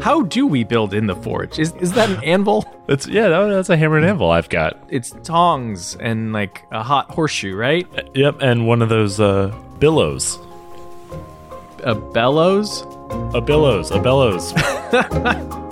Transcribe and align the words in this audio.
How 0.00 0.22
do 0.22 0.46
we 0.46 0.64
build 0.64 0.94
in 0.94 1.06
the 1.06 1.16
forge? 1.16 1.58
Is 1.58 1.72
is 1.74 1.92
that 1.92 2.08
an 2.08 2.22
anvil? 2.24 2.64
That's 2.86 3.06
yeah, 3.06 3.28
that, 3.28 3.46
that's 3.48 3.68
a 3.68 3.76
hammer 3.76 3.96
and 3.96 4.06
anvil 4.06 4.30
I've 4.30 4.48
got. 4.48 4.78
It's 4.88 5.14
tongs 5.22 5.96
and 5.96 6.32
like 6.32 6.64
a 6.70 6.82
hot 6.82 7.10
horseshoe, 7.10 7.54
right? 7.56 7.86
Yep, 8.14 8.36
and 8.40 8.66
one 8.66 8.82
of 8.82 8.88
those 8.88 9.20
uh, 9.20 9.54
billows. 9.78 10.38
A 11.84 11.94
bellows. 11.94 12.82
A 13.34 13.40
billows, 13.40 13.90
a 13.90 14.00
bellows. 14.00 14.52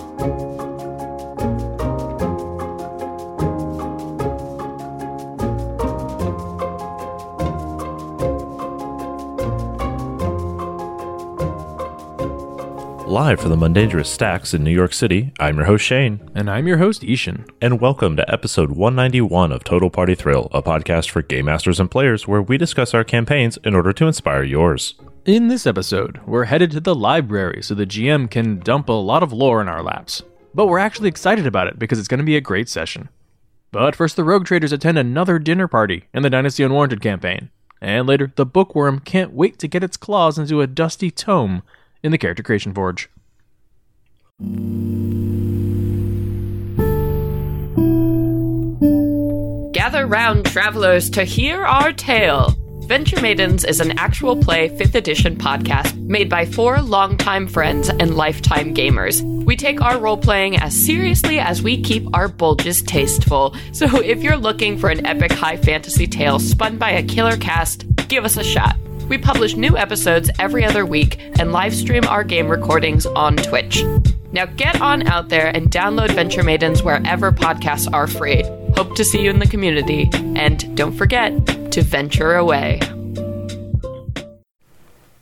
Live 13.17 13.41
from 13.41 13.49
the 13.49 13.57
Mundangerous 13.57 14.09
Stacks 14.09 14.53
in 14.53 14.63
New 14.63 14.71
York 14.71 14.93
City, 14.93 15.33
I'm 15.41 15.57
your 15.57 15.65
host 15.65 15.87
Shane, 15.87 16.21
And 16.35 16.51
I'm 16.51 16.67
your 16.67 16.77
host, 16.77 17.03
I-Hsien. 17.03 17.47
and 17.63 17.81
welcome 17.81 18.15
to 18.17 18.31
episode 18.31 18.73
191 18.73 19.53
of 19.53 19.65
Total 19.65 19.89
Party 19.89 20.15
Thrill, 20.15 20.49
a 20.53 20.63
podcast 20.63 21.09
for 21.09 21.23
game 21.23 21.47
masters 21.47 21.81
and 21.81 21.91
players 21.91 22.29
where 22.29 22.43
we 22.43 22.59
discuss 22.59 22.93
our 22.93 23.05
campaigns 23.05 23.57
in 23.65 23.75
order 23.75 23.95
to 23.95 24.07
inspire 24.07 24.43
yours. 24.43 24.97
In 25.25 25.49
this 25.49 25.67
episode, 25.67 26.21
we're 26.27 26.45
headed 26.45 26.71
to 26.73 26.81
the 26.81 26.95
library 26.95 27.63
so 27.63 27.75
the 27.75 27.87
GM 27.87 28.31
can 28.31 28.59
dump 28.59 28.91
a 28.91 28.93
lot 28.93 29.23
of 29.23 29.33
lore 29.33 29.63
in 29.63 29.69
our 29.69 29.83
laps. 29.83 30.21
But 30.55 30.67
we're 30.67 30.79
actually 30.79 31.09
excited 31.09 31.47
about 31.47 31.69
it 31.69 31.79
because 31.79 31.99
it's 31.99 32.09
going 32.09 32.19
to 32.19 32.23
be 32.23 32.37
a 32.37 32.43
great 32.43 32.69
session. 32.69 33.09
But 33.73 33.97
first, 33.97 34.17
the 34.17 34.25
Rogue 34.25 34.45
Traders 34.45 34.73
attend 34.73 34.99
another 34.99 35.39
dinner 35.39 35.69
party 35.69 36.05
in 36.13 36.23
the 36.23 36.29
Dynasty 36.29 36.65
Unwarranted 36.65 37.01
campaign. 37.01 37.49
And 37.81 38.07
later, 38.07 38.31
the 38.37 38.45
Bookwyrm 38.45 39.07
can't 39.07 39.33
wait 39.33 39.59
to 39.61 39.69
get 39.69 39.83
its 39.83 39.97
claws 39.97 40.37
into 40.37 40.61
a 40.61 40.67
dusty 40.67 41.11
tome 41.11 41.63
in 42.03 42.13
the 42.13 42.19
Character 42.19 42.43
Creation 42.43 42.73
Forge. 42.73 43.09
Gather 49.73 50.07
round, 50.07 50.47
travelers, 50.47 51.11
to 51.11 51.25
hear 51.25 51.65
our 51.65 51.93
tale. 51.93 52.55
Venture 52.87 53.21
Maidens 53.21 53.65
is 53.65 53.81
an 53.81 53.99
actual 53.99 54.37
play 54.37 54.69
5th 54.69 54.95
edition 54.95 55.37
podcast 55.37 55.97
made 55.97 56.29
by 56.31 56.47
four 56.47 56.81
longtime 56.81 57.49
friends 57.49 57.89
and 57.89 58.15
lifetime 58.17 58.75
gamers. 58.75 59.23
We 59.45 59.57
take 59.57 59.81
our 59.81 59.99
role 59.99 60.17
playing 60.17 60.57
as 60.57 60.75
seriously 60.75 61.41
as 61.41 61.63
we 61.63 61.83
keep 61.83 62.07
our 62.15 62.29
bulges 62.29 62.83
tasteful. 62.83 63.57
So 63.73 64.01
if 64.01 64.23
you're 64.23 64.37
looking 64.37 64.79
for 64.79 64.89
an 64.89 65.05
epic 65.05 65.33
high 65.33 65.57
fantasy 65.57 66.07
tale 66.07 66.39
spun 66.39 66.79
by 66.79 66.91
a 66.93 67.03
killer 67.03 67.37
cast, 67.37 67.85
give 68.09 68.25
us 68.25 68.37
a 68.37 68.45
shot. 68.45 68.77
We 69.09 69.19
publish 69.19 69.57
new 69.57 69.77
episodes 69.77 70.31
every 70.39 70.65
other 70.65 70.85
week 70.85 71.19
and 71.39 71.53
live 71.53 71.75
stream 71.75 72.05
our 72.05 72.25
game 72.25 72.49
recordings 72.49 73.07
on 73.07 73.37
Twitch. 73.37 73.85
Now 74.33 74.47
get 74.47 74.81
on 74.81 75.07
out 75.07 75.29
there 75.29 75.49
and 75.55 75.71
download 75.71 76.11
Venture 76.15 76.43
Maidens 76.43 76.83
wherever 76.83 77.31
podcasts 77.31 77.91
are 77.93 78.07
free. 78.07 78.43
Hope 78.77 78.97
to 78.97 79.05
see 79.05 79.23
you 79.23 79.31
in 79.31 79.39
the 79.39 79.47
community, 79.47 80.11
and 80.13 80.77
don't 80.77 80.93
forget 80.93 81.47
to 81.73 81.83
venture 81.83 82.35
away. 82.35 82.81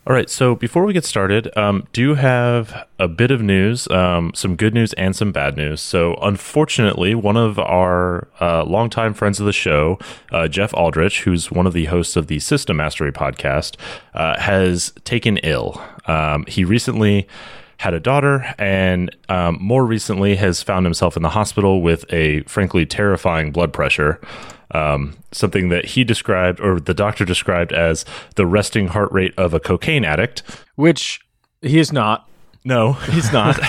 All 0.07 0.13
right, 0.13 0.29
so 0.29 0.53
before 0.53 0.85
we 0.85 0.93
get 0.93 1.03
started, 1.03 1.49
um, 1.57 1.87
do 1.91 2.13
have 2.13 2.87
a 2.99 3.07
bit 3.07 3.31
of 3.31 3.41
news, 3.41 3.89
um, 3.89 4.33
some 4.35 4.55
good 4.55 4.71
news 4.71 4.93
and 4.93 5.15
some 5.15 5.31
bad 5.31 5.57
news. 5.57 5.81
So, 5.81 6.13
unfortunately, 6.21 7.15
one 7.15 7.37
of 7.37 7.57
our 7.57 8.27
uh, 8.39 8.65
longtime 8.65 9.15
friends 9.15 9.39
of 9.39 9.47
the 9.47 9.51
show, 9.51 9.97
uh, 10.31 10.47
Jef 10.47 10.75
Aldrich, 10.75 11.23
who's 11.23 11.49
one 11.49 11.65
of 11.65 11.73
the 11.73 11.85
hosts 11.85 12.15
of 12.15 12.27
the 12.27 12.37
System 12.37 12.77
Mastery 12.77 13.11
podcast, 13.11 13.77
uh, 14.13 14.39
has 14.39 14.93
taken 15.05 15.37
ill. 15.37 15.81
Um, 16.05 16.45
he 16.47 16.63
recently 16.63 17.27
had 17.77 17.95
a 17.95 17.99
daughter, 17.99 18.53
and 18.59 19.09
um, 19.27 19.57
more 19.59 19.87
recently 19.87 20.35
has 20.35 20.61
found 20.61 20.85
himself 20.85 21.17
in 21.17 21.23
the 21.23 21.29
hospital 21.29 21.81
with 21.81 22.05
a 22.13 22.43
frankly 22.43 22.85
terrifying 22.85 23.51
blood 23.51 23.73
pressure. 23.73 24.21
Um, 24.71 25.15
something 25.31 25.69
that 25.69 25.85
he 25.85 26.03
described, 26.03 26.59
or 26.59 26.79
the 26.79 26.93
doctor 26.93 27.25
described, 27.25 27.71
as 27.71 28.05
the 28.35 28.45
resting 28.45 28.87
heart 28.87 29.11
rate 29.11 29.33
of 29.37 29.53
a 29.53 29.59
cocaine 29.59 30.03
addict. 30.03 30.41
Which 30.75 31.19
he 31.61 31.79
is 31.79 31.93
not. 31.93 32.29
No, 32.63 32.93
he's 33.11 33.31
not. 33.31 33.59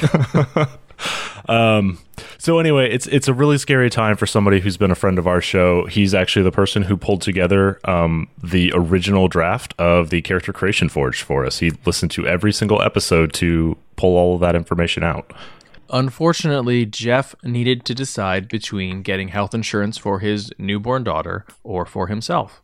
um, 1.48 1.98
so 2.38 2.59
anyway, 2.59 2.91
it's 2.91 3.06
it's 3.09 3.28
a 3.28 3.34
really 3.34 3.59
scary 3.59 3.91
time 3.91 4.16
for 4.16 4.26
somebody 4.26 4.60
who's 4.60 4.76
been 4.76 4.91
a 4.91 4.97
friend 4.97 5.19
of 5.19 5.26
our 5.26 5.41
show. 5.41 5.87
He's 5.87 6.15
actually 6.15 6.43
the 6.43 6.53
person 6.53 6.82
who 6.82 6.97
pulled 6.97 7.22
together 7.22 7.78
um, 7.84 8.28
the 8.43 8.72
original 8.75 9.28
draft 9.28 9.75
of 9.78 10.10
the 10.10 10.22
character 10.22 10.53
creation 10.53 10.88
forge 10.88 11.22
for 11.22 11.44
us. 11.44 11.59
He 11.59 11.72
listened 11.84 12.10
to 12.12 12.26
every 12.26 12.53
single 12.53 12.81
episode 12.82 13.32
to 13.34 13.76
pull 13.97 14.16
all 14.16 14.34
of 14.34 14.41
that 14.41 14.56
information 14.56 15.03
out. 15.03 15.32
Unfortunately, 15.91 16.86
Jef 16.86 17.34
needed 17.42 17.84
to 17.84 17.94
decide 17.94 18.48
between 18.48 19.02
getting 19.02 19.28
health 19.28 19.54
insurance 19.54 19.98
for 19.98 20.20
his 20.20 20.52
newborn 20.58 21.04
daughter 21.04 21.47
or 21.62 21.86
for 21.86 22.08
himself. 22.08 22.62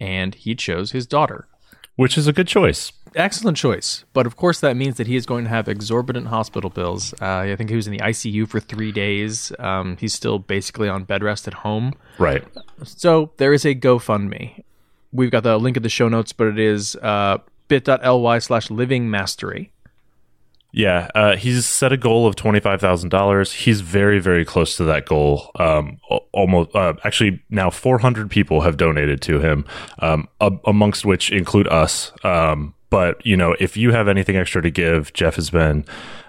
And 0.00 0.34
he 0.34 0.54
chose 0.54 0.92
his 0.92 1.06
daughter. 1.06 1.48
Which 1.96 2.16
is 2.16 2.28
a 2.28 2.32
good 2.32 2.46
choice. 2.46 2.92
Excellent 3.16 3.56
choice. 3.56 4.04
But 4.12 4.26
of 4.26 4.36
course, 4.36 4.60
that 4.60 4.76
means 4.76 4.98
that 4.98 5.08
he 5.08 5.16
is 5.16 5.26
going 5.26 5.44
to 5.44 5.50
have 5.50 5.66
exorbitant 5.66 6.28
hospital 6.28 6.70
bills. 6.70 7.12
Uh, 7.20 7.38
I 7.38 7.56
think 7.56 7.70
he 7.70 7.76
was 7.76 7.88
in 7.88 7.92
the 7.92 7.98
ICU 7.98 8.48
for 8.48 8.60
three 8.60 8.92
days. 8.92 9.50
Um, 9.58 9.96
he's 9.98 10.14
still 10.14 10.38
basically 10.38 10.88
on 10.88 11.04
bed 11.04 11.24
rest 11.24 11.48
at 11.48 11.54
home. 11.54 11.94
Right. 12.18 12.44
So 12.84 13.32
there 13.38 13.52
is 13.52 13.64
a 13.64 13.74
GoFundMe. 13.74 14.62
We've 15.10 15.30
got 15.30 15.42
the 15.42 15.58
link 15.58 15.76
in 15.76 15.82
the 15.82 15.88
show 15.88 16.08
notes, 16.08 16.32
but 16.32 16.46
it 16.48 16.58
is 16.58 16.94
uh, 16.96 17.38
bit.ly 17.66 18.38
slash 18.38 18.70
living 18.70 19.10
mastery. 19.10 19.72
Yeah, 20.70 21.08
uh, 21.14 21.36
he's 21.36 21.66
set 21.66 21.92
a 21.92 21.96
goal 21.96 22.26
of 22.26 22.36
twenty 22.36 22.60
five 22.60 22.80
thousand 22.80 23.08
dollars. 23.08 23.52
He's 23.52 23.80
very, 23.80 24.18
very 24.18 24.44
close 24.44 24.76
to 24.76 24.84
that 24.84 25.06
goal. 25.06 25.50
Um, 25.58 25.98
almost, 26.32 26.74
uh, 26.74 26.94
actually, 27.04 27.42
now 27.48 27.70
four 27.70 27.98
hundred 27.98 28.30
people 28.30 28.60
have 28.60 28.76
donated 28.76 29.22
to 29.22 29.40
him, 29.40 29.64
um, 30.00 30.28
amongst 30.66 31.06
which 31.06 31.32
include 31.32 31.68
us. 31.68 32.12
Um, 32.22 32.74
but 32.90 33.24
you 33.24 33.36
know, 33.36 33.56
if 33.58 33.76
you 33.76 33.92
have 33.92 34.08
anything 34.08 34.36
extra 34.36 34.60
to 34.60 34.70
give, 34.70 35.12
Jef 35.14 35.36
has 35.36 35.48
been 35.48 35.86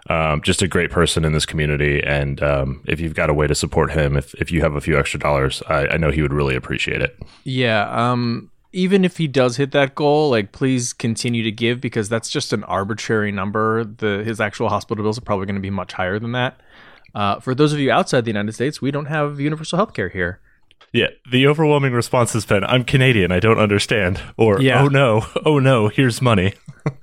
um, 0.09 0.41
just 0.41 0.61
a 0.61 0.67
great 0.67 0.89
person 0.89 1.25
in 1.25 1.33
this 1.33 1.45
community, 1.45 2.01
and 2.01 2.41
um, 2.41 2.81
if 2.87 3.01
you've 3.01 3.15
got 3.15 3.29
a 3.29 3.33
way 3.33 3.45
to 3.45 3.55
support 3.55 3.91
him, 3.91 4.15
if 4.15 4.33
if 4.35 4.51
you 4.51 4.61
have 4.61 4.75
a 4.75 4.81
few 4.81 4.97
extra 4.97 5.19
dollars, 5.19 5.61
I, 5.67 5.87
I 5.87 5.97
know 5.97 6.11
he 6.11 6.21
would 6.21 6.33
really 6.33 6.55
appreciate 6.55 7.01
it. 7.01 7.17
Yeah. 7.43 7.89
Even 8.71 9.03
if 9.03 9.17
he 9.17 9.27
does 9.27 9.57
hit 9.57 9.71
that 9.71 9.95
goal, 9.95 10.29
like 10.29 10.51
please 10.51 10.93
continue 10.93 11.43
to 11.43 11.51
give 11.51 11.81
because 11.81 12.07
that's 12.09 12.29
just 12.29 12.53
an 12.53 12.63
arbitrary 12.65 13.31
number. 13.31 13.83
The 13.83 14.23
his 14.23 14.39
actual 14.39 14.69
hospital 14.69 15.03
bills 15.03 15.17
are 15.17 15.21
probably 15.21 15.45
going 15.47 15.55
to 15.55 15.61
be 15.61 15.69
much 15.71 15.93
higher 15.93 16.19
than 16.19 16.33
that. 16.33 16.59
Uh, 17.15 17.39
for 17.39 17.55
those 17.55 17.73
of 17.73 17.79
you 17.79 17.91
outside 17.91 18.25
the 18.25 18.29
United 18.29 18.53
States, 18.53 18.81
we 18.81 18.91
don't 18.91 19.07
have 19.07 19.39
universal 19.39 19.77
health 19.77 19.93
care 19.93 20.09
here. 20.09 20.39
Yeah, 20.93 21.07
the 21.29 21.47
overwhelming 21.47 21.93
response 21.93 22.33
has 22.33 22.45
been, 22.45 22.63
"I'm 22.63 22.83
Canadian, 22.83 23.31
I 23.31 23.39
don't 23.39 23.59
understand," 23.59 24.21
or 24.37 24.61
Yeah. 24.61 24.83
"Oh 24.83 24.87
no, 24.87 25.25
oh 25.45 25.59
no, 25.59 25.87
here's 25.87 26.21
money." 26.21 26.53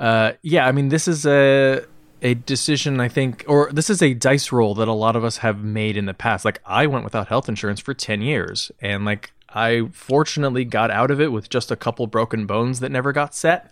Uh, 0.00 0.32
yeah, 0.42 0.66
I 0.66 0.72
mean, 0.72 0.88
this 0.88 1.06
is 1.06 1.24
a 1.24 1.84
a 2.22 2.34
decision 2.34 2.98
I 2.98 3.08
think, 3.08 3.44
or 3.46 3.70
this 3.72 3.88
is 3.88 4.02
a 4.02 4.14
dice 4.14 4.50
roll 4.50 4.74
that 4.74 4.88
a 4.88 4.92
lot 4.92 5.14
of 5.14 5.22
us 5.24 5.36
have 5.38 5.62
made 5.62 5.96
in 5.96 6.06
the 6.06 6.14
past. 6.14 6.44
Like 6.44 6.60
I 6.66 6.88
went 6.88 7.04
without 7.04 7.28
health 7.28 7.48
insurance 7.48 7.78
for 7.78 7.94
ten 7.94 8.20
years, 8.20 8.72
and 8.80 9.04
like 9.04 9.32
I 9.54 9.88
fortunately 9.92 10.64
got 10.64 10.90
out 10.90 11.10
of 11.10 11.20
it 11.20 11.32
with 11.32 11.48
just 11.48 11.70
a 11.70 11.76
couple 11.76 12.06
broken 12.06 12.46
bones 12.46 12.80
that 12.80 12.90
never 12.90 13.12
got 13.12 13.34
set, 13.34 13.70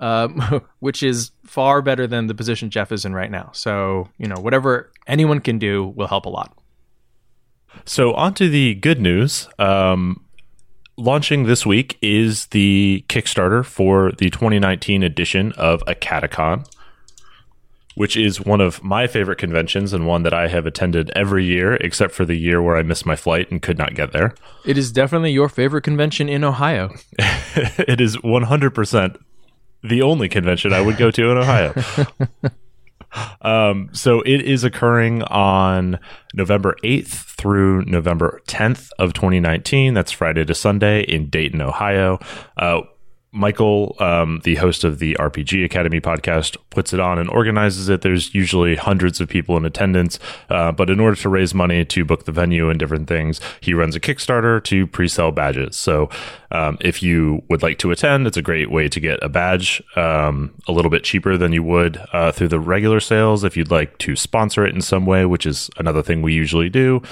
um, 0.00 0.62
which 0.80 1.02
is 1.02 1.30
far 1.44 1.82
better 1.82 2.06
than 2.06 2.26
the 2.26 2.34
position 2.34 2.70
Jef 2.70 2.92
is 2.92 3.04
in 3.04 3.14
right 3.14 3.30
now. 3.30 3.50
So 3.52 4.08
you 4.18 4.26
know, 4.26 4.40
whatever 4.40 4.90
anyone 5.06 5.40
can 5.40 5.58
do 5.58 5.84
will 5.84 6.08
help 6.08 6.26
a 6.26 6.30
lot. 6.30 6.56
So, 7.84 8.14
on 8.14 8.34
to 8.34 8.48
the 8.48 8.74
good 8.74 9.00
news. 9.00 9.48
Um, 9.58 10.24
launching 10.96 11.44
this 11.44 11.66
week 11.66 11.98
is 12.00 12.46
the 12.46 13.04
Kickstarter 13.08 13.64
for 13.64 14.12
the 14.12 14.30
2019 14.30 15.02
edition 15.02 15.52
of 15.52 15.82
AcadeCon, 15.86 16.66
which 17.94 18.16
is 18.16 18.40
one 18.40 18.60
of 18.60 18.82
my 18.82 19.06
favorite 19.06 19.38
conventions 19.38 19.92
and 19.92 20.06
one 20.06 20.22
that 20.22 20.34
I 20.34 20.48
have 20.48 20.66
attended 20.66 21.10
every 21.14 21.44
year, 21.44 21.74
except 21.74 22.12
for 22.12 22.24
the 22.24 22.36
year 22.36 22.62
where 22.62 22.76
I 22.76 22.82
missed 22.82 23.06
my 23.06 23.16
flight 23.16 23.50
and 23.50 23.62
could 23.62 23.78
not 23.78 23.94
get 23.94 24.12
there. 24.12 24.34
It 24.64 24.76
is 24.76 24.92
definitely 24.92 25.32
your 25.32 25.48
favorite 25.48 25.82
convention 25.82 26.28
in 26.28 26.44
Ohio. 26.44 26.94
it 27.18 28.00
is 28.00 28.16
100% 28.16 29.16
the 29.82 30.02
only 30.02 30.28
convention 30.28 30.72
I 30.72 30.80
would 30.80 30.96
go 30.96 31.10
to 31.10 31.30
in 31.30 31.36
Ohio. 31.36 31.74
um, 33.42 33.90
so 33.92 34.22
it 34.22 34.40
is 34.40 34.64
occurring 34.64 35.22
on 35.24 35.98
November 36.32 36.76
8th 36.82 37.36
through 37.36 37.84
November 37.84 38.40
10th 38.48 38.88
of 38.98 39.12
2019. 39.12 39.94
That's 39.94 40.10
Friday 40.10 40.44
to 40.46 40.54
Sunday 40.54 41.02
in 41.02 41.28
Dayton, 41.28 41.60
Ohio. 41.60 42.18
Uh, 42.56 42.80
Michael, 43.34 43.96
um, 43.98 44.40
the 44.44 44.54
host 44.54 44.84
of 44.84 45.00
the 45.00 45.16
RPG 45.16 45.64
Academy 45.64 46.00
podcast, 46.00 46.56
puts 46.70 46.92
it 46.92 47.00
on 47.00 47.18
and 47.18 47.28
organizes 47.28 47.88
it. 47.88 48.02
There's 48.02 48.32
usually 48.32 48.76
hundreds 48.76 49.20
of 49.20 49.28
people 49.28 49.56
in 49.56 49.64
attendance, 49.64 50.20
uh, 50.48 50.70
but 50.70 50.88
in 50.88 51.00
order 51.00 51.16
to 51.16 51.28
raise 51.28 51.52
money 51.52 51.84
to 51.84 52.04
book 52.04 52.26
the 52.26 52.32
venue 52.32 52.70
and 52.70 52.78
different 52.78 53.08
things, 53.08 53.40
he 53.60 53.74
runs 53.74 53.96
a 53.96 54.00
Kickstarter 54.00 54.62
to 54.64 54.86
pre-sell 54.86 55.32
badges. 55.32 55.76
So 55.76 56.08
um, 56.52 56.78
if 56.80 57.02
you 57.02 57.42
would 57.48 57.60
like 57.60 57.78
to 57.78 57.90
attend, 57.90 58.28
it's 58.28 58.36
a 58.36 58.42
great 58.42 58.70
way 58.70 58.88
to 58.88 59.00
get 59.00 59.18
a 59.20 59.28
badge 59.28 59.82
um, 59.96 60.54
a 60.68 60.72
little 60.72 60.90
bit 60.90 61.02
cheaper 61.02 61.36
than 61.36 61.52
you 61.52 61.64
would 61.64 62.00
uh, 62.12 62.30
through 62.30 62.48
the 62.48 62.60
regular 62.60 63.00
sales. 63.00 63.42
If 63.42 63.56
you'd 63.56 63.72
like 63.72 63.98
to 63.98 64.14
sponsor 64.14 64.64
it 64.64 64.74
in 64.74 64.80
some 64.80 65.06
way, 65.06 65.26
which 65.26 65.44
is 65.44 65.68
another 65.76 66.02
thing 66.02 66.22
we 66.22 66.34
usually 66.34 66.68
do, 66.68 67.02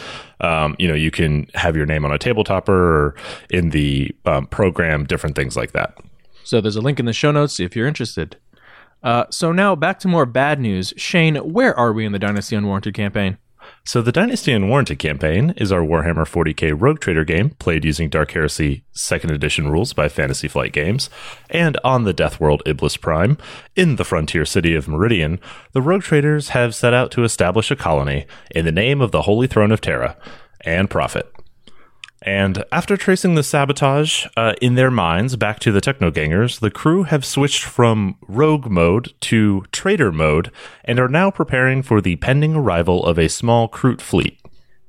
um, 0.41 0.77
you 0.79 0.87
know, 0.87 0.95
you 0.95 1.11
can 1.11 1.49
have 1.55 1.77
your 1.77 1.87
name 1.87 2.05
on 2.05 2.13
a 2.13 2.19
tabletopper 2.19 2.69
or 2.69 3.15
in 3.51 3.71
the 3.71 4.15
um, 4.25 4.47
program, 4.47 5.05
different 5.05 5.35
things 5.35 5.57
like 5.57 5.73
that. 5.73 5.99
So 6.45 6.61
there's 6.61 6.77
a 6.77 6.81
link 6.81 7.01
in 7.01 7.07
the 7.07 7.13
show 7.13 7.31
notes 7.31 7.61
if 7.61 7.77
you're 7.77 7.87
interested. 7.87 8.37
Uh, 9.03 9.25
so 9.31 9.53
now 9.53 9.75
back 9.75 9.99
to 10.01 10.09
more 10.09 10.27
bad 10.27 10.61
news. 10.61 10.93
Shane, 10.97 11.37
where 11.37 11.77
are 11.77 11.93
we 11.93 12.05
in 12.05 12.13
the 12.13 12.19
Dynasty 12.19 12.55
Unwarranted 12.55 12.95
campaign? 12.95 13.39
So 13.85 14.01
the 14.01 14.13
Dynasty 14.13 14.53
Unwarranted 14.53 14.99
campaign 14.99 15.55
is 15.57 15.73
our 15.73 15.83
Warhammer 15.83 16.27
40k 16.27 16.75
Rogue 16.77 17.01
Trader 17.01 17.25
game 17.25 17.51
played 17.51 17.85
using 17.85 18.09
Dark 18.09 18.33
Heresy 18.33 18.85
2nd 18.95 19.31
edition 19.31 19.71
rules 19.71 19.93
by 19.93 20.09
Fantasy 20.09 20.49
Flight 20.49 20.73
Games. 20.73 21.11
And 21.51 21.77
on 21.85 22.05
the 22.05 22.13
Death 22.13 22.41
World 22.41 22.63
Iblis 22.67 22.97
Prime, 22.97 23.39
in 23.75 23.97
the 23.97 24.05
frontier 24.05 24.45
city 24.45 24.75
of 24.75 24.89
Meridian, 24.89 25.41
the 25.73 25.83
Rogue 25.83 26.03
Traders 26.03 26.51
have 26.51 26.75
set 26.75 26.95
out 26.95 27.11
to 27.13 27.25
establish 27.25 27.71
a 27.71 27.77
colony 27.77 28.27
in 28.51 28.65
the 28.65 28.73
name 28.73 29.01
of 29.01 29.11
the 29.11 29.23
Holy 29.23 29.47
Throne 29.47 29.73
of 29.73 29.81
Terra 29.81 30.17
and 30.65 30.89
profit. 30.89 31.33
And 32.25 32.65
after 32.71 32.97
tracing 32.97 33.35
the 33.35 33.43
sabotage 33.43 34.27
uh, 34.37 34.55
in 34.63 34.77
their 34.77 34.91
minds 34.91 35.35
back 35.37 35.59
to 35.61 35.73
the 35.73 35.81
Technogangers, 35.81 36.61
the 36.61 36.71
crew 36.71 37.03
have 37.03 37.25
switched 37.25 37.65
from 37.65 38.17
rogue 38.29 38.69
mode 38.69 39.13
to 39.23 39.65
trader 39.73 40.13
mode 40.13 40.53
and 40.85 41.01
are 41.01 41.09
now 41.09 41.31
preparing 41.33 41.83
for 41.83 42.01
the 42.01 42.17
pending 42.17 42.55
arrival 42.55 43.05
of 43.05 43.19
a 43.19 43.29
small 43.29 43.69
Kroot 43.69 44.01
fleet. 44.01 44.39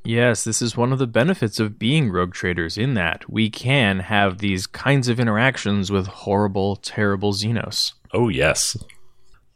Yes, 0.06 0.44
this 0.44 0.62
is 0.62 0.76
one 0.78 0.92
of 0.92 1.00
the 1.00 1.08
benefits 1.08 1.60
of 1.60 1.80
being 1.80 2.12
rogue 2.12 2.34
traders 2.34 2.78
in 2.78 2.94
that 2.96 3.28
we 3.30 3.50
can 3.50 4.00
have 4.00 4.40
these 4.40 4.68
kinds 4.68 5.08
of 5.08 5.20
interactions 5.20 5.92
with 5.92 6.08
horrible, 6.08 6.76
terrible 6.76 7.34
Xenos. 7.34 7.94
Oh, 8.14 8.28
yes. 8.28 8.78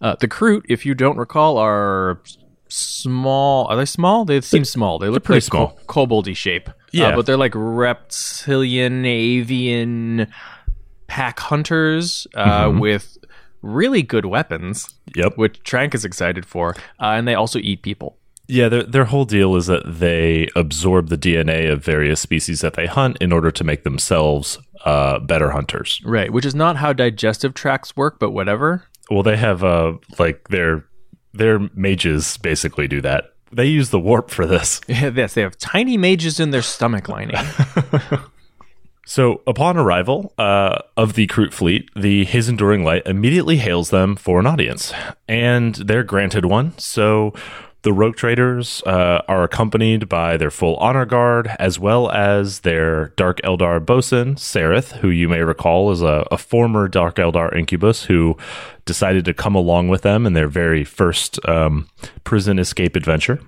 Uh, 0.01 0.15
the 0.19 0.27
Kroot, 0.27 0.63
if 0.69 0.85
you 0.85 0.95
don't 0.95 1.17
recall, 1.17 1.57
are 1.57 2.21
small. 2.69 3.65
Are 3.67 3.75
they 3.75 3.85
small? 3.85 4.25
They 4.25 4.41
seem 4.41 4.65
small. 4.65 4.99
They 4.99 5.09
look 5.09 5.23
pretty 5.23 5.37
like 5.37 5.43
small. 5.43 5.77
co- 5.85 6.05
koboldy 6.05 6.35
shape. 6.35 6.69
Yeah. 6.97 7.09
Uh, 7.09 7.15
but 7.15 7.25
they're 7.25 7.37
like 7.37 7.53
reptilian, 7.55 9.05
avian 9.05 10.27
pack 11.07 11.39
hunters 11.39 12.27
uh, 12.35 12.71
with 12.75 13.17
really 13.61 14.01
good 14.01 14.25
weapons, 14.25 14.93
Yep. 15.15 15.37
which 15.37 15.63
Trank 15.63 15.95
is 15.95 16.05
excited 16.05 16.45
for. 16.45 16.75
Uh, 16.99 17.15
and 17.15 17.27
they 17.27 17.33
also 17.35 17.59
eat 17.59 17.81
people. 17.81 18.17
Yeah, 18.49 18.69
their, 18.69 18.83
their 18.83 19.05
whole 19.05 19.25
deal 19.25 19.55
is 19.57 19.65
that 19.67 19.83
they 19.85 20.47
absorb 20.55 21.09
the 21.09 21.17
DNA 21.17 21.69
of 21.71 21.83
various 21.83 22.21
species 22.21 22.61
that 22.61 22.75
they 22.75 22.85
hunt 22.85 23.17
in 23.19 23.33
order 23.33 23.51
to 23.51 23.63
make 23.63 23.83
themselves 23.83 24.57
uh, 24.85 25.19
better 25.19 25.51
hunters. 25.51 25.99
Right, 26.05 26.31
which 26.31 26.45
is 26.45 26.55
not 26.55 26.77
how 26.77 26.93
digestive 26.93 27.53
tracts 27.53 27.95
work, 27.97 28.19
but 28.19 28.31
whatever. 28.31 28.85
Well, 29.11 29.23
they 29.23 29.35
have 29.37 29.63
uh, 29.63 29.93
like 30.17 30.47
their 30.49 30.85
their 31.33 31.59
mages 31.75 32.37
basically 32.37 32.87
do 32.87 33.01
that. 33.01 33.33
They 33.51 33.65
use 33.65 33.89
the 33.89 33.99
warp 33.99 34.29
for 34.29 34.45
this. 34.45 34.81
yes, 34.87 35.33
they 35.33 35.41
have 35.41 35.57
tiny 35.57 35.97
mages 35.97 36.39
in 36.39 36.51
their 36.51 36.61
stomach 36.61 37.07
lining. 37.07 37.37
So, 39.09 39.41
upon 39.47 39.77
arrival 39.77 40.33
uh, 40.37 40.79
of 40.97 41.13
the 41.13 41.27
Kroot 41.27 41.53
fleet, 41.53 41.89
the 41.95 42.25
His 42.25 42.49
Enduring 42.49 42.83
Light 42.83 43.03
immediately 43.05 43.55
hails 43.55 43.89
them 43.89 44.17
for 44.17 44.37
an 44.37 44.45
audience, 44.45 44.91
and 45.29 45.75
they're 45.75 46.03
granted 46.03 46.43
one. 46.43 46.77
So, 46.77 47.33
the 47.83 47.93
Rogue 47.93 48.15
Traders 48.15 48.81
uh, 48.85 49.21
are 49.27 49.43
accompanied 49.43 50.09
by 50.09 50.35
their 50.37 50.51
full 50.51 50.75
honor 50.77 51.05
guard, 51.05 51.49
as 51.59 51.79
well 51.79 52.09
as 52.11 52.61
their 52.61 53.09
Dark 53.09 53.39
Eldar 53.43 53.85
bosun, 53.85 54.35
Sarith, 54.35 54.93
who 54.97 55.09
you 55.09 55.29
may 55.29 55.41
recall 55.41 55.91
is 55.91 56.01
a, 56.01 56.25
a 56.31 56.37
former 56.37 56.87
Dark 56.87 57.15
Eldar 57.15 57.55
incubus 57.55 58.03
who 58.05 58.35
decided 58.85 59.25
to 59.25 59.33
come 59.33 59.55
along 59.55 59.87
with 59.89 60.01
them 60.01 60.25
in 60.25 60.33
their 60.33 60.47
very 60.47 60.83
first 60.83 61.39
um, 61.47 61.87
prison 62.23 62.59
escape 62.59 62.95
adventure. 62.95 63.39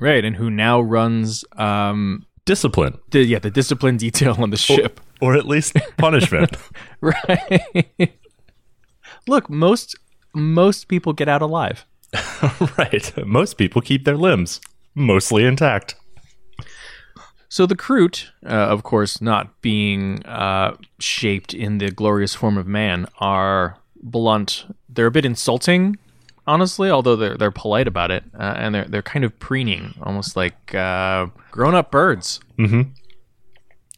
right, 0.00 0.24
and 0.24 0.36
who 0.36 0.50
now 0.50 0.80
runs 0.80 1.44
um 1.56 2.26
Discipline, 2.44 2.96
the, 3.10 3.24
yeah, 3.24 3.40
the 3.40 3.50
discipline 3.50 3.96
detail 3.96 4.36
on 4.38 4.50
the 4.50 4.56
ship. 4.56 5.00
or 5.20 5.34
at 5.34 5.46
least 5.46 5.74
punishment. 5.96 6.56
Right. 7.00 8.12
Look, 9.26 9.50
most 9.50 9.96
most 10.32 10.86
people 10.86 11.12
get 11.12 11.28
out 11.28 11.42
alive. 11.42 11.84
right. 12.78 13.26
Most 13.26 13.54
people 13.54 13.82
keep 13.82 14.04
their 14.04 14.16
limbs 14.16 14.60
mostly 14.94 15.44
intact. 15.44 15.94
So 17.48 17.64
the 17.66 17.76
Kroot, 17.76 18.26
uh, 18.44 18.48
of 18.48 18.82
course, 18.82 19.20
not 19.20 19.60
being 19.62 20.24
uh, 20.26 20.76
shaped 20.98 21.54
in 21.54 21.78
the 21.78 21.90
glorious 21.90 22.34
form 22.34 22.58
of 22.58 22.66
man, 22.66 23.06
are 23.18 23.78
blunt. 24.02 24.66
They're 24.88 25.06
a 25.06 25.10
bit 25.12 25.24
insulting, 25.24 25.96
honestly, 26.46 26.90
although 26.90 27.14
they're 27.16 27.36
they're 27.36 27.50
polite 27.52 27.86
about 27.86 28.10
it, 28.10 28.24
uh, 28.38 28.54
and 28.56 28.74
they're 28.74 28.84
they're 28.86 29.02
kind 29.02 29.24
of 29.24 29.38
preening, 29.38 29.94
almost 30.02 30.36
like 30.36 30.74
uh, 30.74 31.26
grown 31.50 31.74
up 31.74 31.90
birds. 31.90 32.40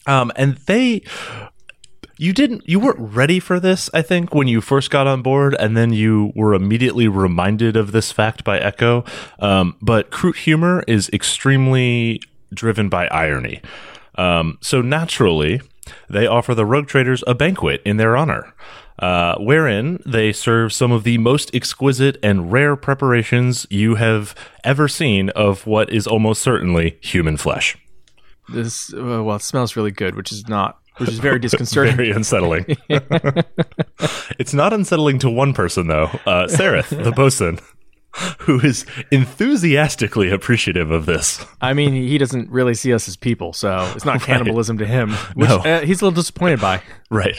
Um, 0.06 0.30
and 0.36 0.56
they, 0.66 1.02
you 2.18 2.32
didn't, 2.32 2.68
you 2.68 2.78
weren't 2.80 2.98
ready 2.98 3.40
for 3.40 3.58
this. 3.58 3.88
I 3.94 4.02
think 4.02 4.34
when 4.34 4.48
you 4.48 4.60
first 4.60 4.90
got 4.90 5.06
on 5.06 5.22
board, 5.22 5.54
and 5.58 5.76
then 5.76 5.92
you 5.92 6.32
were 6.34 6.52
immediately 6.52 7.08
reminded 7.08 7.76
of 7.76 7.92
this 7.92 8.12
fact 8.12 8.44
by 8.44 8.58
Echo. 8.58 9.04
Um, 9.38 9.76
but 9.80 10.10
Kroot 10.10 10.36
humor 10.36 10.84
is 10.86 11.08
extremely 11.10 12.20
driven 12.52 12.88
by 12.88 13.06
irony. 13.08 13.62
Um, 14.16 14.58
so 14.60 14.82
naturally, 14.82 15.60
they 16.10 16.26
offer 16.26 16.54
the 16.54 16.66
Rogue 16.66 16.88
Traders 16.88 17.22
a 17.26 17.34
banquet 17.34 17.80
in 17.84 17.96
their 17.96 18.16
honor. 18.16 18.52
Uh, 18.98 19.36
wherein 19.38 20.02
they 20.04 20.32
serve 20.32 20.72
some 20.72 20.90
of 20.90 21.04
the 21.04 21.18
most 21.18 21.54
exquisite 21.54 22.16
and 22.20 22.50
rare 22.50 22.74
preparations 22.74 23.64
you 23.70 23.94
have 23.94 24.34
ever 24.64 24.88
seen 24.88 25.30
of 25.30 25.68
what 25.68 25.88
is 25.88 26.04
almost 26.04 26.42
certainly 26.42 26.98
human 27.00 27.36
flesh. 27.36 27.78
This 28.48 28.92
uh, 28.92 29.22
well, 29.22 29.36
it 29.36 29.42
smells 29.42 29.76
really 29.76 29.92
good, 29.92 30.16
which 30.16 30.32
is 30.32 30.48
not, 30.48 30.80
which 30.98 31.08
is 31.08 31.18
very 31.18 31.38
disconcerting. 31.40 31.96
Very 31.96 32.10
unsettling. 32.10 32.64
it's 34.38 34.54
not 34.54 34.72
unsettling 34.72 35.18
to 35.20 35.30
one 35.30 35.52
person 35.54 35.86
though. 35.86 36.10
Uh, 36.26 36.46
the 36.46 37.12
bosun, 37.14 37.58
who 38.40 38.60
is 38.60 38.84
enthusiastically 39.10 40.30
appreciative 40.30 40.90
of 40.90 41.06
this. 41.06 41.44
I 41.60 41.72
mean, 41.74 41.92
he 41.92 42.18
doesn't 42.18 42.50
really 42.50 42.74
see 42.74 42.92
us 42.92 43.08
as 43.08 43.16
people, 43.16 43.52
so 43.52 43.90
it's 43.94 44.04
not 44.04 44.20
cannibalism 44.22 44.78
to 44.78 44.86
him, 44.86 45.12
which 45.34 45.48
No. 45.48 45.58
uh, 45.58 45.80
he's 45.82 46.00
a 46.02 46.04
little 46.06 46.16
disappointed 46.16 46.60
by. 46.60 46.82
Right. 47.10 47.38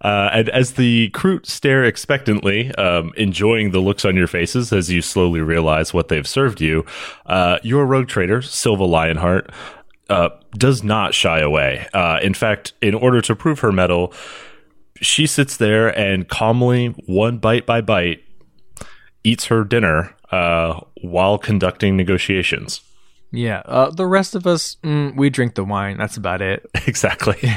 Uh, 0.00 0.28
and 0.32 0.48
as 0.48 0.72
the 0.72 1.08
crew 1.10 1.38
stare 1.44 1.84
expectantly, 1.84 2.74
um, 2.74 3.12
enjoying 3.16 3.70
the 3.70 3.78
looks 3.78 4.04
on 4.04 4.16
your 4.16 4.26
faces 4.26 4.72
as 4.72 4.90
you 4.90 5.00
slowly 5.00 5.40
realize 5.40 5.94
what 5.94 6.08
they've 6.08 6.26
served 6.26 6.60
you, 6.60 6.84
uh, 7.26 7.58
your 7.62 7.86
rogue 7.86 8.08
trader, 8.08 8.42
Silva 8.42 8.82
Lionheart, 8.84 9.48
uh, 10.12 10.28
does 10.52 10.84
not 10.84 11.14
shy 11.14 11.40
away. 11.40 11.88
Uh, 11.94 12.18
in 12.22 12.34
fact, 12.34 12.74
in 12.82 12.94
order 12.94 13.22
to 13.22 13.34
prove 13.34 13.60
her 13.60 13.72
mettle, 13.72 14.12
she 15.00 15.26
sits 15.26 15.56
there 15.56 15.88
and 15.98 16.28
calmly, 16.28 16.88
one 17.06 17.38
bite 17.38 17.64
by 17.64 17.80
bite, 17.80 18.22
eats 19.24 19.46
her 19.46 19.64
dinner 19.64 20.14
uh, 20.30 20.80
while 21.00 21.38
conducting 21.38 21.96
negotiations. 21.96 22.82
Yeah, 23.30 23.62
uh, 23.64 23.90
the 23.90 24.06
rest 24.06 24.34
of 24.34 24.46
us, 24.46 24.76
mm, 24.84 25.16
we 25.16 25.30
drink 25.30 25.54
the 25.54 25.64
wine. 25.64 25.96
That's 25.96 26.18
about 26.18 26.42
it. 26.42 26.66
Exactly. 26.86 27.38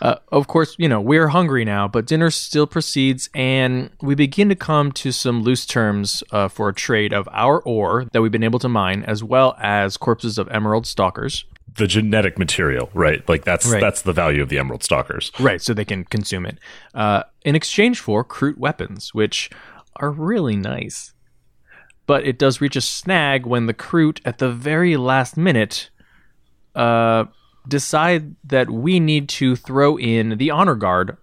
Uh, 0.00 0.16
of 0.30 0.46
course, 0.46 0.76
you 0.78 0.88
know, 0.88 1.00
we're 1.00 1.28
hungry 1.28 1.64
now, 1.64 1.88
but 1.88 2.06
dinner 2.06 2.30
still 2.30 2.66
proceeds, 2.66 3.28
and 3.34 3.90
we 4.00 4.14
begin 4.14 4.48
to 4.48 4.54
come 4.54 4.92
to 4.92 5.10
some 5.10 5.42
loose 5.42 5.66
terms 5.66 6.22
uh, 6.30 6.46
for 6.48 6.68
a 6.68 6.74
trade 6.74 7.12
of 7.12 7.28
our 7.32 7.60
ore 7.62 8.04
that 8.12 8.22
we've 8.22 8.30
been 8.32 8.44
able 8.44 8.60
to 8.60 8.68
mine, 8.68 9.02
as 9.04 9.24
well 9.24 9.56
as 9.60 9.96
corpses 9.96 10.38
of 10.38 10.48
emerald 10.50 10.86
stalkers. 10.86 11.44
the 11.76 11.86
genetic 11.86 12.38
material, 12.38 12.90
right? 12.92 13.28
Like 13.28 13.44
that's 13.44 13.66
Right. 13.70 13.80
that's 13.80 14.02
the 14.02 14.12
value 14.12 14.42
of 14.42 14.48
the 14.48 14.58
Emerald 14.58 14.82
Stalkers. 14.82 15.30
Right, 15.38 15.62
so 15.62 15.74
they 15.74 15.84
can 15.84 16.02
consume 16.04 16.44
it. 16.44 16.58
Uh, 16.92 17.22
in 17.44 17.54
exchange 17.54 18.00
for 18.00 18.24
Kroot 18.24 18.56
weapons, 18.56 19.14
which 19.14 19.48
are 19.96 20.10
really 20.10 20.56
nice. 20.56 21.12
But 22.06 22.24
it 22.24 22.36
does 22.38 22.60
reach 22.60 22.74
a 22.74 22.80
snag 22.80 23.46
when 23.46 23.66
the 23.66 23.74
Kroot, 23.74 24.20
at 24.24 24.38
the 24.38 24.50
very 24.50 24.96
last 24.96 25.36
minute, 25.36 25.90
uh, 26.74 27.26
decide 27.68 28.34
that 28.44 28.70
we 28.70 28.98
need 28.98 29.28
to 29.30 29.54
throw 29.56 29.98
in 29.98 30.38
the 30.38 30.50
honor 30.50 30.74
guard 30.74 31.16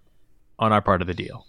on 0.59 0.71
our 0.71 0.81
part 0.81 1.01
of 1.01 1.07
the 1.07 1.13
deal. 1.13 1.45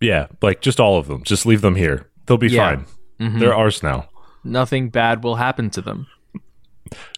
Yeah, 0.00 0.26
like 0.42 0.60
just 0.60 0.80
all 0.80 0.98
of 0.98 1.06
them. 1.06 1.22
Just 1.24 1.46
leave 1.46 1.60
them 1.62 1.76
here. 1.76 2.08
They'll 2.26 2.36
be 2.36 2.48
Yeah. 2.48 2.76
Mm-hmm. 2.76 3.28
fine. 3.30 3.38
They're 3.38 3.54
ours 3.54 3.82
now. 3.82 4.08
Nothing 4.42 4.90
bad 4.90 5.22
will 5.24 5.36
happen 5.36 5.70
to 5.70 5.80
them. 5.80 6.06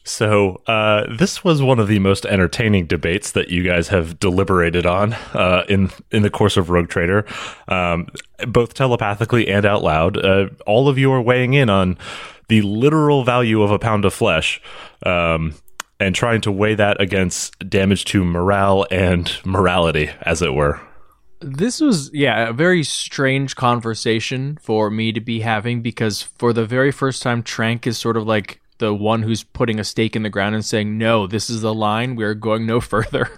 So 0.05 0.63
uh, 0.69 1.05
this 1.19 1.43
was 1.43 1.61
one 1.61 1.81
of 1.81 1.89
the 1.89 1.99
most 1.99 2.25
entertaining 2.27 2.87
debates 2.87 3.33
that 3.33 3.49
you 3.49 3.65
guys 3.65 3.89
have 3.89 4.21
deliberated 4.21 4.87
on 4.87 5.13
uh, 5.35 5.65
in 5.69 5.91
in 6.13 6.23
the 6.23 6.31
course 6.31 6.57
of 6.57 6.71
Rogue 6.71 6.89
Trader, 6.89 7.27
um, 7.67 8.07
both 8.47 8.75
telepathically 8.75 9.49
and 9.49 9.67
out 9.67 9.83
loud. 9.83 10.25
Uh, 10.25 10.51
all 10.67 10.89
of 10.89 10.97
you 10.99 11.11
are 11.13 11.21
weighing 11.21 11.55
in 11.55 11.69
on 11.69 11.99
the 12.49 12.63
literal 12.63 13.25
value 13.25 13.61
of 13.63 13.73
a 13.73 13.79
pound 13.79 14.05
of 14.05 14.15
flesh. 14.15 14.63
Um, 15.05 15.55
and 15.99 16.15
trying 16.15 16.41
to 16.43 16.53
weigh 16.53 16.75
that 16.75 17.01
against 17.01 17.59
damage 17.69 18.05
to 18.07 18.25
morale 18.25 18.87
and 18.91 19.33
morality, 19.45 20.11
as 20.23 20.43
it 20.43 20.55
were. 20.55 20.81
This 21.41 21.81
was, 21.81 22.11
yeah, 22.15 22.49
a 22.49 22.53
very 22.53 22.83
strange 22.83 23.57
conversation 23.57 24.59
for 24.63 24.91
me 24.91 25.13
to 25.13 25.21
be 25.21 25.41
having 25.41 25.83
because 25.83 26.23
for 26.23 26.53
the 26.53 26.65
very 26.65 26.91
first 26.91 27.23
time, 27.23 27.43
Trank 27.43 27.87
is 27.87 27.99
sort 27.99 28.17
of 28.17 28.27
like 28.27 28.61
the 28.79 28.95
one 28.95 29.23
who's 29.23 29.43
putting 29.43 29.79
a 29.79 29.85
stake 29.85 30.17
in 30.17 30.23
the 30.23 30.31
ground 30.31 30.55
and 30.55 30.65
saying, 30.65 30.99
"No, 30.99 31.27
this 31.27 31.49
is 31.49 31.61
the 31.61 31.75
line. 31.75 32.17
We 32.17 32.25
are 32.25 32.35
going 32.35 32.67
no 32.67 32.81
further." 32.93 33.31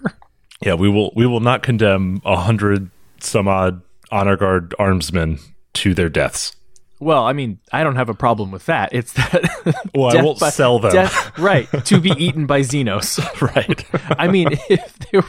yeah, 0.65 0.75
we 0.75 0.89
will. 0.89 1.13
We 1.15 1.27
will 1.27 1.41
not 1.41 1.63
condemn 1.63 2.21
a 2.25 2.37
hundred 2.37 2.91
some 3.21 3.49
odd 3.49 3.83
honor 4.11 4.37
guard 4.37 4.75
armsmen 4.79 5.41
to 5.75 5.95
their 5.95 6.09
deaths. 6.09 6.55
Well, 7.01 7.25
I 7.25 7.33
mean, 7.33 7.61
I 7.73 7.85
don't 7.85 7.97
have 7.97 8.09
a 8.09 8.15
problem 8.15 8.51
with 8.51 8.67
that. 8.67 8.91
It's 8.93 9.13
that. 9.13 9.91
well, 9.95 10.17
I 10.17 10.23
won't 10.23 10.41
by, 10.41 10.51
sell 10.51 10.79
them. 10.79 10.93
Death, 10.93 11.39
right, 11.39 11.69
to 11.85 12.01
be 12.01 12.11
eaten 12.19 12.47
by 12.47 12.61
Xenos. 12.61 13.19
right. 13.55 13.85
I 14.19 14.29
mean, 14.29 14.49
if 14.69 14.99
they're 14.99 15.25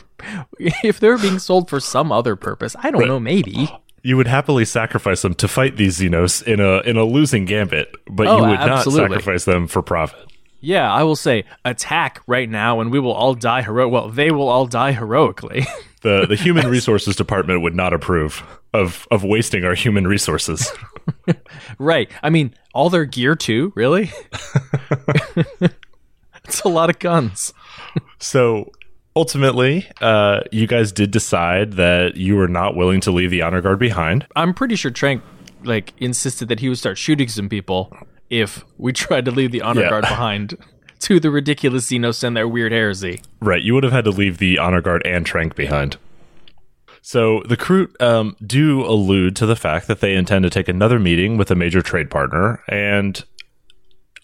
if 0.83 0.99
they're 0.99 1.17
being 1.17 1.39
sold 1.39 1.69
for 1.69 1.79
some 1.79 2.11
other 2.11 2.35
purpose, 2.35 2.75
I 2.79 2.91
don't 2.91 3.01
right. 3.01 3.07
know. 3.07 3.19
Maybe 3.19 3.69
you 4.03 4.17
would 4.17 4.27
happily 4.27 4.65
sacrifice 4.65 5.21
them 5.21 5.33
to 5.35 5.47
fight 5.47 5.77
these 5.77 5.99
Xenos 5.99 6.43
in 6.43 6.59
a 6.59 6.79
in 6.81 6.97
a 6.97 7.03
losing 7.03 7.45
gambit, 7.45 7.95
but 8.09 8.27
oh, 8.27 8.38
you 8.38 8.43
would 8.49 8.59
absolutely. 8.59 9.01
not 9.01 9.11
sacrifice 9.11 9.45
them 9.45 9.67
for 9.67 9.81
profit. 9.81 10.25
Yeah, 10.61 10.91
I 10.91 11.03
will 11.03 11.15
say 11.15 11.45
attack 11.63 12.21
right 12.27 12.49
now, 12.49 12.81
and 12.81 12.91
we 12.91 12.99
will 12.99 13.13
all 13.13 13.33
die 13.33 13.61
heroic. 13.61 13.91
Well, 13.91 14.09
they 14.09 14.31
will 14.31 14.49
all 14.49 14.65
die 14.65 14.91
heroically. 14.91 15.65
the 16.01 16.25
The 16.27 16.35
human 16.35 16.67
resources 16.67 17.15
department 17.15 17.61
would 17.61 17.75
not 17.75 17.93
approve 17.93 18.43
of 18.73 19.07
of 19.11 19.23
wasting 19.23 19.63
our 19.63 19.75
human 19.75 20.07
resources. 20.07 20.71
right. 21.79 22.09
I 22.24 22.29
mean, 22.29 22.53
all 22.74 22.89
their 22.89 23.05
gear 23.05 23.36
too. 23.36 23.74
Really, 23.75 24.12
it's 26.45 26.62
a 26.62 26.69
lot 26.69 26.89
of 26.89 27.00
guns. 27.00 27.53
so 28.19 28.71
ultimately, 29.15 29.88
uh, 30.01 30.41
you 30.51 30.67
guys 30.67 30.91
did 30.91 31.12
decide 31.12 31.74
that 31.74 32.15
you 32.15 32.36
were 32.36 32.48
not 32.48 32.75
willing 32.75 33.01
to 33.01 33.12
leave 33.12 33.31
the 33.31 33.41
honor 33.41 33.62
guard 33.62 33.79
behind. 33.79 34.25
I'm 34.36 34.53
pretty 34.53 34.75
sure 34.75 34.91
Trank 34.91 35.21
like 35.63 35.93
insisted 35.98 36.48
that 36.50 36.59
he 36.59 36.69
would 36.69 36.77
start 36.77 36.98
shooting 36.98 37.27
some 37.27 37.50
people 37.50 37.95
if 38.29 38.63
we 38.77 38.93
tried 38.93 39.25
to 39.25 39.31
leave 39.31 39.51
the 39.51 39.62
honor 39.62 39.81
yeah. 39.81 39.89
guard 39.89 40.03
behind 40.03 40.57
to 41.00 41.19
the 41.19 41.31
ridiculous 41.31 41.89
Xenos 41.89 42.24
and 42.24 42.36
their 42.36 42.48
weird 42.48 42.71
heresy. 42.71 43.21
Right, 43.41 43.62
you 43.62 43.74
would 43.74 43.83
have 43.83 43.93
had 43.93 44.03
to 44.05 44.12
leave 44.12 44.38
the 44.38 44.59
honor 44.59 44.81
guard 44.81 45.01
and 45.05 45.25
Trank 45.25 45.55
behind. 45.55 45.98
So 47.01 47.41
the 47.48 47.58
crew 47.58 47.88
um, 48.00 48.36
do 48.46 48.86
allude 48.86 49.36
to 49.38 49.46
the 49.46 49.56
fact 49.56 49.88
that 49.88 50.00
they 50.00 50.15
intend 50.15 50.44
to 50.44 50.50
take 50.50 50.68
another 50.68 51.00
meeting 51.00 51.38
with 51.38 51.51
a 51.51 51.56
major 51.56 51.82
trade 51.82 52.10
partner, 52.10 52.63
and 52.68 53.24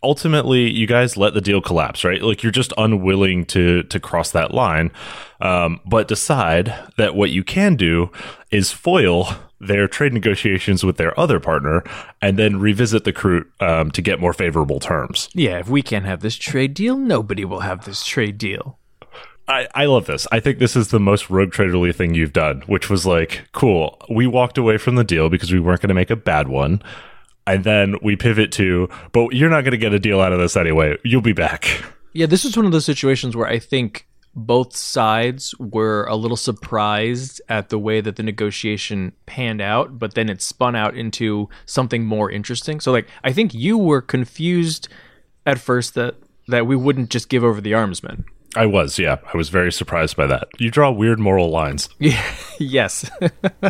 ultimately 0.03 0.69
you 0.69 0.85
guys 0.85 1.17
let 1.17 1.33
the 1.33 1.41
deal 1.41 1.61
collapse, 1.61 2.03
right? 2.03 2.21
Like 2.21 2.43
you're 2.43 2.51
just 2.51 2.73
unwilling 2.77 3.45
to 3.45 3.83
to 3.83 3.99
cross 3.99 4.31
that 4.31 4.53
line, 4.53 4.91
um, 5.41 5.81
but 5.85 6.07
decide 6.07 6.73
that 6.97 7.15
what 7.15 7.31
you 7.31 7.43
can 7.43 7.75
do 7.75 8.11
is 8.51 8.71
foil 8.71 9.27
their 9.59 9.87
trade 9.87 10.13
negotiations 10.13 10.83
with 10.83 10.97
their 10.97 11.17
other 11.19 11.39
partner 11.39 11.83
and 12.21 12.37
then 12.37 12.59
revisit 12.59 13.03
the 13.03 13.13
crew 13.13 13.45
um, 13.59 13.89
to 13.91 14.01
get 14.01 14.19
more 14.19 14.33
favorable 14.33 14.79
terms. 14.79 15.29
Yeah, 15.33 15.59
if 15.59 15.69
we 15.69 15.81
can't 15.81 16.05
have 16.05 16.21
this 16.21 16.35
trade 16.35 16.73
deal, 16.73 16.97
nobody 16.97 17.45
will 17.45 17.61
have 17.61 17.85
this 17.85 18.05
trade 18.05 18.37
deal. 18.37 18.77
I, 19.47 19.67
I 19.75 19.85
love 19.85 20.07
this. 20.07 20.27
I 20.31 20.39
think 20.39 20.59
this 20.59 20.75
is 20.75 20.87
the 20.87 20.99
most 20.99 21.29
rogue 21.29 21.51
traderly 21.51 21.93
thing 21.93 22.15
you've 22.15 22.33
done, 22.33 22.61
which 22.65 22.89
was 22.89 23.05
like, 23.05 23.47
cool. 23.51 24.01
We 24.09 24.25
walked 24.27 24.57
away 24.57 24.77
from 24.77 24.95
the 24.95 25.03
deal 25.03 25.29
because 25.29 25.53
we 25.53 25.59
weren't 25.59 25.81
going 25.81 25.89
to 25.89 25.95
make 25.95 26.09
a 26.09 26.15
bad 26.15 26.47
one 26.47 26.81
and 27.47 27.63
then 27.63 27.95
we 28.01 28.15
pivot 28.15 28.51
to, 28.53 28.89
but 29.11 29.33
you're 29.33 29.49
not 29.49 29.61
going 29.61 29.71
to 29.71 29.77
get 29.77 29.93
a 29.93 29.99
deal 29.99 30.19
out 30.19 30.33
of 30.33 30.39
this 30.39 30.57
anyway. 30.57 30.97
You'll 31.03 31.21
be 31.21 31.33
back. 31.33 31.83
Yeah, 32.13 32.25
this 32.25 32.45
is 32.45 32.57
one 32.57 32.65
of 32.65 32.71
those 32.71 32.85
situations 32.85 33.35
where 33.35 33.47
I 33.47 33.59
think 33.59 34.07
both 34.35 34.75
sides 34.75 35.55
were 35.59 36.05
a 36.05 36.15
little 36.15 36.37
surprised 36.37 37.41
at 37.47 37.69
the 37.69 37.79
way 37.79 38.01
that 38.01 38.15
the 38.15 38.23
negotiation 38.23 39.13
panned 39.25 39.61
out, 39.61 39.97
but 39.99 40.13
then 40.15 40.29
it 40.29 40.41
spun 40.41 40.75
out 40.75 40.95
into 40.95 41.49
something 41.65 42.03
more 42.03 42.29
interesting. 42.29 42.79
So, 42.79 42.91
like, 42.91 43.07
I 43.23 43.31
think 43.31 43.53
you 43.53 43.77
were 43.77 44.01
confused 44.01 44.89
at 45.45 45.59
first 45.59 45.93
that 45.95 46.15
that 46.47 46.67
we 46.67 46.75
wouldn't 46.75 47.09
just 47.09 47.27
give 47.29 47.43
over 47.43 47.59
the 47.59 47.71
armsmen. 47.71 48.23
I 48.55 48.65
was, 48.65 48.97
yeah. 48.97 49.17
I 49.33 49.37
was 49.37 49.49
very 49.49 49.71
surprised 49.71 50.15
by 50.15 50.27
that. 50.27 50.47
You 50.57 50.71
draw 50.71 50.91
weird 50.91 51.19
moral 51.19 51.49
lines. 51.49 51.89
Yeah, 51.99 52.23
yes. 52.59 53.09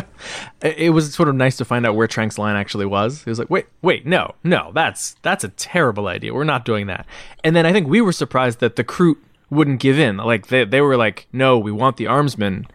it 0.62 0.92
was 0.92 1.14
sort 1.14 1.28
of 1.28 1.34
nice 1.34 1.56
to 1.56 1.64
find 1.64 1.86
out 1.86 1.96
where 1.96 2.06
Trank's 2.06 2.38
line 2.38 2.54
actually 2.54 2.84
was. 2.84 3.22
He 3.22 3.30
was 3.30 3.38
like, 3.38 3.48
"Wait, 3.48 3.66
wait, 3.80 4.04
no, 4.04 4.34
no, 4.44 4.72
that's 4.74 5.16
that's 5.22 5.42
a 5.42 5.48
terrible 5.48 6.06
idea. 6.06 6.34
We're 6.34 6.44
not 6.44 6.64
doing 6.64 6.86
that." 6.88 7.06
And 7.42 7.56
then 7.56 7.64
I 7.64 7.72
think 7.72 7.88
we 7.88 8.00
were 8.00 8.12
surprised 8.12 8.60
that 8.60 8.76
the 8.76 8.84
crew 8.84 9.16
wouldn't 9.48 9.80
give 9.80 9.98
in. 9.98 10.18
Like 10.18 10.48
they 10.48 10.64
they 10.64 10.82
were 10.82 10.96
like, 10.96 11.28
"No, 11.32 11.58
we 11.58 11.72
want 11.72 11.96
the 11.96 12.04
armsmen." 12.04 12.66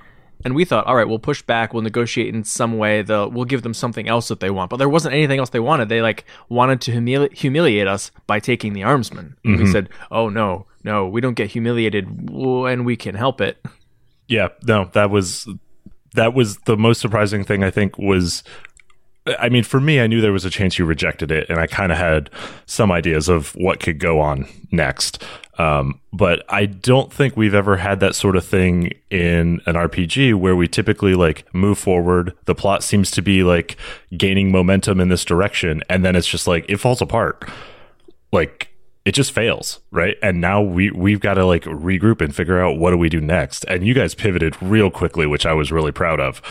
And 0.44 0.56
we 0.56 0.65
thought, 0.65 0.88
all 0.88 0.96
right, 0.96 1.08
we'll 1.08 1.20
push 1.20 1.41
back. 1.44 1.74
We'll 1.74 1.84
negotiate 1.84 2.34
in 2.34 2.44
some 2.44 2.77
way. 2.77 3.01
The 3.01 3.27
we'll 3.27 3.46
give 3.46 3.62
them 3.62 3.74
something 3.74 4.08
else 4.08 4.27
that 4.30 4.39
they 4.39 4.50
want. 4.50 4.70
But 4.70 4.77
there 4.77 4.89
wasn't 4.89 5.13
anything 5.13 5.39
else 5.39 5.50
they 5.50 5.60
wanted. 5.60 5.89
They 5.89 6.01
like 6.01 6.25
wanted 6.50 6.82
to 6.82 6.91
humili- 6.91 7.34
humiliate 7.34 7.88
us 7.88 8.12
by 8.27 8.39
taking 8.39 8.74
the 8.74 8.82
armsmen. 8.82 9.36
Mm-hmm. 9.46 9.63
We 9.63 9.72
said, 9.72 9.89
oh 10.10 10.30
no, 10.30 10.65
no, 10.84 11.08
we 11.08 11.22
don't 11.22 11.36
get 11.36 11.52
humiliated 11.52 12.30
when 12.30 12.84
we 12.84 12.96
can 12.96 13.16
help 13.16 13.42
it. 13.42 13.64
Yeah, 14.28 14.50
no, 14.64 14.90
that 14.94 15.10
was 15.10 15.48
that 16.14 16.34
was 16.34 16.58
the 16.60 16.78
most 16.78 17.02
surprising 17.02 17.44
thing. 17.44 17.64
I 17.64 17.72
think 17.72 17.98
was. 17.98 18.44
I 19.38 19.50
mean, 19.50 19.64
for 19.64 19.80
me, 19.80 20.02
I 20.02 20.08
knew 20.08 20.20
there 20.20 20.34
was 20.34 20.46
a 20.46 20.50
chance 20.50 20.80
you 20.80 20.86
rejected 20.86 21.30
it, 21.30 21.48
and 21.48 21.60
I 21.60 21.68
kind 21.68 21.92
of 21.92 21.98
had 22.00 22.32
some 22.66 22.92
ideas 22.92 23.30
of 23.30 23.52
what 23.56 23.80
could 23.80 24.00
go 24.00 24.20
on 24.20 24.48
next. 24.72 25.24
Um, 25.60 26.00
but 26.12 26.44
I 26.50 26.66
don't 26.66 27.14
think 27.14 27.38
we've 27.38 27.54
ever 27.54 27.78
had 27.78 28.00
that 28.00 28.16
sort 28.16 28.36
of 28.36 28.44
thing 28.44 28.94
in 29.12 29.62
an 29.68 29.76
RPG 29.76 30.34
where 30.34 30.56
we 30.56 30.68
typically 30.68 31.14
like 31.14 31.54
move 31.54 31.78
forward. 31.78 32.34
The 32.46 32.56
plot 32.56 32.82
seems 32.82 33.12
to 33.12 33.22
be 33.22 33.44
like 33.44 33.78
gaining 34.18 34.52
momentum 34.52 35.00
in 35.00 35.10
this 35.10 35.24
direction, 35.24 35.84
and 35.88 36.04
then 36.04 36.16
it's 36.16 36.28
just 36.28 36.48
like 36.48 36.66
it 36.68 36.78
falls 36.78 37.00
apart. 37.00 37.48
Like 38.32 38.71
it 39.03 39.13
just 39.13 39.31
fails, 39.31 39.79
right? 39.89 40.15
And 40.22 40.39
now 40.39 40.62
we 40.62 40.91
we've 40.91 41.20
got 41.20 41.36
to 41.36 41.46
like 41.46 41.63
regroup 41.63 42.22
and 42.22 42.36
figure 42.36 42.62
out 42.62 42.77
what 42.77 42.91
do 42.91 42.98
we 42.98 43.10
do 43.10 43.20
next. 43.20 43.63
And 43.65 43.86
you 43.86 43.93
guys 43.93 44.13
pivoted 44.13 44.62
real 44.62 44.91
quickly, 44.91 45.25
which 45.25 45.46
I 45.46 45.53
was 45.53 45.72
really 45.72 45.91
proud 45.91 46.20
of. 46.20 46.41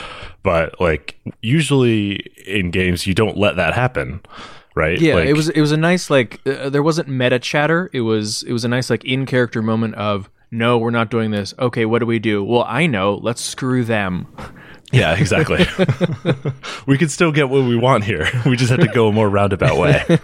But 0.43 0.81
like 0.81 1.17
usually 1.43 2.17
in 2.47 2.71
games, 2.71 3.07
you 3.07 3.15
don't 3.15 3.37
let 3.37 3.57
that 3.57 3.75
happen, 3.75 4.21
right? 4.75 5.01
Yeah, 5.01 5.15
like, 5.15 5.29
it 5.29 5.35
was 5.35 5.49
it 5.51 5.61
was 5.61 5.71
a 5.71 5.77
nice 5.77 6.11
like 6.11 6.41
uh, 6.47 6.71
there 6.71 6.83
wasn't 6.83 7.09
meta 7.09 7.39
chatter. 7.39 7.89
It 7.93 8.01
was 8.01 8.43
it 8.43 8.53
was 8.53 8.65
a 8.65 8.69
nice 8.69 8.91
like 8.91 9.05
in 9.05 9.27
character 9.27 9.63
moment 9.63 9.95
of 9.95 10.29
no, 10.51 10.79
we're 10.79 10.91
not 10.91 11.11
doing 11.11 11.31
this. 11.31 11.55
Okay, 11.61 11.85
what 11.85 12.01
do 12.01 12.07
we 12.07 12.19
do? 12.19 12.43
Well, 12.43 12.65
I 12.67 12.89
know. 12.89 13.15
Let's 13.15 13.43
screw 13.43 13.85
them. 13.85 14.27
Yeah, 14.93 15.15
exactly. 15.15 15.65
we 16.87 16.99
can 16.99 17.09
still 17.09 17.31
get 17.31 17.49
what 17.49 17.63
we 17.63 17.77
want 17.77 18.03
here. 18.03 18.29
We 18.45 18.57
just 18.57 18.71
have 18.71 18.81
to 18.81 18.89
go 18.89 19.07
a 19.07 19.13
more 19.13 19.31
roundabout 19.31 19.79
way. 19.79 20.19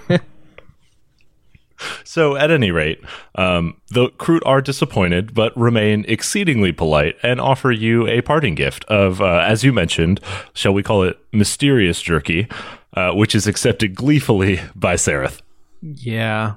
So, 2.17 2.35
at 2.35 2.51
any 2.51 2.71
rate, 2.71 3.03
um, 3.35 3.79
the 3.91 4.09
Kroot 4.09 4.41
are 4.47 4.63
disappointed, 4.63 5.35
but 5.35 5.55
remain 5.55 6.07
exceedingly 6.09 6.73
polite 6.73 7.15
and 7.23 7.39
offer 7.39 7.71
you 7.71 8.07
a 8.07 8.23
parting 8.23 8.55
gift 8.55 8.87
of, 8.87 9.21
uh, 9.21 9.45
as 9.47 9.65
you 9.65 9.71
mentioned, 9.71 10.23
shall 10.55 10.73
we 10.73 10.83
call 10.83 11.03
it 11.03 11.19
mysterious 11.31 12.01
jerky, 12.01 12.49
uh, 12.95 13.13
which 13.13 13.35
is 13.35 13.47
accepted 13.47 13.95
gleefully 13.95 14.63
by 14.75 14.95
Sareth. 14.95 15.43
Yeah. 15.83 16.55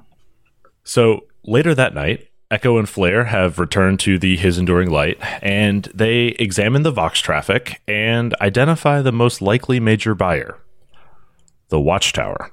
So, 0.82 1.26
later 1.44 1.74
that 1.74 1.94
night, 1.94 2.28
Echo 2.50 2.78
and 2.78 2.88
Flare 2.88 3.24
have 3.24 3.58
returned 3.58 4.00
to 4.00 4.18
the 4.18 4.38
His 4.38 4.56
Enduring 4.56 4.88
Light, 4.88 5.18
and 5.42 5.90
they 5.94 6.28
examine 6.38 6.84
the 6.84 6.90
Vox 6.90 7.20
traffic 7.20 7.82
and 7.86 8.34
identify 8.40 9.02
the 9.02 9.12
most 9.12 9.42
likely 9.42 9.78
major 9.78 10.14
buyer 10.14 10.56
the 11.68 11.78
Watchtower. 11.78 12.50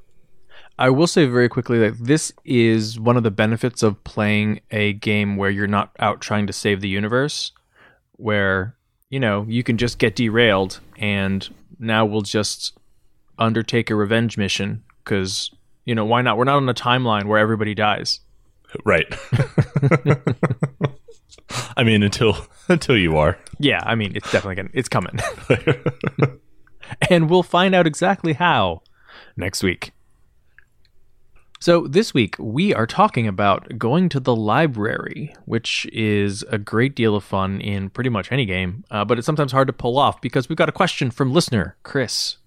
I 0.80 0.90
will 0.90 1.08
say 1.08 1.26
very 1.26 1.50
quickly 1.50 1.80
that 1.80 1.98
this 2.00 2.32
is 2.46 3.00
one 3.00 3.18
of 3.18 3.24
the 3.24 3.32
benefits 3.32 3.82
of 3.82 4.04
playing 4.04 4.62
a 4.70 4.94
game 4.94 5.36
where 5.36 5.50
you're 5.50 5.68
not 5.68 5.96
out 6.00 6.22
trying 6.22 6.46
to 6.48 6.54
save 6.54 6.82
the 6.82 6.90
universe, 6.90 7.52
where, 8.14 8.76
you 9.10 9.20
know, 9.20 9.46
you 9.48 9.64
can 9.64 9.78
just 9.78 9.98
get 9.98 10.16
derailed 10.16 10.80
and 10.98 11.50
now 11.80 12.06
we'll 12.06 12.22
just 12.22 12.78
undertake 13.40 13.90
a 13.90 13.96
revenge 13.96 14.38
mission 14.38 14.84
because, 15.04 15.52
you 15.86 15.96
know, 15.96 16.06
why 16.06 16.22
not? 16.22 16.38
We're 16.38 16.44
not 16.44 16.58
on 16.58 16.70
a 16.70 16.74
timeline 16.74 17.26
where 17.26 17.40
everybody 17.40 17.74
dies. 17.74 18.20
Right. 18.86 19.06
I 21.78 21.84
mean, 21.84 22.04
until 22.04 22.38
until 22.68 22.98
you 22.98 23.18
are. 23.18 23.38
Yeah, 23.60 23.82
I 23.86 23.96
mean, 23.96 24.12
it's 24.16 24.32
definitely 24.32 24.56
gonna, 24.56 24.70
it's 24.74 24.90
coming, 24.90 25.18
and 27.10 27.30
we'll 27.30 27.44
find 27.44 27.74
out 27.74 27.88
exactly 27.88 28.34
how 28.34 28.82
next 29.38 29.64
week. 29.64 29.92
So, 31.60 31.88
this 31.88 32.14
week 32.14 32.36
we 32.38 32.74
are 32.74 32.86
talking 32.86 33.28
about 33.28 33.80
going 33.80 34.10
to 34.10 34.20
the 34.20 34.36
library, 34.36 35.36
which 35.46 35.88
is 35.92 36.44
a 36.50 36.60
great 36.60 36.96
deal 36.96 37.16
of 37.16 37.24
fun 37.24 37.60
in 37.62 37.90
pretty 37.90 38.12
much 38.12 38.32
any 38.32 38.46
game, 38.46 38.84
uh, 38.92 39.04
but 39.04 39.18
it's 39.18 39.26
sometimes 39.26 39.52
hard 39.52 39.68
to 39.68 39.74
pull 39.74 39.98
off 39.98 40.22
because 40.22 40.50
we've 40.50 40.58
got 40.58 40.70
a 40.70 40.74
question 40.74 41.10
from 41.10 41.34
listener 41.34 41.76
Chris. 41.82 42.38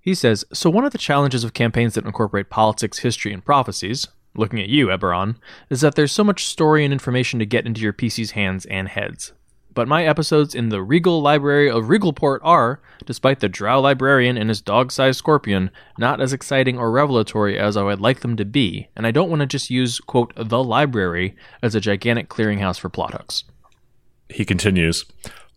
He 0.00 0.14
says 0.14 0.44
So, 0.54 0.70
one 0.70 0.86
of 0.86 0.92
the 0.92 0.98
challenges 0.98 1.44
of 1.44 1.52
campaigns 1.52 1.94
that 1.94 2.06
incorporate 2.06 2.48
politics, 2.48 3.00
history, 3.00 3.34
and 3.34 3.44
prophecies, 3.44 4.06
looking 4.34 4.60
at 4.60 4.70
you, 4.70 4.86
Eberron, 4.86 5.36
is 5.68 5.82
that 5.82 5.94
there's 5.94 6.12
so 6.12 6.24
much 6.24 6.46
story 6.46 6.84
and 6.84 6.92
information 6.94 7.38
to 7.40 7.46
get 7.46 7.66
into 7.66 7.82
your 7.82 7.92
PC's 7.92 8.30
hands 8.30 8.64
and 8.66 8.88
heads 8.88 9.32
but 9.78 9.86
my 9.86 10.04
episodes 10.04 10.56
in 10.56 10.70
the 10.70 10.82
Regal 10.82 11.22
Library 11.22 11.70
of 11.70 11.84
Regalport 11.84 12.40
are, 12.42 12.80
despite 13.06 13.38
the 13.38 13.48
drow 13.48 13.80
librarian 13.80 14.36
and 14.36 14.48
his 14.48 14.60
dog 14.60 14.90
sized 14.90 15.18
scorpion, 15.18 15.70
not 15.96 16.20
as 16.20 16.32
exciting 16.32 16.76
or 16.76 16.90
revelatory 16.90 17.56
as 17.56 17.76
I 17.76 17.84
would 17.84 18.00
like 18.00 18.18
them 18.18 18.36
to 18.38 18.44
be, 18.44 18.88
and 18.96 19.06
I 19.06 19.12
don't 19.12 19.30
want 19.30 19.38
to 19.38 19.46
just 19.46 19.70
use, 19.70 20.00
quote, 20.00 20.32
the 20.34 20.64
library 20.64 21.36
as 21.62 21.76
a 21.76 21.80
gigantic 21.80 22.28
clearinghouse 22.28 22.80
for 22.80 22.88
plot 22.88 23.12
hooks. 23.12 23.44
He 24.28 24.44
continues 24.44 25.04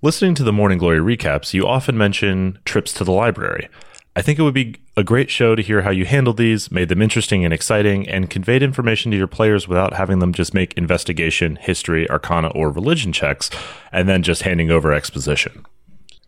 Listening 0.03 0.35
to 0.35 0.43
the 0.43 0.53
Morning 0.53 0.77
Glory 0.77 0.99
recaps, 0.99 1.55
you 1.55 1.65
often 1.65 1.97
mention 1.97 2.59
trips 2.63 2.93
to 2.93 3.03
the 3.03 3.11
library. 3.11 3.69
I 4.13 4.21
think 4.21 4.37
it 4.37 4.41
would 4.41 4.53
be 4.53 4.75
a 4.97 5.05
great 5.05 5.29
show 5.29 5.55
to 5.55 5.61
hear 5.61 5.83
how 5.83 5.89
you 5.89 6.03
handled 6.03 6.35
these, 6.35 6.69
made 6.69 6.89
them 6.89 7.01
interesting 7.01 7.45
and 7.45 7.53
exciting, 7.53 8.09
and 8.09 8.29
conveyed 8.29 8.61
information 8.61 9.09
to 9.11 9.17
your 9.17 9.27
players 9.27 9.69
without 9.69 9.93
having 9.93 10.19
them 10.19 10.33
just 10.33 10.53
make 10.53 10.73
investigation, 10.73 11.55
history, 11.55 12.09
arcana, 12.09 12.49
or 12.49 12.71
religion 12.71 13.13
checks, 13.13 13.49
and 13.89 14.09
then 14.09 14.21
just 14.21 14.41
handing 14.41 14.69
over 14.69 14.91
exposition. 14.91 15.65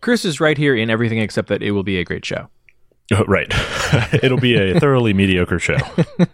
Chris 0.00 0.24
is 0.24 0.40
right 0.40 0.56
here 0.56 0.74
in 0.74 0.88
everything 0.88 1.18
except 1.18 1.48
that 1.48 1.62
it 1.62 1.72
will 1.72 1.82
be 1.82 1.98
a 1.98 2.04
great 2.04 2.24
show. 2.24 2.48
Oh, 3.12 3.24
right. 3.24 3.52
It'll 4.22 4.40
be 4.40 4.54
a 4.54 4.80
thoroughly 4.80 5.12
mediocre 5.12 5.58
show. 5.58 5.76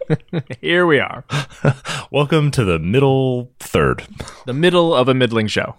here 0.61 0.85
we 0.85 1.01
are. 1.01 1.25
Welcome 2.11 2.51
to 2.51 2.63
the 2.63 2.79
middle 2.79 3.51
third. 3.59 4.07
The 4.45 4.53
middle 4.53 4.95
of 4.95 5.09
a 5.09 5.13
middling 5.13 5.47
show. 5.47 5.75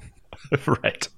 right. 0.67 1.09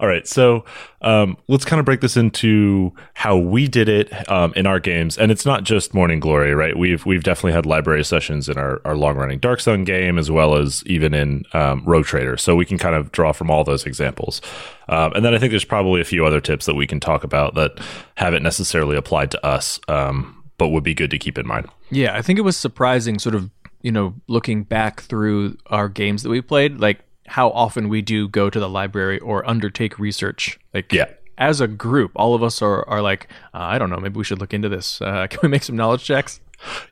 All 0.00 0.08
right, 0.08 0.26
so 0.26 0.64
um, 1.02 1.36
let's 1.46 1.66
kind 1.66 1.78
of 1.78 1.84
break 1.84 2.00
this 2.00 2.16
into 2.16 2.94
how 3.12 3.36
we 3.36 3.68
did 3.68 3.86
it 3.86 4.30
um, 4.30 4.54
in 4.56 4.66
our 4.66 4.80
games, 4.80 5.18
and 5.18 5.30
it's 5.30 5.44
not 5.44 5.62
just 5.62 5.92
Morning 5.92 6.20
Glory, 6.20 6.54
right? 6.54 6.74
We've 6.74 7.04
we've 7.04 7.22
definitely 7.22 7.52
had 7.52 7.66
library 7.66 8.02
sessions 8.04 8.48
in 8.48 8.56
our, 8.56 8.80
our 8.86 8.96
long 8.96 9.16
running 9.16 9.40
Dark 9.40 9.60
Sun 9.60 9.84
game, 9.84 10.18
as 10.18 10.30
well 10.30 10.56
as 10.56 10.82
even 10.86 11.12
in 11.12 11.44
um, 11.52 11.82
Rogue 11.84 12.06
Trader, 12.06 12.38
so 12.38 12.56
we 12.56 12.64
can 12.64 12.78
kind 12.78 12.94
of 12.94 13.12
draw 13.12 13.32
from 13.32 13.50
all 13.50 13.62
those 13.62 13.84
examples. 13.84 14.40
Um, 14.88 15.12
and 15.12 15.22
then 15.22 15.34
I 15.34 15.38
think 15.38 15.50
there's 15.50 15.66
probably 15.66 16.00
a 16.00 16.04
few 16.06 16.24
other 16.24 16.40
tips 16.40 16.64
that 16.64 16.74
we 16.76 16.86
can 16.86 16.98
talk 16.98 17.22
about 17.22 17.54
that 17.56 17.78
haven't 18.14 18.42
necessarily 18.42 18.96
applied 18.96 19.30
to 19.32 19.46
us, 19.46 19.78
um, 19.86 20.42
but 20.56 20.68
would 20.68 20.82
be 20.82 20.94
good 20.94 21.10
to 21.10 21.18
keep 21.18 21.36
in 21.36 21.46
mind. 21.46 21.68
Yeah, 21.90 22.16
I 22.16 22.22
think 22.22 22.38
it 22.38 22.42
was 22.42 22.56
surprising, 22.56 23.18
sort 23.18 23.34
of, 23.34 23.50
you 23.82 23.92
know, 23.92 24.14
looking 24.28 24.62
back 24.62 25.02
through 25.02 25.58
our 25.66 25.90
games 25.90 26.22
that 26.22 26.30
we 26.30 26.40
played, 26.40 26.80
like 26.80 27.00
how 27.30 27.50
often 27.50 27.88
we 27.88 28.02
do 28.02 28.26
go 28.26 28.50
to 28.50 28.58
the 28.58 28.68
library 28.68 29.20
or 29.20 29.48
undertake 29.48 30.00
research. 30.00 30.58
Like, 30.74 30.92
yeah. 30.92 31.06
as 31.38 31.60
a 31.60 31.68
group, 31.68 32.10
all 32.16 32.34
of 32.34 32.42
us 32.42 32.60
are, 32.60 32.86
are 32.88 33.00
like, 33.00 33.28
uh, 33.54 33.58
I 33.58 33.78
don't 33.78 33.88
know, 33.88 33.98
maybe 33.98 34.18
we 34.18 34.24
should 34.24 34.40
look 34.40 34.52
into 34.52 34.68
this. 34.68 35.00
Uh, 35.00 35.26
can 35.30 35.38
we 35.40 35.48
make 35.48 35.62
some 35.62 35.76
knowledge 35.76 36.02
checks? 36.02 36.40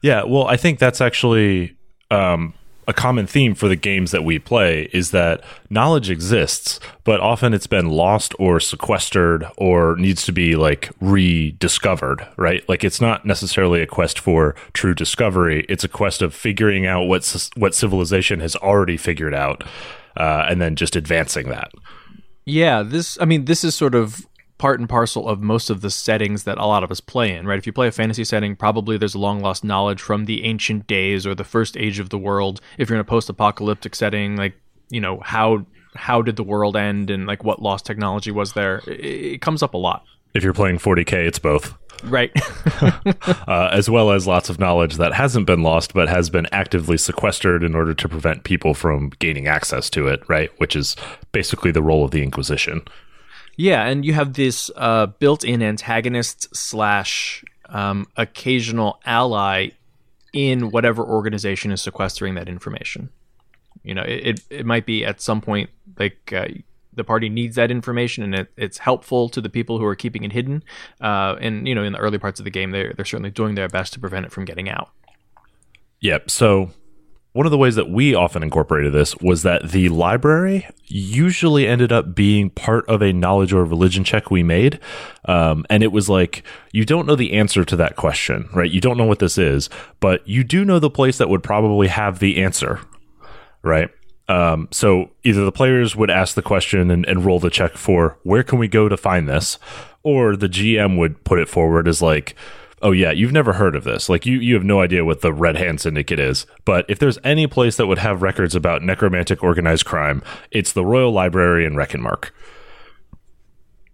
Yeah, 0.01 0.23
well, 0.23 0.47
I 0.47 0.57
think 0.57 0.79
that's 0.79 1.01
actually 1.01 1.77
um, 2.13 2.55
a 2.87 2.93
common 2.93 3.27
theme 3.27 3.57
for 3.57 3.67
the 3.67 3.75
games 3.75 4.13
that 4.13 4.23
we 4.23 4.39
play 4.39 4.89
is 4.93 5.11
that 5.11 5.43
knowledge 5.71 6.09
exists, 6.09 6.79
but 7.03 7.19
often 7.19 7.53
it's 7.53 7.67
been 7.67 7.91
lost 7.91 8.33
or 8.39 8.61
sequestered 8.61 9.45
or 9.57 9.97
needs 9.97 10.25
to 10.25 10.33
be 10.33 10.55
like 10.55 10.91
rediscovered, 11.01 12.27
right? 12.37 12.67
Like 12.69 12.85
it's 12.85 13.01
not 13.01 13.27
necessarily 13.27 13.83
a 13.83 13.87
quest 13.87 14.21
for 14.21 14.55
true 14.73 14.95
discovery; 14.95 15.67
it's 15.69 15.85
a 15.85 15.89
quest 15.89 16.23
of 16.23 16.33
figuring 16.33 16.87
out 16.87 17.05
what 17.09 17.51
what 17.57 17.75
civilization 17.75 18.39
has 18.41 18.55
already 18.57 18.97
figured 18.97 19.35
out 19.35 19.65
uh, 20.19 20.47
and 20.49 20.61
then 20.61 20.77
just 20.77 20.97
advancing 20.97 21.49
that. 21.49 21.71
Yeah, 22.45 22.83
this. 22.83 23.19
I 23.21 23.25
mean, 23.25 23.47
this 23.47 23.65
is 23.65 23.75
sort 23.75 23.95
of 23.95 24.27
part 24.59 24.81
and 24.81 24.89
parcel 24.89 25.29
of 25.29 25.41
most 25.41 25.71
of 25.71 25.81
the 25.81 25.91
settings 25.91 26.43
that 26.43 26.59
a 26.59 26.67
lot 26.67 26.83
of 26.83 26.91
us 26.91 27.01
play 27.01 27.35
in, 27.35 27.47
right? 27.47 27.59
If 27.59 27.67
you 27.67 27.73
play 27.73 27.87
a 27.87 27.93
fantasy 27.93 28.25
setting, 28.25 28.57
probably 28.57 28.99
there's 28.99 29.15
a 29.15 29.19
long 29.19 29.41
lost 29.41 29.63
knowledge 29.63 30.03
from 30.03 30.25
the 30.25 30.45
ancient 30.45 30.87
days 30.87 31.27
or 31.27 31.35
the 31.35 31.45
first 31.45 31.77
age 31.77 32.01
of 32.01 32.11
the 32.11 32.19
world. 32.19 32.61
If 32.77 32.91
you're 32.91 32.97
in 32.97 33.01
a 33.01 33.05
post 33.05 33.31
apocalyptic 33.31 33.95
setting, 33.95 34.37
like, 34.37 34.55
you 34.91 35.01
know, 35.01 35.21
how 35.21 35.65
how 35.95 36.23
did 36.23 36.37
the 36.37 36.45
world 36.45 36.77
end 36.77 37.11
and 37.11 37.27
like 37.27 37.45
what 37.45 37.63
lost 37.63 37.87
technology 37.87 38.31
was 38.31 38.53
there? 38.53 38.83
It, 38.89 39.01
it 39.35 39.41
comes 39.41 39.63
up 39.63 39.75
a 39.75 39.79
lot. 39.79 40.05
If 40.35 40.43
you're 40.43 40.53
playing 40.53 40.79
40K, 40.79 41.27
it's 41.27 41.39
both. 41.39 41.75
Right. 42.05 42.31
uh, 43.49 43.71
as 43.73 43.91
well 43.91 44.13
as 44.13 44.27
lots 44.27 44.49
of 44.49 44.59
knowledge 44.59 44.97
that 44.97 45.15
hasn't 45.15 45.47
been 45.47 45.63
lost, 45.63 45.95
but 45.95 46.09
has 46.09 46.31
been 46.31 46.47
actively 46.53 46.97
sequestered 46.97 47.63
in 47.63 47.75
order 47.75 47.95
to 47.95 48.09
prevent 48.09 48.45
people 48.45 48.75
from 48.75 49.11
gaining 49.19 49.47
access 49.47 49.91
to 49.91 50.09
it, 50.09 50.23
right? 50.29 50.51
Which 50.59 50.77
is 50.77 50.97
basically 51.33 51.71
the 51.71 51.83
role 51.83 52.05
of 52.05 52.11
the 52.11 52.23
Inquisition. 52.23 52.83
Yeah, 53.57 53.87
and 53.87 54.05
you 54.05 54.13
have 54.15 54.35
this 54.35 54.71
uh, 54.77 55.07
built-in 55.07 55.63
antagonist 55.63 56.55
slash 56.55 57.45
um, 57.69 58.07
occasional 58.17 59.01
ally 59.05 59.71
in 60.33 60.71
whatever 60.71 61.05
organization 61.05 61.73
is 61.73 61.83
sequestering 61.83 62.35
that 62.35 62.49
information. 62.49 63.11
You 63.83 63.95
know, 63.95 64.03
it, 64.03 64.27
it, 64.27 64.41
it 64.51 64.67
might 64.67 64.87
be 64.87 65.05
at 65.05 65.21
some 65.21 65.41
point 65.41 65.71
like 65.99 66.33
uh, 66.33 66.47
the 66.99 67.05
party 67.05 67.31
needs 67.31 67.57
that 67.57 67.71
information 67.71 68.23
and 68.23 68.35
it, 68.35 68.53
it's 68.59 68.79
helpful 68.79 69.31
to 69.31 69.41
the 69.41 69.49
people 69.49 69.79
who 69.79 69.87
are 69.87 69.97
keeping 69.97 70.25
it 70.25 70.33
hidden. 70.33 70.63
Uh, 71.01 71.37
and 71.41 71.67
you 71.67 71.75
know, 71.75 71.83
in 71.83 71.95
the 71.95 71.99
early 71.99 72.19
parts 72.19 72.39
of 72.39 72.45
the 72.45 72.51
game, 72.51 72.73
they're 72.73 72.93
they're 72.95 73.07
certainly 73.07 73.31
doing 73.31 73.55
their 73.55 73.69
best 73.69 73.95
to 73.95 74.01
prevent 74.01 74.27
it 74.27 74.33
from 74.33 74.45
getting 74.45 74.69
out. 74.69 74.91
Yep. 76.01 76.31
So 76.31 76.73
one 77.33 77.47
of 77.47 77.53
the 77.53 77.59
ways 77.59 77.77
that 77.77 77.91
we 77.91 78.15
often 78.15 78.43
incorporated 78.43 78.93
this 78.93 79.17
was 79.19 79.43
that 79.43 79.71
the 79.71 79.89
library 79.91 80.67
usually 80.87 81.67
ended 81.67 81.93
up 81.93 82.15
being 82.15 82.51
part 82.51 82.89
of 82.89 83.03
a 83.03 83.13
knowledge 83.13 83.53
or 83.53 83.65
religion 83.65 84.03
check 84.03 84.31
we 84.31 84.43
made. 84.43 84.81
Um, 85.27 85.65
and 85.69 85.83
it 85.83 85.93
was 85.93 86.09
like, 86.09 86.43
you 86.73 86.85
don't 86.85 87.07
know 87.07 87.15
the 87.15 87.35
answer 87.35 87.65
to 87.65 87.77
that 87.77 87.97
question, 87.97 88.49
right? 88.55 88.71
You 88.71 88.81
don't 88.81 88.97
know 88.97 89.05
what 89.05 89.19
this 89.19 89.39
is, 89.39 89.69
but 90.01 90.27
you 90.27 90.43
do 90.43 90.65
know 90.65 90.79
the 90.79 90.91
place 90.91 91.19
that 91.19 91.29
would 91.29 91.43
probably 91.43 91.89
have 91.89 92.19
the 92.19 92.43
answer, 92.43 92.81
right? 93.63 93.91
Um, 94.29 94.69
so 94.71 95.11
either 95.25 95.45
the 95.45 95.53
players 95.53 95.97
would 95.97 96.11
ask 96.11 96.35
the 96.35 96.43
question 96.43 96.91
and, 96.91 97.07
and 97.07 97.25
roll 97.25 97.41
the 97.41 97.51
check 97.51 97.77
for 97.77 98.19
where 98.23 98.43
can 98.43 98.59
we 98.59 98.69
go 98.69 98.89
to 98.89 98.97
find 98.97 99.29
this, 99.29 99.59
or 100.03 100.37
the 100.37 100.49
GM 100.49 100.99
would 100.99 101.25
put 101.25 101.39
it 101.39 101.49
forward 101.49 101.89
as 101.89 102.03
like, 102.03 102.35
oh 102.83 102.93
yeah, 102.93 103.11
you've 103.11 103.33
never 103.33 103.55
heard 103.55 103.75
of 103.75 103.85
this. 103.85 104.09
Like 104.09 104.27
you, 104.27 104.39
you 104.39 104.55
have 104.55 104.65
no 104.65 104.81
idea 104.81 105.05
what 105.05 105.23
the 105.23 105.33
Red 105.33 105.57
Hand 105.57 105.81
Syndicate 105.81 106.21
is. 106.21 106.47
But 106.65 106.85
if 106.89 106.99
there's 106.99 107.19
any 107.25 107.47
place 107.47 107.77
that 107.77 107.87
would 107.87 107.99
have 107.99 108.23
records 108.23 108.55
about 108.55 108.83
necromantic 108.83 109.43
organized 109.43 109.87
crime, 109.87 110.23
it's 110.51 110.73
the 110.73 110.85
Royal 110.85 111.11
Library 111.11 111.65
in 111.65 111.75
Reckonmark. 111.75 112.31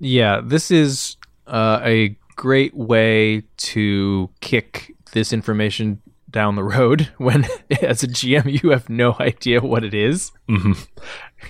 Yeah, 0.00 0.40
this 0.44 0.70
is 0.70 1.16
uh, 1.46 1.80
a 1.82 2.16
great 2.36 2.74
way 2.74 3.44
to 3.56 4.28
kick 4.40 4.94
this 5.12 5.32
information 5.32 6.02
down 6.34 6.56
the 6.56 6.64
road 6.64 7.08
when 7.16 7.44
as 7.80 8.02
a 8.02 8.08
GM 8.08 8.62
you 8.62 8.70
have 8.70 8.90
no 8.90 9.16
idea 9.18 9.62
what 9.62 9.84
it 9.84 9.94
is. 9.94 10.32
Mm-hmm. 10.50 10.72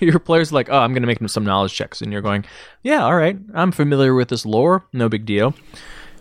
Your 0.04 0.20
players 0.20 0.52
are 0.52 0.54
like, 0.54 0.68
oh, 0.70 0.78
I'm 0.78 0.92
going 0.92 1.02
to 1.02 1.08
make 1.08 1.18
them 1.18 1.28
some 1.28 1.44
knowledge 1.44 1.74
checks, 1.74 2.02
and 2.02 2.12
you're 2.12 2.20
going, 2.20 2.44
yeah, 2.82 3.04
all 3.04 3.14
right, 3.14 3.38
I'm 3.54 3.70
familiar 3.70 4.12
with 4.12 4.28
this 4.28 4.44
lore, 4.44 4.84
no 4.92 5.08
big 5.08 5.24
deal. 5.24 5.54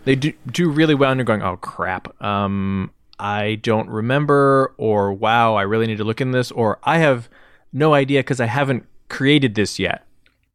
They 0.04 0.14
do 0.14 0.32
do 0.46 0.70
really 0.70 0.94
well, 0.94 1.10
and 1.10 1.18
you're 1.18 1.24
going, 1.24 1.42
oh 1.42 1.56
crap, 1.56 2.22
um, 2.22 2.92
I 3.18 3.56
don't 3.56 3.88
remember, 3.88 4.74
or 4.76 5.12
wow, 5.12 5.56
I 5.56 5.62
really 5.62 5.88
need 5.88 5.98
to 5.98 6.04
look 6.04 6.20
in 6.20 6.30
this, 6.30 6.52
or 6.52 6.78
I 6.84 6.98
have 6.98 7.28
no 7.72 7.94
idea 7.94 8.20
because 8.20 8.40
I 8.40 8.46
haven't 8.46 8.86
created 9.08 9.56
this 9.56 9.78
yet. 9.78 10.06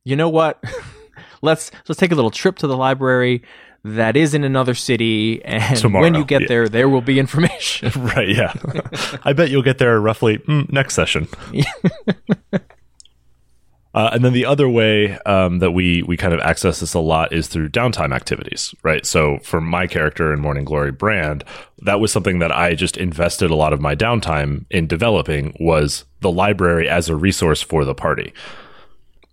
You 0.06 0.16
know 0.16 0.30
what? 0.30 0.64
let's 1.42 1.72
let's 1.88 2.00
take 2.00 2.12
a 2.12 2.16
little 2.16 2.32
trip 2.32 2.58
to 2.60 2.68
the 2.68 2.78
library 2.78 3.44
that 3.84 4.18
is 4.18 4.34
in 4.34 4.44
another 4.44 4.74
city 4.74 5.44
and 5.46 5.78
Tomorrow, 5.78 6.04
when 6.04 6.16
you 6.16 6.26
get 6.26 6.42
yeah. 6.42 6.48
there 6.48 6.70
there 6.70 6.90
will 6.90 7.02
be 7.02 7.20
information 7.20 7.92
right 8.02 8.28
yeah 8.28 8.54
i 9.24 9.34
bet 9.34 9.50
you'll 9.50 9.64
get 9.64 9.78
there 9.78 10.00
roughly 10.00 10.38
mm, 10.40 10.72
next 10.72 10.96
session 10.96 11.28
uh, 13.94 14.10
and 14.14 14.24
then 14.24 14.34
the 14.34 14.46
other 14.46 14.70
way 14.70 15.18
um, 15.20 15.60
that 15.60 15.72
we 15.72 16.04
we 16.04 16.16
kind 16.16 16.34
of 16.34 16.40
access 16.42 16.80
this 16.80 16.94
a 16.94 17.00
lot 17.00 17.34
is 17.34 17.48
through 17.48 17.70
downtime 17.70 18.14
activities, 18.14 18.74
right? 18.84 19.06
So 19.06 19.40
for 19.40 19.60
my 19.60 19.88
character 19.88 20.32
in 20.32 20.40
Morning 20.40 20.64
Glory 20.64 20.92
Bran, 20.92 21.42
that 21.80 22.00
was 22.00 22.12
something 22.12 22.40
that 22.40 22.52
I 22.52 22.76
just 22.76 22.98
invested 22.98 23.50
a 23.50 23.56
lot 23.56 23.74
of 23.74 23.82
my 23.82 23.96
downtime 23.96 24.66
in 24.70 24.88
developing 24.88 25.56
was 25.60 26.06
the 26.22 26.32
library 26.32 26.88
as 26.88 27.10
a 27.10 27.16
resource 27.16 27.62
for 27.62 27.84
the 27.84 27.96
party 27.96 28.34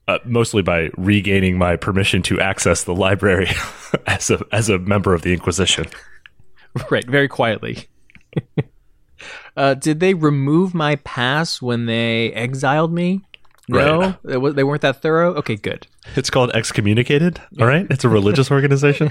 uh, 0.08 0.18
mostly 0.24 0.62
by 0.62 0.90
regaining 0.96 1.58
my 1.58 1.76
permission 1.76 2.22
to 2.22 2.40
access 2.40 2.84
the 2.84 2.94
library 2.94 3.48
as 4.06 4.30
a 4.30 4.44
as 4.52 4.68
a 4.68 4.78
member 4.78 5.14
of 5.14 5.22
the 5.22 5.32
Inquisition. 5.32 5.86
Right, 6.90 7.06
very 7.06 7.28
quietly. 7.28 7.88
uh, 9.56 9.74
did 9.74 10.00
they 10.00 10.14
remove 10.14 10.74
my 10.74 10.96
pass 10.96 11.62
when 11.62 11.86
they 11.86 12.32
exiled 12.32 12.92
me? 12.92 13.22
No, 13.68 14.16
right. 14.22 14.54
they 14.54 14.62
weren't 14.62 14.82
that 14.82 15.02
thorough. 15.02 15.34
Okay, 15.34 15.56
good. 15.56 15.88
It's 16.14 16.30
called 16.30 16.52
excommunicated. 16.52 17.40
All 17.58 17.66
right, 17.66 17.86
it's 17.90 18.04
a 18.04 18.08
religious 18.08 18.50
organization. 18.52 19.10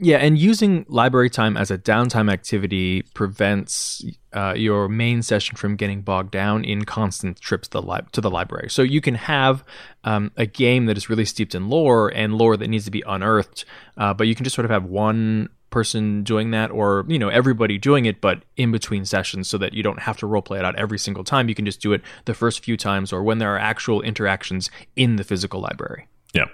Yeah, 0.00 0.18
and 0.18 0.38
using 0.38 0.86
library 0.88 1.28
time 1.28 1.56
as 1.56 1.72
a 1.72 1.78
downtime 1.78 2.32
activity 2.32 3.02
prevents 3.14 4.04
uh, 4.32 4.54
your 4.56 4.88
main 4.88 5.22
session 5.22 5.56
from 5.56 5.74
getting 5.74 6.02
bogged 6.02 6.30
down 6.30 6.64
in 6.64 6.84
constant 6.84 7.40
trips 7.40 7.66
to 7.68 7.80
the, 7.80 7.82
li- 7.82 8.06
to 8.12 8.20
the 8.20 8.30
library. 8.30 8.70
So 8.70 8.82
you 8.82 9.00
can 9.00 9.16
have 9.16 9.64
um, 10.04 10.30
a 10.36 10.46
game 10.46 10.86
that 10.86 10.96
is 10.96 11.10
really 11.10 11.24
steeped 11.24 11.54
in 11.54 11.68
lore 11.68 12.08
and 12.14 12.34
lore 12.38 12.56
that 12.56 12.68
needs 12.68 12.84
to 12.84 12.92
be 12.92 13.02
unearthed, 13.06 13.64
uh, 13.96 14.14
but 14.14 14.28
you 14.28 14.36
can 14.36 14.44
just 14.44 14.54
sort 14.54 14.64
of 14.64 14.70
have 14.70 14.84
one 14.84 15.48
person 15.70 16.22
doing 16.22 16.52
that 16.52 16.70
or 16.70 17.04
you 17.08 17.18
know 17.18 17.28
everybody 17.28 17.76
doing 17.76 18.06
it 18.06 18.22
but 18.22 18.42
in 18.56 18.72
between 18.72 19.04
sessions 19.04 19.46
so 19.46 19.58
that 19.58 19.74
you 19.74 19.82
don't 19.82 19.98
have 20.00 20.16
to 20.16 20.26
role 20.26 20.40
play 20.40 20.58
it 20.58 20.64
out 20.64 20.74
every 20.76 20.98
single 20.98 21.22
time 21.22 21.46
you 21.46 21.54
can 21.54 21.66
just 21.66 21.82
do 21.82 21.92
it 21.92 22.00
the 22.24 22.32
first 22.32 22.64
few 22.64 22.74
times 22.74 23.12
or 23.12 23.22
when 23.22 23.36
there 23.36 23.54
are 23.54 23.58
actual 23.58 24.00
interactions 24.00 24.70
in 24.96 25.16
the 25.16 25.24
physical 25.24 25.60
library 25.60 26.08
Yeah. 26.32 26.46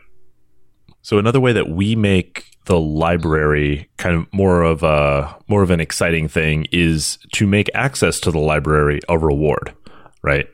So 1.04 1.18
another 1.18 1.38
way 1.38 1.52
that 1.52 1.68
we 1.68 1.94
make 1.94 2.56
the 2.64 2.80
library 2.80 3.90
kind 3.98 4.16
of 4.16 4.32
more 4.32 4.62
of 4.62 4.82
a 4.82 5.36
more 5.48 5.62
of 5.62 5.70
an 5.70 5.78
exciting 5.78 6.28
thing 6.28 6.66
is 6.72 7.18
to 7.34 7.46
make 7.46 7.68
access 7.74 8.18
to 8.20 8.30
the 8.30 8.38
library 8.38 9.00
a 9.06 9.18
reward, 9.18 9.74
right? 10.22 10.48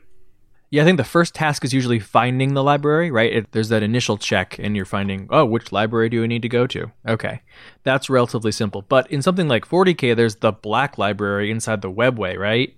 Yeah, 0.69 0.81
I 0.81 0.85
think 0.85 0.97
the 0.97 1.05
first 1.05 1.33
task 1.33 1.63
is 1.63 1.73
usually 1.73 1.99
finding 1.99 2.53
the 2.53 2.63
library, 2.63 3.11
right? 3.11 3.31
It, 3.31 3.51
there's 3.53 3.69
that 3.69 3.81
initial 3.81 4.17
check, 4.17 4.57
and 4.59 4.75
you're 4.75 4.83
finding, 4.85 5.27
oh, 5.29 5.45
which 5.45 5.71
library 5.71 6.09
do 6.09 6.21
I 6.21 6.27
need 6.27 6.41
to 6.41 6.49
go 6.49 6.67
to? 6.67 6.91
Okay. 7.07 7.41
That's 7.83 8.09
relatively 8.09 8.51
simple. 8.51 8.81
But 8.81 9.09
in 9.09 9.21
something 9.21 9.47
like 9.47 9.65
40K, 9.65 10.15
there's 10.15 10.35
the 10.35 10.51
black 10.51 10.97
library 10.97 11.49
inside 11.49 11.81
the 11.81 11.91
webway, 11.91 12.37
right? 12.37 12.75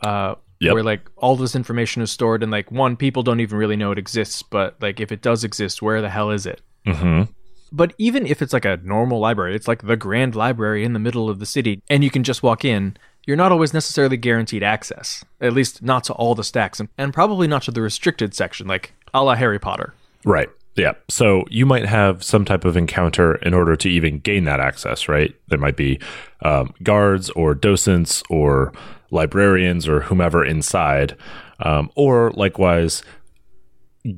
Uh, 0.00 0.34
Yep. 0.58 0.72
Where 0.72 0.82
like 0.82 1.10
all 1.16 1.36
this 1.36 1.54
information 1.54 2.00
is 2.00 2.10
stored, 2.10 2.42
and 2.42 2.50
like 2.50 2.72
one, 2.72 2.96
people 2.96 3.22
don't 3.22 3.40
even 3.40 3.58
really 3.58 3.76
know 3.76 3.92
it 3.92 3.98
exists, 3.98 4.42
but 4.42 4.80
like 4.80 5.00
if 5.00 5.12
it 5.12 5.20
does 5.20 5.44
exist, 5.44 5.82
where 5.82 6.00
the 6.00 6.08
hell 6.08 6.30
is 6.30 6.46
it? 6.46 6.62
Mm-hmm. 6.86 7.32
But 7.72 7.94
even 7.98 8.26
if 8.26 8.42
it's 8.42 8.52
like 8.52 8.64
a 8.64 8.78
normal 8.82 9.18
library, 9.18 9.56
it's 9.56 9.68
like 9.68 9.82
the 9.82 9.96
grand 9.96 10.34
library 10.34 10.84
in 10.84 10.92
the 10.92 10.98
middle 10.98 11.28
of 11.28 11.40
the 11.40 11.46
city, 11.46 11.82
and 11.90 12.04
you 12.04 12.10
can 12.10 12.22
just 12.22 12.42
walk 12.42 12.64
in, 12.64 12.96
you're 13.26 13.36
not 13.36 13.52
always 13.52 13.74
necessarily 13.74 14.16
guaranteed 14.16 14.62
access. 14.62 15.24
At 15.40 15.52
least 15.52 15.82
not 15.82 16.04
to 16.04 16.12
all 16.14 16.34
the 16.34 16.44
stacks, 16.44 16.78
and, 16.80 16.88
and 16.96 17.12
probably 17.12 17.48
not 17.48 17.62
to 17.64 17.72
the 17.72 17.82
restricted 17.82 18.34
section, 18.34 18.66
like 18.66 18.92
a 19.12 19.22
la 19.22 19.34
Harry 19.34 19.58
Potter. 19.58 19.94
Right. 20.24 20.48
Yeah. 20.76 20.92
So 21.08 21.44
you 21.48 21.66
might 21.66 21.86
have 21.86 22.22
some 22.22 22.44
type 22.44 22.64
of 22.64 22.76
encounter 22.76 23.36
in 23.36 23.54
order 23.54 23.76
to 23.76 23.88
even 23.88 24.18
gain 24.18 24.44
that 24.44 24.60
access, 24.60 25.08
right? 25.08 25.34
There 25.48 25.58
might 25.58 25.76
be 25.76 25.98
um, 26.42 26.74
guards 26.82 27.30
or 27.30 27.54
docents 27.54 28.22
or 28.28 28.72
librarians 29.10 29.88
or 29.88 30.00
whomever 30.00 30.44
inside. 30.44 31.16
Um, 31.60 31.90
or 31.94 32.30
likewise, 32.32 33.02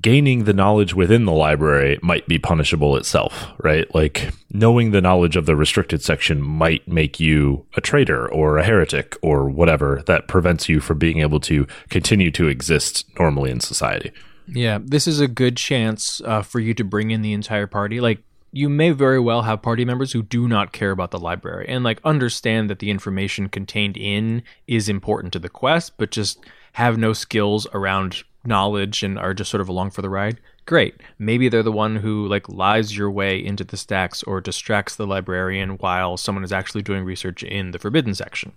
gaining 0.01 0.44
the 0.44 0.53
knowledge 0.53 0.94
within 0.94 1.24
the 1.24 1.33
library 1.33 1.98
might 2.03 2.27
be 2.27 2.38
punishable 2.38 2.96
itself, 2.96 3.48
right? 3.59 3.92
Like 3.94 4.31
knowing 4.51 4.90
the 4.90 5.01
knowledge 5.01 5.37
of 5.37 5.46
the 5.46 5.57
restricted 5.57 6.03
section 6.03 6.42
might 6.42 6.87
make 6.87 7.18
you 7.18 7.66
a 7.77 7.81
traitor 7.81 8.31
or 8.31 8.59
a 8.59 8.64
heretic 8.64 9.16
or 9.22 9.48
whatever 9.48 10.03
that 10.07 10.29
prevents 10.29 10.68
you 10.68 10.81
from 10.81 10.98
being 10.98 11.20
able 11.20 11.40
to 11.40 11.66
continue 11.88 12.31
to 12.33 12.48
exist 12.48 13.07
normally 13.18 13.51
in 13.51 13.61
society. 13.61 14.12
Yeah, 14.46 14.79
this 14.83 15.07
is 15.07 15.20
a 15.20 15.29
good 15.29 15.57
chance 15.57 16.20
uh, 16.24 16.42
for 16.42 16.61
you 16.61 16.74
to 16.74 16.85
bring 16.85 17.11
in 17.11 17.22
the 17.22 17.33
entire 17.33 17.66
party. 17.66 18.01
Like, 18.01 18.22
you 18.51 18.68
may 18.70 18.90
very 18.92 19.20
well 19.20 19.42
have 19.42 19.61
party 19.61 19.85
members 19.85 20.12
who 20.12 20.22
do 20.22 20.48
not 20.48 20.72
care 20.72 20.90
about 20.90 21.11
the 21.11 21.18
library 21.18 21.66
and 21.68 21.85
like 21.85 22.01
understand 22.03 22.70
that 22.70 22.79
the 22.79 22.90
information 22.90 23.48
contained 23.48 23.96
in 23.96 24.42
is 24.66 24.88
important 24.88 25.35
to 25.35 25.38
the 25.38 25.51
quest, 25.51 25.92
but 25.98 26.11
just 26.11 26.38
have 26.72 26.96
no 26.96 27.12
skills 27.12 27.66
around 27.74 28.22
knowledge 28.48 29.02
and 29.02 29.18
are 29.18 29.34
just 29.34 29.50
sort 29.50 29.61
of 29.61 29.68
along 29.68 29.90
for 29.90 30.02
the 30.02 30.08
ride. 30.11 30.40
Great. 30.66 31.00
Maybe 31.18 31.48
they're 31.48 31.62
the 31.62 31.72
one 31.72 31.96
who 31.96 32.26
like 32.26 32.48
lies 32.48 32.96
your 32.96 33.11
way 33.11 33.42
into 33.42 33.64
the 33.64 33.76
stacks 33.76 34.22
or 34.24 34.40
distracts 34.40 34.96
the 34.96 35.06
librarian 35.06 35.78
while 35.78 36.16
someone 36.16 36.44
is 36.44 36.52
actually 36.52 36.82
doing 36.82 37.04
research 37.04 37.42
in 37.42 37.70
the 37.70 37.78
forbidden 37.78 38.14
section. 38.14 38.52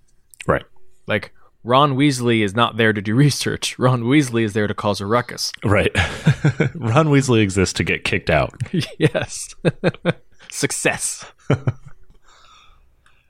Right. 0.47 0.65
Like 1.07 1.33
Ron 1.63 1.95
Weasley 1.95 2.43
is 2.43 2.55
not 2.55 2.77
there 2.77 2.93
to 2.93 3.01
do 3.01 3.13
research. 3.27 3.77
Ron 3.77 4.03
Weasley 4.03 4.43
is 4.43 4.53
there 4.53 4.67
to 4.67 4.73
cause 4.73 4.99
a 4.99 5.05
ruckus. 5.05 5.51
Right. 5.63 5.91
Ron 6.75 7.07
Weasley 7.07 7.41
exists 7.41 7.73
to 7.75 7.83
get 7.83 8.03
kicked 8.03 8.29
out. 8.29 8.53
yes. 8.97 9.55
Success. 10.49 11.25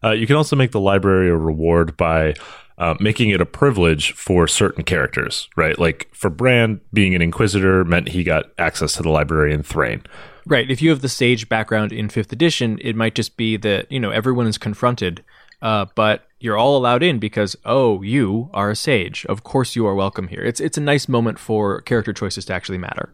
Uh, 0.03 0.11
you 0.11 0.25
can 0.25 0.35
also 0.35 0.55
make 0.55 0.71
the 0.71 0.79
library 0.79 1.29
a 1.29 1.35
reward 1.35 1.95
by 1.95 2.33
uh, 2.81 2.95
making 2.99 3.29
it 3.29 3.39
a 3.39 3.45
privilege 3.45 4.11
for 4.13 4.47
certain 4.47 4.83
characters, 4.83 5.47
right? 5.55 5.77
Like 5.77 6.09
for 6.13 6.31
Bran, 6.31 6.81
being 6.91 7.13
an 7.13 7.21
Inquisitor 7.21 7.85
meant 7.85 8.09
he 8.09 8.23
got 8.23 8.45
access 8.57 8.93
to 8.93 9.03
the 9.03 9.09
library 9.09 9.53
in 9.53 9.61
Thrain. 9.61 10.01
Right. 10.47 10.69
If 10.69 10.81
you 10.81 10.89
have 10.89 11.03
the 11.03 11.07
sage 11.07 11.47
background 11.47 11.91
in 11.91 12.09
fifth 12.09 12.33
edition, 12.33 12.79
it 12.81 12.95
might 12.95 13.13
just 13.13 13.37
be 13.37 13.55
that, 13.57 13.91
you 13.91 13.99
know, 13.99 14.09
everyone 14.09 14.47
is 14.47 14.57
confronted, 14.57 15.23
uh, 15.61 15.85
but 15.93 16.25
you're 16.39 16.57
all 16.57 16.75
allowed 16.75 17.03
in 17.03 17.19
because, 17.19 17.55
oh, 17.65 18.01
you 18.01 18.49
are 18.51 18.71
a 18.71 18.75
sage. 18.75 19.27
Of 19.27 19.43
course 19.43 19.75
you 19.75 19.85
are 19.85 19.93
welcome 19.93 20.27
here. 20.27 20.41
It's 20.41 20.59
it's 20.59 20.79
a 20.79 20.81
nice 20.81 21.07
moment 21.07 21.37
for 21.37 21.81
character 21.81 22.13
choices 22.13 22.45
to 22.45 22.53
actually 22.53 22.79
matter. 22.79 23.13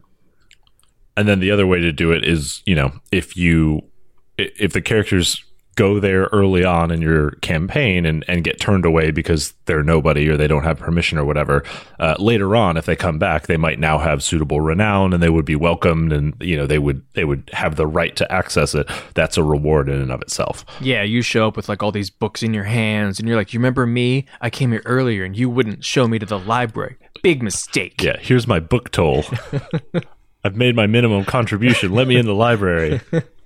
And 1.14 1.28
then 1.28 1.40
the 1.40 1.50
other 1.50 1.66
way 1.66 1.78
to 1.80 1.92
do 1.92 2.10
it 2.12 2.24
is, 2.24 2.62
you 2.64 2.74
know, 2.74 2.92
if 3.12 3.36
you 3.36 3.82
if 4.38 4.72
the 4.72 4.80
characters 4.80 5.44
go 5.78 6.00
there 6.00 6.24
early 6.32 6.64
on 6.64 6.90
in 6.90 7.00
your 7.00 7.30
campaign 7.36 8.04
and, 8.04 8.24
and 8.26 8.42
get 8.42 8.58
turned 8.58 8.84
away 8.84 9.12
because 9.12 9.54
they're 9.66 9.84
nobody 9.84 10.28
or 10.28 10.36
they 10.36 10.48
don't 10.48 10.64
have 10.64 10.76
permission 10.76 11.16
or 11.18 11.24
whatever, 11.24 11.62
uh, 12.00 12.16
later 12.18 12.56
on, 12.56 12.76
if 12.76 12.84
they 12.84 12.96
come 12.96 13.16
back, 13.16 13.46
they 13.46 13.56
might 13.56 13.78
now 13.78 13.96
have 13.96 14.20
suitable 14.20 14.60
renown 14.60 15.12
and 15.12 15.22
they 15.22 15.30
would 15.30 15.44
be 15.44 15.54
welcomed 15.54 16.12
and 16.12 16.34
you 16.40 16.56
know 16.56 16.66
they 16.66 16.80
would 16.80 17.00
they 17.14 17.24
would 17.24 17.48
have 17.52 17.76
the 17.76 17.86
right 17.86 18.16
to 18.16 18.30
access 18.30 18.74
it. 18.74 18.90
That's 19.14 19.36
a 19.36 19.44
reward 19.44 19.88
in 19.88 20.00
and 20.00 20.10
of 20.10 20.20
itself. 20.20 20.64
Yeah, 20.80 21.04
you 21.04 21.22
show 21.22 21.46
up 21.46 21.56
with 21.56 21.68
like 21.68 21.80
all 21.80 21.92
these 21.92 22.10
books 22.10 22.42
in 22.42 22.52
your 22.52 22.64
hands 22.64 23.20
and 23.20 23.28
you're 23.28 23.36
like, 23.36 23.54
"You 23.54 23.60
remember 23.60 23.86
me? 23.86 24.26
I 24.40 24.50
came 24.50 24.72
here 24.72 24.82
earlier 24.84 25.22
and 25.22 25.36
you 25.36 25.48
wouldn't 25.48 25.84
show 25.84 26.08
me 26.08 26.18
to 26.18 26.26
the 26.26 26.40
library. 26.40 26.96
Big 27.22 27.40
mistake." 27.40 28.02
Yeah, 28.02 28.16
here's 28.18 28.48
my 28.48 28.58
book 28.58 28.90
toll. 28.90 29.24
I've 30.44 30.56
made 30.56 30.74
my 30.74 30.88
minimum 30.88 31.24
contribution. 31.24 31.92
Let 31.92 32.08
me 32.08 32.16
in 32.16 32.26
the 32.26 32.34
library. 32.34 33.00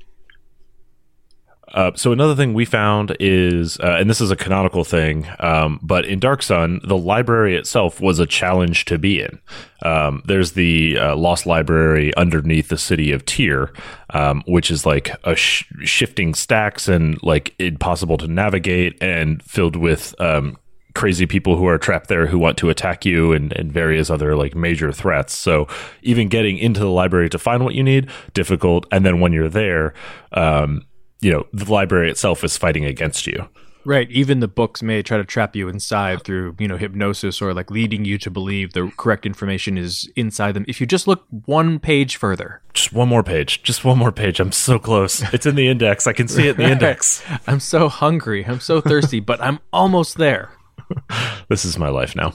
Uh, 1.72 1.90
so 1.94 2.12
another 2.12 2.34
thing 2.34 2.52
we 2.52 2.64
found 2.66 3.16
is, 3.18 3.78
uh, 3.80 3.96
and 3.98 4.08
this 4.08 4.20
is 4.20 4.30
a 4.30 4.36
canonical 4.36 4.84
thing, 4.84 5.26
um, 5.38 5.80
but 5.82 6.04
in 6.04 6.18
Dark 6.18 6.42
Sun, 6.42 6.80
the 6.84 6.98
library 6.98 7.56
itself 7.56 8.00
was 8.00 8.18
a 8.18 8.26
challenge 8.26 8.84
to 8.86 8.98
be 8.98 9.20
in. 9.20 9.40
Um, 9.82 10.22
there's 10.26 10.52
the 10.52 10.98
uh, 10.98 11.16
Lost 11.16 11.46
Library 11.46 12.14
underneath 12.14 12.68
the 12.68 12.76
city 12.76 13.10
of 13.10 13.24
Tyr, 13.24 13.72
um, 14.10 14.42
which 14.46 14.70
is 14.70 14.84
like 14.84 15.10
a 15.24 15.34
sh- 15.34 15.64
shifting 15.82 16.34
stacks 16.34 16.88
and 16.88 17.20
like 17.22 17.54
impossible 17.58 18.18
to 18.18 18.28
navigate 18.28 19.02
and 19.02 19.42
filled 19.42 19.74
with 19.74 20.14
um, 20.20 20.58
crazy 20.94 21.26
people 21.26 21.56
who 21.56 21.66
are 21.66 21.78
trapped 21.78 22.08
there 22.08 22.26
who 22.26 22.38
want 22.38 22.58
to 22.58 22.70
attack 22.70 23.04
you 23.04 23.32
and, 23.32 23.52
and 23.54 23.72
various 23.72 24.10
other 24.10 24.36
like 24.36 24.54
major 24.54 24.92
threats. 24.92 25.34
So 25.34 25.68
even 26.02 26.28
getting 26.28 26.58
into 26.58 26.80
the 26.80 26.90
library 26.90 27.30
to 27.30 27.38
find 27.38 27.64
what 27.64 27.74
you 27.74 27.82
need, 27.82 28.10
difficult. 28.34 28.86
And 28.92 29.04
then 29.06 29.20
when 29.20 29.32
you're 29.32 29.48
there, 29.48 29.94
um, 30.32 30.84
you 31.22 31.30
know, 31.32 31.46
the 31.52 31.72
library 31.72 32.10
itself 32.10 32.44
is 32.44 32.58
fighting 32.58 32.84
against 32.84 33.26
you. 33.26 33.48
Right. 33.84 34.08
Even 34.12 34.38
the 34.38 34.46
books 34.46 34.80
may 34.80 35.02
try 35.02 35.16
to 35.16 35.24
trap 35.24 35.56
you 35.56 35.68
inside 35.68 36.22
through, 36.22 36.54
you 36.60 36.68
know, 36.68 36.76
hypnosis 36.76 37.42
or 37.42 37.52
like 37.52 37.68
leading 37.68 38.04
you 38.04 38.16
to 38.18 38.30
believe 38.30 38.74
the 38.74 38.92
correct 38.96 39.26
information 39.26 39.76
is 39.76 40.08
inside 40.14 40.52
them. 40.52 40.64
If 40.68 40.80
you 40.80 40.86
just 40.86 41.08
look 41.08 41.24
one 41.46 41.80
page 41.80 42.14
further, 42.16 42.62
Just 42.74 42.92
one 42.92 43.08
more 43.08 43.24
page. 43.24 43.60
Just 43.64 43.84
one 43.84 43.98
more 43.98 44.12
page. 44.12 44.38
I'm 44.38 44.52
so 44.52 44.78
close. 44.78 45.20
It's 45.34 45.46
in 45.46 45.56
the 45.56 45.66
index. 45.66 46.06
I 46.06 46.12
can 46.12 46.28
see 46.28 46.46
it 46.46 46.58
in 46.58 46.64
the 46.64 46.70
index. 46.76 47.24
I'm 47.48 47.58
so 47.58 47.88
hungry. 47.88 48.44
I'm 48.46 48.60
so 48.60 48.80
thirsty, 48.80 49.18
but 49.18 49.40
I'm 49.40 49.58
almost 49.72 50.16
there. 50.16 50.50
This 51.48 51.64
is 51.64 51.78
my 51.78 51.88
life 51.88 52.14
now. 52.14 52.34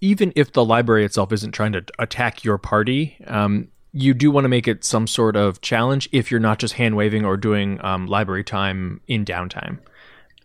Even 0.00 0.32
if 0.36 0.52
the 0.52 0.64
library 0.64 1.04
itself 1.04 1.32
isn't 1.32 1.52
trying 1.52 1.72
to 1.72 1.84
attack 1.98 2.44
your 2.44 2.58
party, 2.58 3.16
um, 3.26 3.68
you 3.92 4.14
do 4.14 4.30
want 4.30 4.44
to 4.44 4.48
make 4.48 4.68
it 4.68 4.84
some 4.84 5.06
sort 5.06 5.36
of 5.36 5.60
challenge 5.60 6.08
if 6.12 6.30
you're 6.30 6.40
not 6.40 6.58
just 6.58 6.74
hand 6.74 6.96
waving 6.96 7.24
or 7.24 7.36
doing 7.36 7.82
um, 7.84 8.06
library 8.06 8.44
time 8.44 9.00
in 9.06 9.24
downtime. 9.24 9.78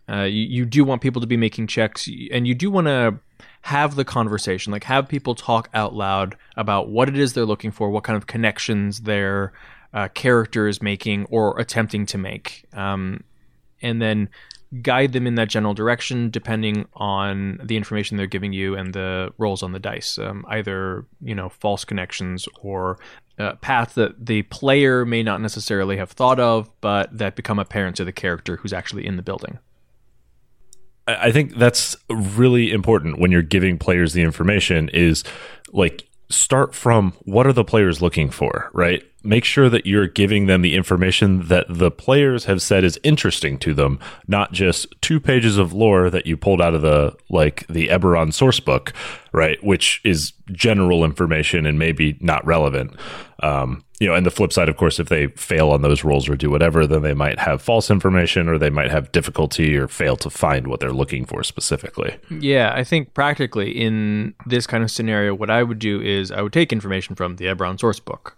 Uh, 0.08 0.22
you, 0.22 0.42
you 0.42 0.64
do 0.64 0.84
want 0.84 1.02
people 1.02 1.20
to 1.20 1.26
be 1.26 1.36
making 1.36 1.66
checks, 1.66 2.08
and 2.30 2.46
you 2.46 2.54
do 2.54 2.70
want 2.70 2.86
to 2.86 3.18
have 3.62 3.94
the 3.94 4.04
conversation, 4.04 4.72
like 4.72 4.84
have 4.84 5.08
people 5.08 5.34
talk 5.34 5.70
out 5.72 5.94
loud 5.94 6.36
about 6.56 6.90
what 6.90 7.08
it 7.08 7.16
is 7.16 7.32
they're 7.32 7.46
looking 7.46 7.70
for, 7.70 7.88
what 7.88 8.04
kind 8.04 8.16
of 8.16 8.26
connections 8.26 9.00
their 9.00 9.52
uh, 9.94 10.08
character 10.08 10.68
is 10.68 10.82
making 10.82 11.24
or 11.30 11.58
attempting 11.58 12.04
to 12.04 12.18
make, 12.18 12.64
um, 12.74 13.22
and 13.80 14.02
then 14.02 14.28
guide 14.82 15.12
them 15.12 15.26
in 15.26 15.36
that 15.36 15.48
general 15.48 15.72
direction 15.72 16.30
depending 16.30 16.84
on 16.94 17.60
the 17.62 17.76
information 17.76 18.16
they're 18.16 18.26
giving 18.26 18.52
you 18.52 18.74
and 18.74 18.92
the 18.92 19.32
rolls 19.38 19.62
on 19.62 19.72
the 19.72 19.78
dice. 19.78 20.18
Um, 20.18 20.44
either 20.48 21.06
you 21.22 21.34
know 21.34 21.48
false 21.48 21.84
connections 21.84 22.46
or 22.60 22.98
uh, 23.38 23.54
paths 23.56 23.94
that 23.94 24.26
the 24.26 24.42
player 24.42 25.04
may 25.04 25.22
not 25.22 25.40
necessarily 25.40 25.96
have 25.96 26.10
thought 26.10 26.38
of, 26.38 26.70
but 26.80 27.16
that 27.16 27.36
become 27.36 27.58
apparent 27.58 27.96
to 27.96 28.04
the 28.04 28.12
character 28.12 28.56
who's 28.56 28.72
actually 28.72 29.06
in 29.06 29.16
the 29.16 29.22
building. 29.22 29.58
I 31.06 31.32
think 31.32 31.56
that's 31.56 31.96
really 32.08 32.72
important 32.72 33.18
when 33.18 33.30
you're 33.30 33.42
giving 33.42 33.78
players 33.78 34.14
the 34.14 34.22
information 34.22 34.88
is 34.90 35.22
like 35.72 36.08
start 36.34 36.74
from 36.74 37.12
what 37.22 37.46
are 37.46 37.52
the 37.52 37.64
players 37.64 38.02
looking 38.02 38.30
for, 38.30 38.70
right? 38.72 39.02
make 39.24 39.44
sure 39.44 39.70
that 39.70 39.86
you're 39.86 40.06
giving 40.06 40.46
them 40.46 40.62
the 40.62 40.76
information 40.76 41.48
that 41.48 41.66
the 41.68 41.90
players 41.90 42.44
have 42.44 42.60
said 42.60 42.84
is 42.84 43.00
interesting 43.02 43.58
to 43.58 43.74
them, 43.74 43.98
not 44.28 44.52
just 44.52 44.86
two 45.00 45.18
pages 45.18 45.56
of 45.56 45.72
lore 45.72 46.10
that 46.10 46.26
you 46.26 46.36
pulled 46.36 46.60
out 46.60 46.74
of 46.74 46.82
the 46.82 47.16
like 47.30 47.66
the 47.68 47.88
Eberron 47.88 48.32
source 48.32 48.60
book, 48.60 48.92
right? 49.32 49.62
Which 49.64 50.00
is 50.04 50.32
general 50.52 51.04
information 51.04 51.66
and 51.66 51.78
maybe 51.78 52.18
not 52.20 52.46
relevant. 52.46 52.94
Um, 53.42 53.83
you 54.00 54.08
know, 54.08 54.14
and 54.14 54.26
the 54.26 54.30
flip 54.30 54.52
side, 54.52 54.68
of 54.68 54.76
course, 54.76 54.98
if 54.98 55.08
they 55.08 55.28
fail 55.28 55.70
on 55.70 55.82
those 55.82 56.02
rolls 56.02 56.28
or 56.28 56.34
do 56.34 56.50
whatever, 56.50 56.86
then 56.86 57.02
they 57.02 57.14
might 57.14 57.38
have 57.38 57.62
false 57.62 57.90
information 57.90 58.48
or 58.48 58.58
they 58.58 58.70
might 58.70 58.90
have 58.90 59.12
difficulty 59.12 59.76
or 59.76 59.86
fail 59.86 60.16
to 60.16 60.28
find 60.28 60.66
what 60.66 60.80
they're 60.80 60.92
looking 60.92 61.24
for 61.24 61.44
specifically. 61.44 62.16
Yeah, 62.28 62.72
I 62.74 62.82
think 62.82 63.14
practically 63.14 63.70
in 63.70 64.34
this 64.46 64.66
kind 64.66 64.82
of 64.82 64.90
scenario, 64.90 65.34
what 65.34 65.48
I 65.50 65.62
would 65.62 65.78
do 65.78 66.00
is 66.00 66.32
I 66.32 66.42
would 66.42 66.52
take 66.52 66.72
information 66.72 67.14
from 67.14 67.36
the 67.36 67.44
Eberron 67.44 67.78
source 67.78 68.00
book, 68.00 68.36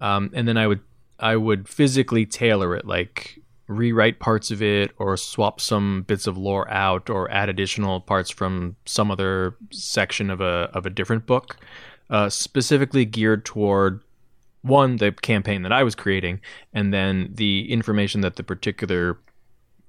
um, 0.00 0.30
and 0.34 0.46
then 0.46 0.56
I 0.56 0.68
would 0.68 0.80
I 1.18 1.36
would 1.36 1.68
physically 1.68 2.24
tailor 2.24 2.76
it, 2.76 2.86
like 2.86 3.38
rewrite 3.66 4.20
parts 4.20 4.50
of 4.50 4.62
it 4.62 4.92
or 4.98 5.16
swap 5.16 5.60
some 5.60 6.02
bits 6.02 6.26
of 6.26 6.36
lore 6.36 6.68
out 6.70 7.08
or 7.08 7.30
add 7.30 7.48
additional 7.48 8.00
parts 8.00 8.30
from 8.30 8.76
some 8.84 9.10
other 9.10 9.56
section 9.70 10.30
of 10.30 10.40
a 10.40 10.70
of 10.74 10.86
a 10.86 10.90
different 10.90 11.26
book, 11.26 11.56
uh, 12.08 12.28
specifically 12.28 13.04
geared 13.04 13.44
toward 13.44 14.00
one 14.62 14.96
the 14.96 15.12
campaign 15.12 15.62
that 15.62 15.72
I 15.72 15.82
was 15.82 15.94
creating, 15.94 16.40
and 16.72 16.92
then 16.92 17.30
the 17.32 17.70
information 17.70 18.20
that 18.22 18.36
the 18.36 18.42
particular 18.42 19.18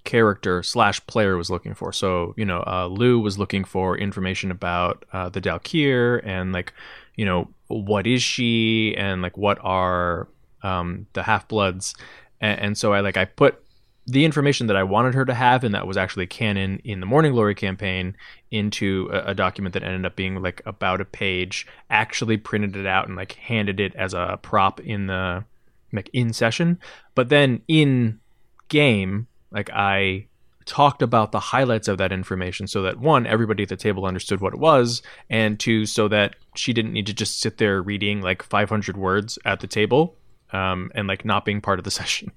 character 0.03 0.61
slash 0.63 1.05
player 1.07 1.37
was 1.37 1.49
looking 1.49 1.73
for. 1.73 1.93
So 1.93 2.33
you 2.37 2.45
know, 2.45 2.63
uh, 2.67 2.87
Lou 2.87 3.19
was 3.19 3.37
looking 3.37 3.63
for 3.63 3.97
information 3.97 4.51
about 4.51 5.05
uh, 5.13 5.29
the 5.29 5.41
Daelkyr 5.41 6.21
and 6.25 6.51
like 6.51 6.73
you 7.15 7.25
know 7.25 7.49
what 7.67 8.05
is 8.07 8.21
she 8.21 8.95
and 8.97 9.21
like 9.21 9.37
what 9.37 9.57
are 9.61 10.27
um, 10.63 11.07
the 11.13 11.23
half 11.23 11.47
bloods, 11.47 11.95
and, 12.41 12.59
and 12.59 12.77
so 12.77 12.93
I 12.93 12.99
like 13.01 13.17
I 13.17 13.25
put 13.25 13.62
the 14.05 14.25
information 14.25 14.67
that 14.67 14.75
I 14.75 14.83
wanted 14.83 15.13
her 15.13 15.25
to 15.25 15.33
have, 15.33 15.63
and 15.63 15.73
that 15.75 15.87
was 15.87 15.97
actually 15.97 16.27
canon 16.27 16.79
in 16.83 16.99
the 16.99 17.05
Morning 17.05 17.31
Glory 17.31 17.55
campaign, 17.55 18.15
into 18.51 19.09
a, 19.11 19.31
a, 19.31 19.33
document 19.33 19.73
that 19.73 19.83
ended 19.83 20.05
up 20.05 20.15
being 20.15 20.41
like 20.41 20.61
about 20.65 21.01
a 21.01 21.05
page. 21.05 21.65
Actually 21.89 22.37
printed 22.37 22.75
it 22.75 22.85
out 22.85 23.07
and 23.07 23.15
like 23.15 23.33
handed 23.33 23.79
it 23.79 23.95
as 23.95 24.13
a 24.13 24.37
prop 24.41 24.79
in 24.81 25.07
the 25.07 25.45
like 25.93 26.09
in 26.11 26.33
session. 26.33 26.79
But 27.15 27.29
then 27.29 27.61
in 27.67 28.19
game, 28.67 29.27
like 29.51 29.69
I 29.71 30.27
talked 30.65 31.01
about 31.01 31.31
the 31.31 31.39
highlights 31.39 31.87
of 31.87 31.97
that 31.97 32.11
information 32.11 32.67
so 32.67 32.81
that 32.83 32.99
one, 32.99 33.25
everybody 33.25 33.63
at 33.63 33.69
the 33.69 33.77
table 33.77 34.05
understood 34.05 34.41
what 34.41 34.53
it 34.53 34.59
was, 34.59 35.01
and 35.29 35.59
two, 35.59 35.85
so 35.85 36.07
that 36.09 36.35
she 36.55 36.73
didn't 36.73 36.93
need 36.93 37.07
to 37.07 37.13
just 37.13 37.39
sit 37.39 37.57
there 37.57 37.81
reading 37.81 38.21
like 38.21 38.43
500 38.43 38.97
words 38.97 39.39
at 39.45 39.59
the 39.59 39.67
table 39.67 40.15
um, 40.51 40.91
and 40.95 41.07
like 41.07 41.25
not 41.25 41.45
being 41.45 41.61
part 41.61 41.79
of 41.79 41.85
the 41.85 41.91
session. 42.01 42.31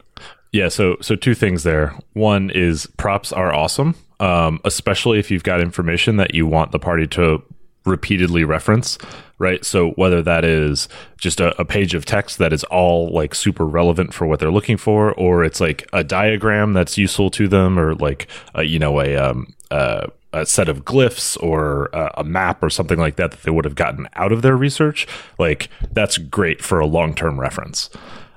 Yeah, 0.53 0.69
so 0.69 0.97
so 1.01 1.17
two 1.17 1.35
things 1.35 1.63
there. 1.63 1.99
One 2.13 2.51
is 2.51 2.87
props 2.97 3.33
are 3.33 3.53
awesome, 3.53 3.95
um, 4.21 4.61
especially 4.65 5.19
if 5.19 5.31
you've 5.31 5.43
got 5.43 5.61
information 5.61 6.17
that 6.17 6.35
you 6.35 6.47
want 6.47 6.73
the 6.73 6.79
party 6.79 7.07
to 7.09 7.43
repeatedly 7.85 8.45
reference, 8.45 8.99
right? 9.39 9.65
So 9.65 9.91
whether 9.91 10.21
that 10.23 10.45
is 10.45 10.89
just 11.19 11.41
a, 11.41 11.59
a, 11.61 11.65
page 11.65 11.95
of 11.95 12.05
text 12.05 12.39
that 12.39 12.53
is 12.53 12.65
all 12.65 13.11
like 13.11 13.33
super 13.33 13.65
relevant 13.65 14.13
for 14.13 14.27
what 14.27 14.41
they're 14.41 14.51
looking 14.51 14.77
for, 14.77 15.13
or 15.15 15.45
it's 15.45 15.61
like 15.61 15.89
a 15.93 16.03
diagram 16.03 16.73
that's 16.73 16.99
useful 16.99 17.31
to 17.31 17.49
them, 17.49 17.79
or 17.79 17.95
like 17.95 18.27
a, 18.55 18.65
you 18.65 18.79
know 18.79 19.01
a 19.01 19.17
um, 19.17 19.55
uh, 19.71 20.07
a 20.33 20.45
set 20.45 20.69
of 20.69 20.85
glyphs 20.85 21.41
or 21.43 21.87
a, 21.93 22.15
a 22.19 22.25
map 22.25 22.63
or 22.63 22.71
something 22.71 22.99
like 22.99 23.17
that 23.17 23.31
that 23.31 23.43
they 23.43 23.51
would 23.51 23.65
have 23.65 23.75
gotten 23.75 24.09
out 24.15 24.33
of 24.33 24.43
their 24.43 24.57
research, 24.57 25.07
like 25.39 25.69
that's 25.93 26.19
great 26.19 26.63
for 26.63 26.81
a 26.81 26.87
long 26.87 27.15
term 27.15 27.41
reference. 27.41 27.89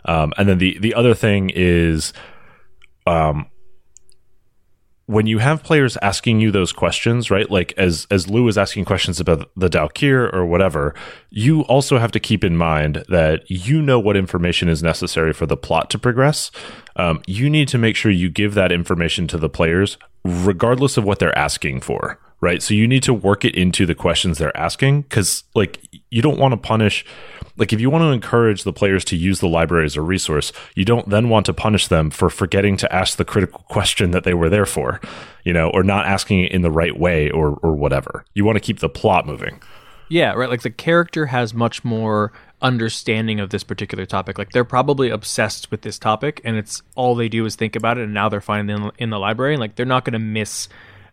Um, 0.06 0.34
and 0.38 0.48
then 0.48 0.58
the 0.58 0.78
the 0.80 0.94
other 0.94 1.14
thing 1.14 1.52
is, 1.54 2.14
um, 3.06 3.48
when 5.06 5.26
you 5.26 5.40
have 5.40 5.64
players 5.64 5.98
asking 6.04 6.40
you 6.40 6.52
those 6.52 6.72
questions, 6.72 7.32
right? 7.32 7.50
Like 7.50 7.74
as 7.78 8.06
as 8.12 8.30
Lou 8.30 8.48
is 8.48 8.58
asking 8.58 8.86
questions 8.86 9.20
about 9.20 9.50
the 9.56 9.68
Daelkyr 9.68 10.32
or 10.34 10.46
whatever, 10.46 10.94
you 11.32 11.62
also 11.62 11.98
have 11.98 12.12
to 12.12 12.20
keep 12.20 12.44
in 12.44 12.56
mind 12.56 13.04
that 13.10 13.50
you 13.50 13.82
know 13.82 14.00
what 14.00 14.16
information 14.16 14.70
is 14.70 14.84
necessary 14.84 15.34
for 15.34 15.48
the 15.48 15.58
plot 15.58 15.90
to 15.90 16.00
progress. 16.00 16.52
Um, 16.96 17.22
you 17.26 17.50
need 17.50 17.68
to 17.70 17.78
make 17.78 17.96
sure 17.96 18.12
you 18.12 18.30
give 18.30 18.54
that 18.54 18.72
information 18.72 19.28
to 19.30 19.38
the 19.38 19.50
players, 19.50 19.98
regardless 20.24 20.96
of 20.96 21.06
what 21.06 21.18
they're 21.20 21.38
asking 21.38 21.82
for 21.82 22.20
right? 22.42 22.62
So 22.62 22.74
you 22.74 22.88
need 22.88 23.04
to 23.04 23.14
work 23.14 23.44
it 23.46 23.56
into 23.56 23.86
the 23.86 23.96
questions 23.96 24.38
they're 24.38 24.56
asking 24.56 25.04
because, 25.04 25.44
like, 25.56 25.80
you 26.10 26.22
don't 26.22 26.40
want 26.40 26.54
to 26.54 26.58
punish. 26.58 27.06
Like, 27.58 27.74
if 27.74 27.82
you 27.82 27.90
want 27.90 28.04
to 28.04 28.08
encourage 28.08 28.64
the 28.64 28.74
players 28.74 29.04
to 29.06 29.16
use 29.16 29.40
the 29.40 29.48
library 29.48 29.86
as 29.86 29.96
a 29.96 30.02
resource, 30.02 30.52
you 30.76 30.86
don't 30.86 31.10
then 31.10 31.30
want 31.30 31.46
to 31.48 31.54
punish 31.54 31.88
them 31.88 32.10
for 32.10 32.30
forgetting 32.30 32.78
to 32.78 32.94
ask 32.94 33.18
the 33.18 33.26
critical 33.26 33.66
question 33.70 34.12
that 34.12 34.24
they 34.24 34.34
were 34.34 34.50
there 34.50 34.66
for, 34.66 35.02
you 35.44 35.54
know, 35.54 35.70
or 35.70 35.84
not 35.84 36.06
asking 36.06 36.46
it 36.46 36.52
in 36.52 36.62
the 36.62 36.72
right 36.72 36.98
way 36.98 37.30
or 37.30 37.60
or 37.62 37.74
whatever. 37.74 38.26
You 38.34 38.46
want 38.46 38.56
to 38.56 38.62
keep 38.62 38.80
the 38.80 38.90
plot 38.90 39.26
moving. 39.26 39.62
Yeah, 40.10 40.34
right. 40.34 40.50
Like 40.50 40.64
the 40.64 40.72
character 40.72 41.28
has 41.28 41.54
much 41.54 41.84
more 41.84 42.34
understanding 42.62 43.40
of 43.40 43.52
this 43.52 43.64
particular 43.64 44.06
topic. 44.06 44.38
Like 44.38 44.52
they're 44.52 44.66
probably 44.66 45.10
obsessed 45.10 45.72
with 45.72 45.82
this 45.82 46.00
topic, 46.00 46.42
and 46.44 46.58
it's 46.58 46.82
all 46.96 47.16
they 47.16 47.30
do 47.30 47.46
is 47.46 47.56
think 47.56 47.76
about 47.76 47.98
it. 47.98 48.06
And 48.06 48.14
now 48.14 48.28
they're 48.28 48.42
finding 48.42 48.92
in, 48.98 49.10
the 49.12 49.20
library. 49.20 49.54
and 49.54 49.62
Like 49.62 49.76
they're 49.76 49.86
not 49.86 50.06
going 50.06 50.14
to 50.14 50.20
miss 50.20 50.68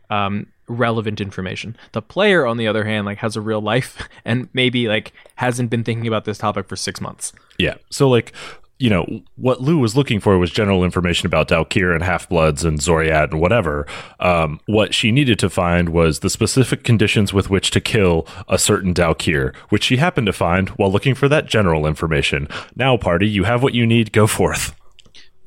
um, 0.08 0.46
relevant 0.68 1.20
information. 1.20 1.76
The 1.92 2.02
player, 2.02 2.46
on 2.46 2.56
the 2.56 2.66
other 2.66 2.84
hand, 2.84 3.06
like 3.06 3.18
has 3.18 3.36
a 3.36 3.40
real 3.40 3.60
life 3.60 4.08
and 4.24 4.48
maybe 4.52 4.88
like 4.88 5.12
hasn't 5.36 5.70
been 5.70 5.84
thinking 5.84 6.06
about 6.06 6.24
this 6.24 6.38
topic 6.38 6.68
for 6.68 6.76
six 6.76 7.00
months. 7.00 7.32
Yeah. 7.58 7.74
So 7.90 8.08
like 8.08 8.32
you 8.78 8.90
know, 8.90 9.22
what 9.36 9.62
Lou 9.62 9.78
was 9.78 9.96
looking 9.96 10.20
for 10.20 10.36
was 10.38 10.50
general 10.50 10.84
information 10.84 11.26
about 11.26 11.48
Daelkyr 11.48 11.94
and 11.94 12.04
Half 12.04 12.28
Bloods 12.28 12.62
and 12.62 12.78
Xoriat 12.78 13.30
and 13.30 13.40
whatever. 13.40 13.86
Um, 14.20 14.60
what 14.66 14.92
she 14.92 15.12
needed 15.12 15.38
to 15.38 15.48
find 15.48 15.90
was 15.90 16.20
the 16.20 16.28
specific 16.28 16.84
conditions 16.84 17.32
with 17.32 17.48
which 17.48 17.70
to 17.70 17.80
kill 17.80 18.26
a 18.48 18.58
certain 18.58 18.92
Daelkyr, 18.92 19.54
which 19.70 19.84
she 19.84 19.96
happened 19.96 20.26
to 20.26 20.32
find 20.32 20.68
while 20.70 20.92
looking 20.92 21.14
for 21.14 21.28
that 21.28 21.46
general 21.46 21.86
information. 21.86 22.48
Now, 22.74 22.98
party, 22.98 23.26
you 23.26 23.44
have 23.44 23.62
what 23.62 23.74
you 23.74 23.86
need. 23.86 24.12
Go 24.12 24.26
forth. 24.26 24.74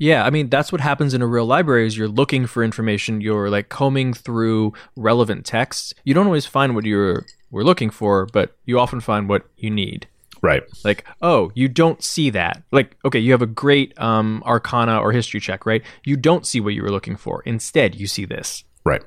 Yeah, 0.00 0.24
I 0.24 0.30
mean 0.30 0.48
that's 0.48 0.72
what 0.72 0.80
happens 0.80 1.12
in 1.12 1.20
a 1.20 1.26
real 1.26 1.44
library 1.44 1.86
is 1.86 1.96
you're 1.96 2.08
looking 2.08 2.46
for 2.46 2.64
information, 2.64 3.20
you're 3.20 3.50
like 3.50 3.68
combing 3.68 4.14
through 4.14 4.72
relevant 4.96 5.44
texts. 5.44 5.92
You 6.04 6.14
don't 6.14 6.26
always 6.26 6.46
find 6.46 6.74
what 6.74 6.86
you're 6.86 7.26
were 7.50 7.64
looking 7.64 7.90
for, 7.90 8.26
but 8.32 8.56
you 8.64 8.80
often 8.80 9.00
find 9.00 9.28
what 9.28 9.44
you 9.56 9.70
need. 9.70 10.08
Right. 10.42 10.62
Like, 10.84 11.04
oh, 11.20 11.52
you 11.54 11.68
don't 11.68 12.02
see 12.02 12.30
that. 12.30 12.62
Like, 12.72 12.96
okay, 13.04 13.18
you 13.18 13.32
have 13.32 13.42
a 13.42 13.46
great 13.46 13.98
um, 14.00 14.42
arcana 14.46 14.98
or 14.98 15.12
history 15.12 15.38
check, 15.38 15.66
right? 15.66 15.82
You 16.04 16.16
don't 16.16 16.46
see 16.46 16.60
what 16.60 16.72
you 16.72 16.82
were 16.82 16.90
looking 16.90 17.16
for. 17.16 17.42
Instead, 17.42 17.94
you 17.94 18.06
see 18.06 18.24
this. 18.24 18.64
Right. 18.84 19.02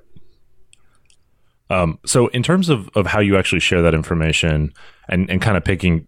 Um, 1.72 1.98
so 2.06 2.28
in 2.28 2.44
terms 2.44 2.70
of, 2.70 2.88
of 2.94 3.08
how 3.08 3.20
you 3.20 3.36
actually 3.36 3.62
share 3.62 3.82
that 3.82 3.96
information 3.96 4.74
and, 5.10 5.28
and 5.28 5.42
kind 5.42 5.58
of 5.58 5.64
picking 5.64 6.08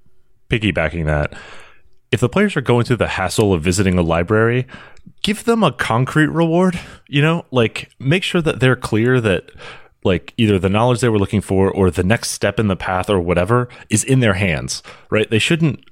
piggybacking 0.50 1.06
that, 1.08 1.34
if 2.15 2.21
the 2.21 2.30
players 2.30 2.56
are 2.56 2.62
going 2.62 2.86
through 2.86 2.95
the 2.95 3.10
hassle 3.10 3.54
of 3.54 3.62
visiting 3.62 3.97
a 3.97 4.01
library, 4.01 4.65
give 5.21 5.43
them 5.43 5.63
a 5.63 5.71
concrete 5.73 6.28
reward. 6.28 6.80
You 7.10 7.21
know, 7.21 7.45
like 7.51 7.91
make 7.99 8.23
sure 8.23 8.41
that 8.41 8.62
they're 8.62 8.78
clear 8.78 9.19
that 9.19 9.51
like 10.06 10.34
either 10.38 10.58
the 10.58 10.69
knowledge 10.69 11.01
they 11.01 11.10
were 11.10 11.19
looking 11.19 11.41
for 11.41 11.69
or 11.69 11.91
the 11.91 12.04
next 12.04 12.32
step 12.32 12.58
in 12.58 12.69
the 12.69 12.78
path 12.78 13.10
or 13.10 13.19
whatever 13.19 13.67
is 13.89 14.06
in 14.06 14.21
their 14.21 14.36
hands, 14.36 14.82
right? 15.10 15.30
They 15.30 15.39
shouldn't 15.39 15.84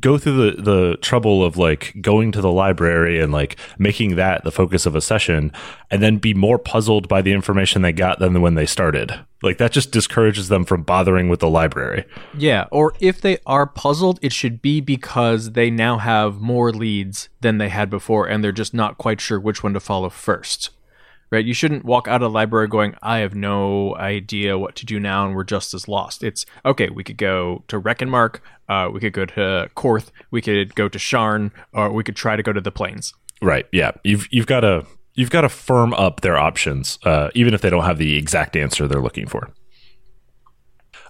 go 0.00 0.16
through 0.16 0.52
the 0.52 0.62
the 0.62 0.96
trouble 0.98 1.44
of 1.44 1.56
like 1.56 1.94
going 2.00 2.32
to 2.32 2.40
the 2.40 2.52
library 2.52 3.20
and 3.20 3.32
like 3.32 3.56
making 3.78 4.16
that 4.16 4.42
the 4.44 4.52
focus 4.52 4.86
of 4.86 4.96
a 4.96 5.00
session 5.00 5.52
and 5.90 6.02
then 6.02 6.16
be 6.16 6.32
more 6.32 6.58
puzzled 6.58 7.08
by 7.08 7.20
the 7.20 7.32
information 7.32 7.82
they 7.82 7.92
got 7.92 8.18
than 8.18 8.40
when 8.40 8.54
they 8.54 8.66
started. 8.66 9.20
Like 9.42 9.58
that 9.58 9.72
just 9.72 9.90
discourages 9.90 10.48
them 10.48 10.64
from 10.64 10.82
bothering 10.82 11.28
with 11.28 11.40
the 11.40 11.50
library. 11.50 12.04
Yeah 12.36 12.66
or 12.70 12.94
if 13.00 13.20
they 13.20 13.38
are 13.46 13.66
puzzled 13.66 14.18
it 14.22 14.32
should 14.32 14.62
be 14.62 14.80
because 14.80 15.52
they 15.52 15.70
now 15.70 15.98
have 15.98 16.40
more 16.40 16.72
leads 16.72 17.28
than 17.40 17.58
they 17.58 17.68
had 17.68 17.90
before 17.90 18.26
and 18.26 18.42
they're 18.42 18.52
just 18.52 18.72
not 18.72 18.98
quite 18.98 19.20
sure 19.20 19.38
which 19.38 19.62
one 19.62 19.74
to 19.74 19.80
follow 19.80 20.08
first 20.08 20.70
right? 21.32 21.44
You 21.44 21.54
shouldn't 21.54 21.84
walk 21.84 22.06
out 22.06 22.16
of 22.16 22.20
the 22.20 22.30
library 22.30 22.68
going, 22.68 22.94
I 23.02 23.18
have 23.18 23.34
no 23.34 23.96
idea 23.96 24.58
what 24.58 24.76
to 24.76 24.86
do 24.86 25.00
now, 25.00 25.26
and 25.26 25.34
we're 25.34 25.44
just 25.44 25.74
as 25.74 25.88
lost. 25.88 26.22
It's 26.22 26.44
okay, 26.64 26.90
we 26.90 27.02
could 27.02 27.16
go 27.16 27.64
to 27.68 27.80
Reckenmark, 27.80 28.40
uh, 28.68 28.90
we 28.92 29.00
could 29.00 29.14
go 29.14 29.24
to 29.24 29.70
Korth, 29.74 30.10
we 30.30 30.42
could 30.42 30.74
go 30.74 30.88
to 30.88 30.98
Sharn, 30.98 31.50
or 31.72 31.90
we 31.90 32.04
could 32.04 32.16
try 32.16 32.36
to 32.36 32.42
go 32.42 32.52
to 32.52 32.60
the 32.60 32.70
plains. 32.70 33.14
Right. 33.40 33.66
Yeah. 33.72 33.92
You've 34.04 34.28
you've 34.30 34.46
got 34.46 34.60
to 34.60 34.86
you've 35.14 35.30
got 35.30 35.40
to 35.40 35.48
firm 35.48 35.94
up 35.94 36.20
their 36.20 36.36
options, 36.36 36.98
uh, 37.04 37.30
even 37.34 37.54
if 37.54 37.62
they 37.62 37.70
don't 37.70 37.84
have 37.84 37.98
the 37.98 38.16
exact 38.16 38.54
answer 38.54 38.86
they're 38.86 39.02
looking 39.02 39.26
for. 39.26 39.50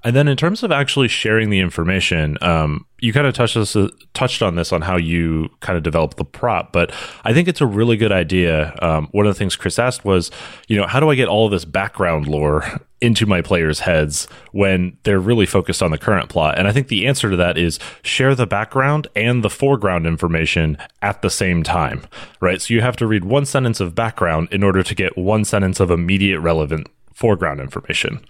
And 0.04 0.16
then 0.16 0.26
in 0.26 0.36
terms 0.36 0.62
of 0.62 0.72
actually 0.72 1.08
sharing 1.08 1.50
the 1.50 1.60
information, 1.60 2.36
um, 2.42 2.86
you 2.98 3.12
kind 3.12 3.26
of 3.26 3.34
touched 3.34 3.56
uh, 3.56 3.88
touched 4.14 4.42
on 4.42 4.56
this 4.56 4.72
on 4.72 4.82
how 4.82 4.96
you 4.96 5.48
kind 5.60 5.76
of 5.76 5.82
develop 5.82 6.14
the 6.14 6.24
prop, 6.24 6.72
but 6.72 6.92
I 7.24 7.32
think 7.32 7.46
it's 7.46 7.60
a 7.60 7.66
really 7.66 7.96
good 7.96 8.12
idea. 8.12 8.76
Um, 8.82 9.08
one 9.12 9.26
of 9.26 9.34
the 9.34 9.38
things 9.38 9.54
Chris 9.54 9.78
asked 9.78 10.04
was, 10.04 10.30
you 10.66 10.76
know, 10.76 10.86
how 10.86 10.98
do 10.98 11.08
I 11.08 11.14
get 11.14 11.28
all 11.28 11.48
this 11.48 11.64
background 11.64 12.26
lore 12.26 12.64
into 13.00 13.26
my 13.26 13.42
players' 13.42 13.80
heads 13.80 14.26
when 14.52 14.96
they're 15.04 15.20
really 15.20 15.46
focused 15.46 15.82
on 15.82 15.92
the 15.92 15.98
current 15.98 16.28
plot? 16.28 16.58
And 16.58 16.66
I 16.66 16.72
think 16.72 16.88
the 16.88 17.06
answer 17.06 17.30
to 17.30 17.36
that 17.36 17.56
is 17.56 17.78
share 18.02 18.34
the 18.34 18.46
background 18.46 19.06
and 19.14 19.44
the 19.44 19.50
foreground 19.50 20.06
information 20.06 20.78
at 21.00 21.22
the 21.22 21.30
same 21.30 21.62
time, 21.62 22.02
right? 22.40 22.60
So 22.60 22.74
you 22.74 22.80
have 22.80 22.96
to 22.96 23.06
read 23.06 23.24
one 23.24 23.46
sentence 23.46 23.78
of 23.78 23.94
background 23.94 24.48
in 24.50 24.64
order 24.64 24.82
to 24.82 24.94
get 24.96 25.16
one 25.16 25.44
sentence 25.44 25.78
of 25.78 25.90
immediate 25.90 26.40
relevant 26.40 26.88
foreground 27.14 27.60
information. 27.60 28.24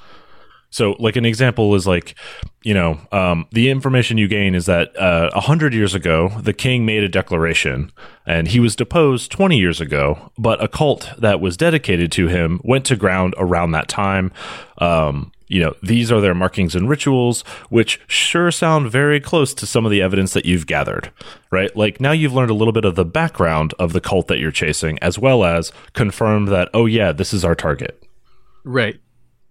So, 0.72 0.96
like 0.98 1.16
an 1.16 1.26
example 1.26 1.74
is 1.74 1.86
like, 1.86 2.14
you 2.62 2.72
know, 2.72 2.98
um, 3.12 3.46
the 3.52 3.68
information 3.68 4.16
you 4.16 4.26
gain 4.26 4.54
is 4.54 4.64
that 4.66 4.96
uh, 4.96 5.30
a 5.32 5.36
uh, 5.36 5.40
hundred 5.40 5.74
years 5.74 5.94
ago, 5.94 6.30
the 6.40 6.54
king 6.54 6.86
made 6.86 7.04
a 7.04 7.10
declaration, 7.10 7.92
and 8.24 8.48
he 8.48 8.58
was 8.58 8.74
deposed 8.74 9.30
twenty 9.30 9.58
years 9.58 9.82
ago. 9.82 10.32
But 10.38 10.64
a 10.64 10.68
cult 10.68 11.10
that 11.18 11.42
was 11.42 11.58
dedicated 11.58 12.10
to 12.12 12.28
him 12.28 12.58
went 12.64 12.86
to 12.86 12.96
ground 12.96 13.34
around 13.36 13.72
that 13.72 13.88
time. 13.88 14.32
Um, 14.78 15.30
you 15.46 15.60
know, 15.60 15.74
these 15.82 16.10
are 16.10 16.22
their 16.22 16.34
markings 16.34 16.74
and 16.74 16.88
rituals, 16.88 17.42
which 17.68 18.00
sure 18.06 18.50
sound 18.50 18.90
very 18.90 19.20
close 19.20 19.52
to 19.52 19.66
some 19.66 19.84
of 19.84 19.90
the 19.90 20.00
evidence 20.00 20.32
that 20.32 20.46
you've 20.46 20.66
gathered, 20.66 21.12
right? 21.50 21.76
Like 21.76 22.00
now 22.00 22.12
you've 22.12 22.32
learned 22.32 22.50
a 22.50 22.54
little 22.54 22.72
bit 22.72 22.86
of 22.86 22.94
the 22.94 23.04
background 23.04 23.74
of 23.78 23.92
the 23.92 24.00
cult 24.00 24.28
that 24.28 24.38
you're 24.38 24.50
chasing, 24.50 24.98
as 25.00 25.18
well 25.18 25.44
as 25.44 25.70
confirmed 25.92 26.48
that, 26.48 26.70
oh, 26.72 26.86
yeah, 26.86 27.12
this 27.12 27.34
is 27.34 27.44
our 27.44 27.54
target. 27.54 28.02
Right 28.64 28.98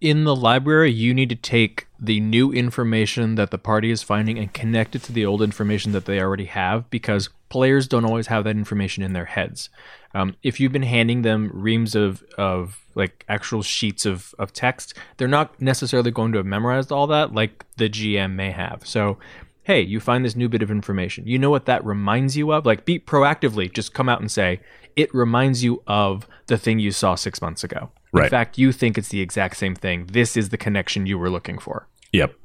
in 0.02 0.24
the 0.24 0.36
library, 0.36 0.92
you 0.92 1.14
need 1.14 1.30
to 1.30 1.36
take 1.36 1.88
the 2.00 2.20
new 2.20 2.52
information 2.52 3.36
that 3.36 3.52
the 3.52 3.60
party 3.60 3.92
is 3.92 4.02
finding 4.02 4.40
and 4.40 4.52
connect 4.52 4.96
it 4.96 5.04
to 5.04 5.14
the 5.14 5.26
old 5.26 5.44
information 5.44 5.92
that 5.92 6.06
they 6.06 6.20
already 6.20 6.46
have 6.46 6.90
because 6.90 7.30
players 7.50 7.88
don't 7.88 8.04
always 8.06 8.28
have 8.28 8.44
that 8.44 8.58
information 8.58 9.04
in 9.04 9.14
their 9.14 9.26
heads. 9.26 9.70
Um, 10.16 10.36
if 10.42 10.60
you've 10.60 10.72
been 10.72 10.82
handing 10.82 11.22
them 11.22 11.52
reams 11.54 11.94
of, 11.94 12.24
of 12.36 12.84
like 12.96 13.24
actual 13.30 13.62
sheets 13.62 14.06
of, 14.06 14.34
of 14.40 14.52
text, 14.52 14.96
they're 15.18 15.28
not 15.28 15.62
necessarily 15.62 16.10
going 16.10 16.32
to 16.32 16.40
have 16.40 16.48
memorized 16.48 16.92
all 16.92 17.06
that 17.08 17.34
like 17.34 17.64
the 17.78 17.88
GM 17.88 18.34
may 18.34 18.50
have. 18.50 18.86
So, 18.86 19.20
hey, 19.64 19.82
you 19.82 20.00
find 20.00 20.26
this 20.26 20.36
new 20.36 20.50
bit 20.50 20.64
of 20.64 20.72
information. 20.72 21.28
You 21.28 21.38
know 21.38 21.52
what 21.52 21.68
that 21.68 21.86
reminds 21.86 22.36
you 22.36 22.52
of? 22.52 22.66
Like, 22.66 22.86
be 22.86 22.98
proactively, 22.98 23.72
just 23.72 23.94
come 23.94 24.10
out 24.10 24.20
and 24.20 24.32
say, 24.32 24.62
it 24.96 25.14
reminds 25.14 25.64
you 25.64 25.84
of 25.86 26.28
the 26.48 26.58
thing 26.58 26.80
you 26.80 26.92
saw 26.92 27.14
six 27.14 27.40
months 27.40 27.64
ago. 27.64 27.92
Right. 28.12 28.26
In 28.26 28.30
fact, 28.30 28.58
you 28.58 28.72
think 28.72 28.98
it's 28.98 29.10
the 29.10 29.22
exact 29.22 29.58
same 29.58 29.76
thing. 29.76 30.08
This 30.12 30.36
is 30.36 30.50
the 30.50 30.58
connection 30.58 31.06
you 31.06 31.18
were 31.18 31.30
looking 31.30 31.58
for. 31.58 31.88
Yep. 32.12 32.36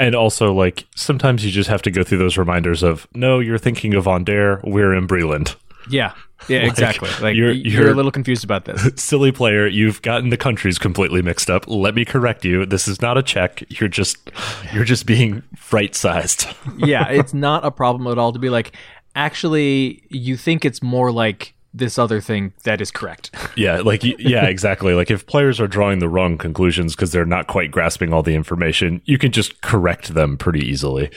And 0.00 0.14
also, 0.14 0.52
like, 0.52 0.86
sometimes 0.94 1.44
you 1.44 1.50
just 1.50 1.68
have 1.68 1.82
to 1.82 1.90
go 1.90 2.04
through 2.04 2.18
those 2.18 2.38
reminders 2.38 2.84
of, 2.84 3.08
no, 3.14 3.40
you're 3.40 3.58
thinking 3.58 3.94
of 3.94 4.06
Aundair, 4.06 4.60
we're 4.62 4.94
in 4.94 5.08
Breland. 5.08 5.56
Yeah. 5.90 6.14
Yeah, 6.48 6.58
like, 6.62 6.70
exactly. 6.70 7.10
Like 7.20 7.34
you're, 7.34 7.50
you're, 7.50 7.82
you're, 7.82 7.90
a 7.90 7.94
little 7.94 8.12
confused 8.12 8.44
about 8.44 8.64
this. 8.64 8.88
Silly 9.02 9.32
player, 9.32 9.66
you've 9.66 10.02
gotten 10.02 10.30
the 10.30 10.36
countries 10.36 10.78
completely 10.78 11.22
mixed 11.22 11.50
up. 11.50 11.66
Let 11.66 11.94
me 11.94 12.04
correct 12.04 12.44
you. 12.44 12.64
This 12.64 12.86
is 12.86 13.02
not 13.02 13.18
a 13.18 13.22
check. 13.22 13.64
You're 13.68 13.88
just 13.88 14.30
you're 14.72 14.84
just 14.84 15.06
being 15.06 15.42
right 15.72 15.94
sized. 15.94 16.46
yeah, 16.76 17.08
it's 17.10 17.34
not 17.34 17.64
a 17.64 17.70
problem 17.70 18.10
at 18.10 18.18
all 18.18 18.32
to 18.32 18.38
be 18.38 18.50
like, 18.50 18.72
actually, 19.16 20.04
you 20.10 20.36
think 20.36 20.64
it's 20.64 20.82
more 20.82 21.10
like 21.10 21.54
this 21.78 21.98
other 21.98 22.20
thing 22.20 22.52
that 22.64 22.80
is 22.80 22.90
correct. 22.90 23.30
yeah, 23.56 23.80
like 23.80 24.02
yeah, 24.04 24.46
exactly. 24.46 24.94
Like 24.94 25.10
if 25.10 25.26
players 25.26 25.60
are 25.60 25.66
drawing 25.66 25.98
the 25.98 26.08
wrong 26.08 26.38
conclusions 26.38 26.94
because 26.94 27.12
they're 27.12 27.24
not 27.24 27.46
quite 27.46 27.70
grasping 27.70 28.12
all 28.12 28.22
the 28.22 28.34
information, 28.34 29.00
you 29.04 29.18
can 29.18 29.32
just 29.32 29.60
correct 29.62 30.14
them 30.14 30.36
pretty 30.36 30.60
easily. 30.60 31.10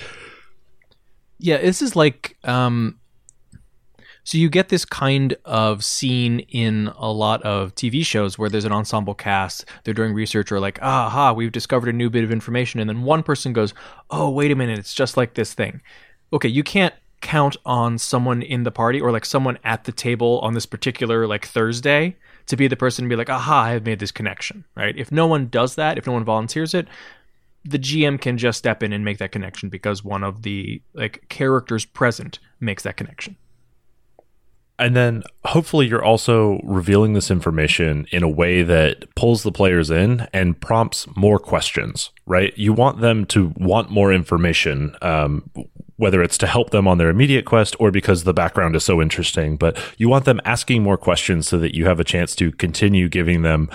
Yeah, 1.38 1.58
this 1.58 1.82
is 1.82 1.95
like 1.95 2.38
um 2.43 3.00
so 4.24 4.38
you 4.38 4.50
get 4.50 4.69
this 4.69 4.86
kind 4.86 5.36
of 5.45 5.84
scene 5.84 6.41
in 6.41 6.91
a 6.95 7.12
lot 7.12 7.41
of 7.41 7.74
TV 7.74 8.06
shows 8.06 8.38
where 8.38 8.50
there's 8.50 8.65
an 8.65 8.71
ensemble 8.71 9.15
cast, 9.15 9.65
they're 9.84 9.95
doing 9.95 10.13
research 10.13 10.52
or 10.52 10.60
like, 10.60 10.80
aha, 10.82 11.34
we've 11.34 11.52
discovered 11.52 11.89
a 11.89 11.93
new 11.93 12.10
bit 12.10 12.24
of 12.24 12.32
information 12.32 12.80
and 12.80 12.88
then 12.88 13.02
one 13.02 13.24
person 13.24 13.52
goes, 13.52 13.74
"Oh, 14.12 14.30
wait 14.30 14.52
a 14.52 14.56
minute, 14.56 14.78
it's 14.78 14.93
just 14.93 15.17
like 15.17 15.34
this 15.34 15.54
thing." 15.54 15.82
Okay, 16.34 16.47
you 16.47 16.63
can't 16.63 16.93
count 17.22 17.56
on 17.66 17.98
someone 17.98 18.42
in 18.42 18.64
the 18.64 18.72
party 18.72 19.00
or 19.00 19.12
like 19.12 19.26
someone 19.26 19.58
at 19.64 19.86
the 19.86 19.92
table 19.92 20.40
on 20.40 20.54
this 20.54 20.66
particular 20.66 21.28
like 21.28 21.46
Thursday 21.46 22.16
to 22.48 22.58
be 22.58 22.68
the 22.68 22.76
person 22.76 23.06
to 23.06 23.10
be 23.10 23.16
like, 23.16 23.30
aha, 23.30 23.62
I 23.64 23.72
have 23.72 23.86
made 23.86 24.00
this 24.00 24.12
connection, 24.12 24.66
right? 24.76 24.98
If 24.98 25.12
no 25.12 25.28
one 25.28 25.48
does 25.48 25.76
that, 25.76 25.98
if 25.98 26.08
no 26.08 26.14
one 26.14 26.26
volunteers 26.26 26.74
it, 26.74 26.88
the 27.64 27.80
GM 27.80 28.20
can 28.20 28.38
just 28.38 28.58
step 28.58 28.82
in 28.82 28.92
and 28.92 29.06
make 29.06 29.20
that 29.20 29.32
connection 29.32 29.70
because 29.70 30.04
one 30.04 30.24
of 30.24 30.42
the 30.42 30.82
like 30.94 31.28
characters 31.30 31.86
present 31.86 32.40
makes 32.60 32.84
that 32.84 32.98
connection. 32.98 33.38
And 34.82 34.96
then 34.96 35.22
hopefully 35.46 35.86
you're 35.86 36.04
also 36.04 36.60
revealing 36.64 37.14
this 37.14 37.30
information 37.30 38.08
in 38.12 38.24
a 38.24 38.30
way 38.30 38.64
that 38.64 39.14
pulls 39.14 39.44
the 39.44 39.52
players 39.52 39.92
in 39.92 40.28
and 40.34 40.60
prompts 40.60 41.06
more 41.16 41.38
questions, 41.38 42.10
right? 42.26 42.52
You 42.58 42.74
want 42.74 43.00
them 43.00 43.26
to 43.28 43.54
want 43.58 43.92
more 43.92 44.12
information, 44.12 44.96
um, 45.04 45.52
whether 46.02 46.24
it's 46.24 46.38
to 46.40 46.48
help 46.48 46.72
them 46.72 46.88
on 46.88 46.98
their 46.98 47.10
immediate 47.10 47.46
quest 47.46 47.76
or 47.80 47.92
because 47.92 48.24
the 48.24 48.34
background 48.34 48.76
is 48.76 48.84
so 48.84 49.00
interesting. 49.00 49.56
But 49.56 49.80
you 49.98 50.10
want 50.10 50.26
them 50.26 50.42
asking 50.44 50.82
more 50.82 50.98
questions 50.98 51.48
so 51.48 51.60
that 51.60 51.76
you 51.76 51.86
have 51.86 52.00
a 52.00 52.04
chance 52.04 52.36
to 52.38 52.52
continue 52.52 53.08
giving 53.08 53.44
them 53.44 53.70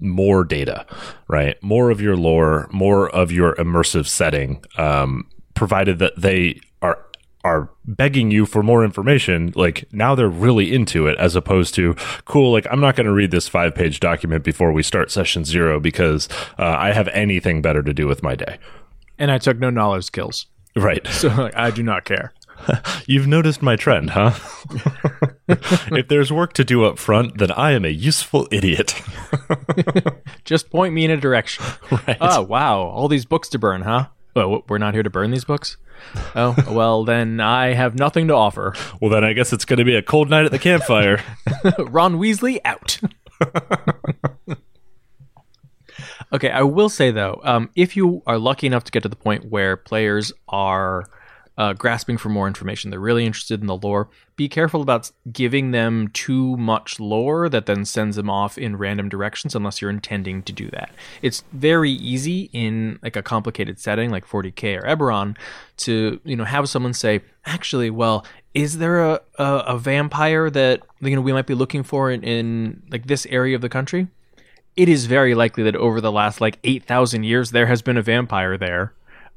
more 0.00 0.42
data, 0.42 0.84
right? 1.28 1.62
More 1.62 1.90
of 1.90 2.00
your 2.00 2.16
lore, 2.16 2.68
more 2.72 3.08
of 3.10 3.30
your 3.30 3.54
immersive 3.54 4.08
setting, 4.08 4.64
um, 4.78 5.30
provided 5.54 6.00
that 6.00 6.20
they 6.20 6.60
are 6.82 6.98
are 7.44 7.70
begging 7.86 8.32
you 8.32 8.46
for 8.46 8.64
more 8.64 8.84
information, 8.84 9.52
like 9.54 9.84
now 9.92 10.14
they're 10.16 10.28
really 10.28 10.74
into 10.74 11.06
it 11.06 11.16
as 11.18 11.36
opposed 11.36 11.74
to 11.74 11.94
cool. 12.24 12.50
Like 12.50 12.66
I'm 12.68 12.80
not 12.80 12.96
going 12.96 13.06
to 13.06 13.12
read 13.12 13.30
this 13.30 13.46
five 13.46 13.76
page 13.76 14.00
document 14.00 14.42
before 14.42 14.72
we 14.72 14.82
start 14.82 15.10
session 15.12 15.44
zero 15.44 15.78
because 15.78 16.28
uh, 16.58 16.74
I 16.78 16.92
have 16.92 17.08
anything 17.08 17.62
better 17.62 17.82
to 17.82 17.94
do 17.94 18.08
with 18.08 18.24
my 18.24 18.34
day. 18.34 18.58
And 19.18 19.30
I 19.30 19.38
took 19.38 19.58
no 19.58 19.70
knowledge 19.70 20.04
skills. 20.04 20.46
Right. 20.76 21.06
So 21.08 21.28
like, 21.28 21.56
I 21.56 21.70
do 21.70 21.82
not 21.82 22.04
care. 22.04 22.32
You've 23.06 23.26
noticed 23.26 23.62
my 23.62 23.76
trend, 23.76 24.10
huh? 24.10 24.34
if 25.48 26.08
there's 26.08 26.32
work 26.32 26.52
to 26.54 26.64
do 26.64 26.84
up 26.84 26.98
front, 26.98 27.38
then 27.38 27.50
I 27.52 27.72
am 27.72 27.84
a 27.84 27.88
useful 27.88 28.46
idiot. 28.50 29.00
Just 30.44 30.70
point 30.70 30.94
me 30.94 31.04
in 31.04 31.10
a 31.10 31.16
direction. 31.16 31.64
Right. 31.90 32.18
Oh, 32.20 32.42
wow. 32.42 32.80
All 32.80 33.08
these 33.08 33.24
books 33.24 33.48
to 33.50 33.58
burn, 33.58 33.82
huh? 33.82 34.08
Well, 34.34 34.62
we're 34.68 34.78
not 34.78 34.94
here 34.94 35.02
to 35.02 35.10
burn 35.10 35.30
these 35.30 35.44
books? 35.44 35.76
Oh, 36.34 36.54
well, 36.70 37.04
then 37.04 37.40
I 37.40 37.74
have 37.74 37.98
nothing 37.98 38.28
to 38.28 38.34
offer. 38.34 38.74
Well, 39.00 39.10
then 39.10 39.24
I 39.24 39.32
guess 39.32 39.52
it's 39.52 39.64
going 39.64 39.78
to 39.78 39.84
be 39.84 39.96
a 39.96 40.02
cold 40.02 40.30
night 40.30 40.44
at 40.44 40.52
the 40.52 40.58
campfire. 40.58 41.22
Ron 41.78 42.16
Weasley 42.16 42.58
out. 42.64 42.98
Okay, 46.32 46.50
I 46.50 46.62
will 46.62 46.88
say 46.88 47.10
though, 47.10 47.40
um, 47.44 47.70
if 47.76 47.96
you 47.96 48.22
are 48.26 48.38
lucky 48.38 48.66
enough 48.66 48.84
to 48.84 48.92
get 48.92 49.02
to 49.02 49.08
the 49.08 49.16
point 49.16 49.46
where 49.46 49.76
players 49.76 50.32
are 50.48 51.04
uh, 51.60 51.74
grasping 51.74 52.16
for 52.16 52.30
more 52.30 52.46
information. 52.46 52.90
They're 52.90 52.98
really 52.98 53.26
interested 53.26 53.60
in 53.60 53.66
the 53.66 53.76
lore. 53.76 54.08
Be 54.34 54.48
careful 54.48 54.80
about 54.80 55.10
giving 55.30 55.72
them 55.72 56.08
too 56.14 56.56
much 56.56 56.98
lore 56.98 57.50
that 57.50 57.66
then 57.66 57.84
sends 57.84 58.16
them 58.16 58.30
off 58.30 58.56
in 58.56 58.78
random 58.78 59.10
directions 59.10 59.54
unless 59.54 59.82
you're 59.82 59.90
intending 59.90 60.42
to 60.44 60.54
do 60.54 60.70
that. 60.70 60.90
It's 61.20 61.44
very 61.52 61.90
easy 61.90 62.48
in 62.54 62.98
like 63.02 63.14
a 63.14 63.22
complicated 63.22 63.78
setting 63.78 64.08
like 64.08 64.26
40k 64.26 64.78
or 64.78 64.82
Eberron 64.84 65.36
to 65.78 66.18
you 66.24 66.34
know 66.34 66.44
have 66.44 66.66
someone 66.70 66.94
say, 66.94 67.20
actually, 67.44 67.90
well, 67.90 68.24
is 68.54 68.78
there 68.78 69.00
a, 69.04 69.20
a, 69.38 69.44
a 69.44 69.78
vampire 69.78 70.48
that 70.48 70.80
you 71.02 71.14
know 71.14 71.20
we 71.20 71.34
might 71.34 71.46
be 71.46 71.54
looking 71.54 71.82
for 71.82 72.10
in, 72.10 72.22
in 72.22 72.82
like 72.90 73.06
this 73.06 73.26
area 73.26 73.54
of 73.54 73.60
the 73.60 73.68
country? 73.68 74.08
It 74.80 74.88
is 74.88 75.04
very 75.04 75.34
likely 75.34 75.62
that 75.64 75.76
over 75.76 76.00
the 76.00 76.10
last 76.10 76.40
like 76.40 76.58
8,000 76.64 77.24
years 77.24 77.50
there 77.50 77.66
has 77.66 77.82
been 77.82 77.98
a 77.98 78.02
vampire 78.02 78.56
there. 78.56 78.94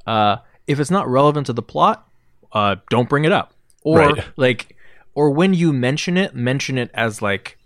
Uh, 0.07 0.37
if 0.67 0.79
it's 0.79 0.89
not 0.89 1.05
relevant 1.09 1.47
to 1.47 1.53
the 1.53 1.61
plot, 1.61 2.07
uh, 2.53 2.77
don't 2.89 3.09
bring 3.09 3.25
it 3.25 3.33
up. 3.33 3.53
Or 3.81 3.99
right. 3.99 4.23
like, 4.37 4.77
or 5.15 5.31
when 5.31 5.53
you 5.53 5.73
mention 5.73 6.15
it, 6.15 6.33
mention 6.33 6.77
it 6.77 6.91
as 6.93 7.21
like 7.21 7.57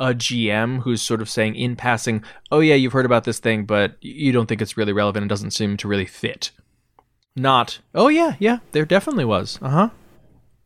a 0.00 0.12
GM 0.12 0.82
who's 0.82 1.02
sort 1.02 1.22
of 1.22 1.30
saying 1.30 1.54
in 1.54 1.76
passing, 1.76 2.24
"Oh 2.50 2.58
yeah, 2.58 2.74
you've 2.74 2.94
heard 2.94 3.06
about 3.06 3.22
this 3.22 3.38
thing, 3.38 3.64
but 3.64 3.96
you 4.00 4.32
don't 4.32 4.46
think 4.46 4.60
it's 4.60 4.76
really 4.76 4.92
relevant. 4.92 5.22
and 5.22 5.28
doesn't 5.28 5.52
seem 5.52 5.76
to 5.76 5.86
really 5.86 6.06
fit." 6.06 6.50
Not, 7.36 7.78
"Oh 7.94 8.08
yeah, 8.08 8.34
yeah, 8.40 8.58
there 8.72 8.84
definitely 8.84 9.26
was." 9.26 9.56
Uh 9.62 9.68
huh. 9.68 9.88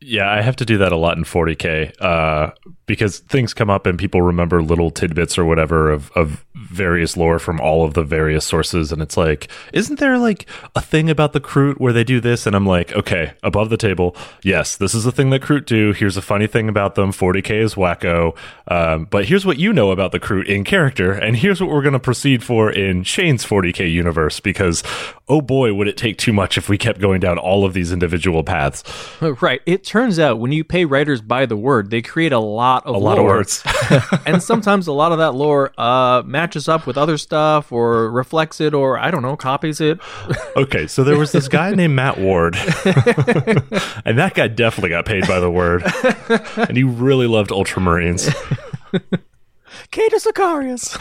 Yeah, 0.00 0.31
I 0.31 0.40
have 0.40 0.57
to 0.57 0.64
do 0.64 0.79
that 0.79 0.92
a 0.92 0.96
lot 0.96 1.18
in 1.18 1.24
40k 1.24 1.92
uh, 2.00 2.53
because 2.87 3.20
things 3.20 3.55
come 3.55 3.70
up 3.70 3.87
and 3.87 3.99
people 3.99 4.23
remember 4.23 4.62
little 4.62 4.90
tidbits 4.90 5.38
or 5.38 5.44
whatever 5.44 5.90
of, 5.90 6.11
of 6.12 6.44
various 6.55 7.16
lore 7.16 7.38
from 7.38 7.61
all 7.61 7.85
of 7.85 7.94
the 7.94 8.03
various 8.03 8.44
sources, 8.44 8.92
and 8.92 9.01
it's 9.01 9.16
like, 9.16 9.49
isn't 9.73 9.99
there 9.99 10.18
like 10.18 10.47
a 10.75 10.81
thing 10.81 11.09
about 11.11 11.33
the 11.33 11.40
Kroot 11.40 11.79
where 11.79 11.92
they 11.92 12.05
do 12.05 12.20
this? 12.20 12.47
And 12.47 12.55
I'm 12.55 12.66
like, 12.66 12.92
okay, 12.92 13.33
above 13.42 13.70
the 13.70 13.77
table, 13.77 14.16
yes, 14.42 14.77
this 14.77 14.94
is 14.94 15.07
a 15.07 15.12
thing 15.12 15.31
that 15.31 15.42
Kroot 15.42 15.66
do. 15.66 15.92
Here's 15.92 16.16
a 16.16 16.23
funny 16.23 16.47
thing 16.47 16.68
about 16.68 16.94
them. 16.94 17.12
40k 17.12 17.62
is 17.62 17.75
wacko, 17.75 18.37
um, 18.68 19.07
but 19.07 19.27
here's 19.27 19.47
what 19.47 19.59
you 19.59 19.73
know 19.73 19.90
about 19.90 20.12
the 20.12 20.20
Kroot 20.20 20.47
in 20.47 20.64
character, 20.64 21.12
and 21.12 21.37
here's 21.37 21.61
what 21.61 21.70
we're 21.70 21.83
going 21.83 21.92
to 21.92 21.99
proceed 21.99 22.42
for 22.42 22.70
in 22.70 23.03
Shane's 23.03 23.44
40k 23.44 23.90
universe 23.90 24.40
because 24.40 24.83
oh 25.29 25.40
boy, 25.40 25.73
would 25.73 25.88
it 25.88 25.96
take 25.96 26.19
too 26.19 26.33
much 26.33 26.59
if 26.59 26.69
we 26.69 26.77
kept 26.77 27.00
going 27.00 27.21
down 27.21 27.38
all 27.38 27.65
of 27.65 27.73
these 27.73 27.92
individual 27.92 28.44
paths. 28.44 28.83
Right. 29.44 29.61
It 29.67 29.85
turns 29.85 30.19
out 30.19 30.38
when 30.38 30.52
you 30.52 30.65
pay 30.65 30.85
writers 30.85 31.21
by 31.21 31.44
the 31.44 31.56
word, 31.56 31.90
they 31.90 32.02
create 32.02 32.33
a 32.33 32.38
lot 32.38 32.73
of 32.85 32.94
A 32.94 32.98
lore. 32.98 33.02
lot 33.02 33.18
of 33.18 33.25
words. 33.25 33.62
and 34.27 34.42
sometimes 34.42 34.87
a 34.87 34.92
lot 34.92 35.12
of 35.12 35.18
that 35.18 35.33
lore 35.35 35.72
uh, 35.79 36.22
matches 36.27 36.68
up 36.68 36.87
with 36.87 36.98
other 36.98 37.16
stuff 37.16 37.70
or 37.70 38.10
reflects 38.10 38.60
it 38.60 38.75
or, 38.75 38.98
I 38.98 39.10
don't 39.10 39.22
know, 39.22 39.37
copies 39.37 39.81
it. 39.81 39.98
Okay, 40.56 40.87
so 40.87 41.02
there 41.02 41.18
was 41.18 41.33
this 41.33 41.48
guy 41.48 41.75
named 41.75 41.94
Matt 41.94 42.18
Ward, 42.18 42.54
and 44.04 44.18
that 44.18 44.33
guy 44.35 44.46
definitely 44.46 44.90
got 44.90 45.04
paid 45.04 45.27
by 45.27 45.40
the 45.40 45.50
word, 45.50 45.83
and 46.56 46.77
he 46.77 46.85
really 46.85 47.27
loved 47.27 47.50
Ultramarines. 47.50 48.33
Cato 49.90 50.16
Sicarius. 50.18 50.94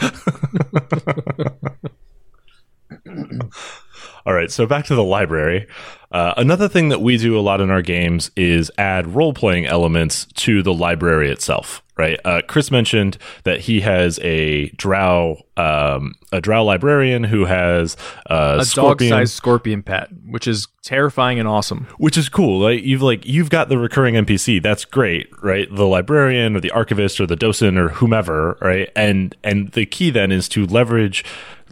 All 4.26 4.32
right, 4.32 4.50
so 4.50 4.66
back 4.66 4.86
to 4.86 4.94
the 4.94 5.04
library. 5.04 5.66
Uh, 6.10 6.32
another 6.36 6.68
thing 6.68 6.90
that 6.90 7.02
we 7.02 7.18
do 7.18 7.36
a 7.36 7.42
lot 7.42 7.60
in 7.60 7.70
our 7.70 7.82
games 7.82 8.30
is 8.36 8.70
add 8.78 9.14
role 9.14 9.34
playing 9.34 9.66
elements 9.66 10.26
to 10.34 10.62
the 10.62 10.72
library 10.72 11.30
itself. 11.30 11.82
Right? 11.96 12.18
Uh, 12.24 12.40
Chris 12.46 12.70
mentioned 12.70 13.18
that 13.44 13.60
he 13.60 13.80
has 13.82 14.18
a 14.20 14.68
drow, 14.70 15.42
um, 15.56 16.14
a 16.32 16.40
drow 16.40 16.64
librarian 16.64 17.22
who 17.22 17.44
has 17.44 17.96
uh, 18.28 18.58
a 18.60 18.64
scorpion, 18.64 19.10
dog-sized 19.10 19.32
scorpion 19.32 19.82
pet, 19.82 20.08
which 20.26 20.48
is 20.48 20.66
terrifying 20.82 21.38
and 21.38 21.46
awesome. 21.46 21.86
which 21.98 22.16
is 22.16 22.28
cool. 22.28 22.60
Like 22.60 22.82
you've 22.82 23.02
like 23.02 23.24
you've 23.24 23.50
got 23.50 23.68
the 23.68 23.78
recurring 23.78 24.16
NPC. 24.16 24.60
That's 24.60 24.84
great, 24.84 25.28
right? 25.40 25.68
The 25.72 25.86
librarian 25.86 26.56
or 26.56 26.60
the 26.60 26.72
archivist 26.72 27.20
or 27.20 27.26
the 27.26 27.36
docent 27.36 27.78
or 27.78 27.90
whomever, 27.90 28.58
right? 28.60 28.90
And 28.96 29.36
and 29.44 29.70
the 29.72 29.86
key 29.86 30.10
then 30.10 30.32
is 30.32 30.48
to 30.50 30.66
leverage 30.66 31.24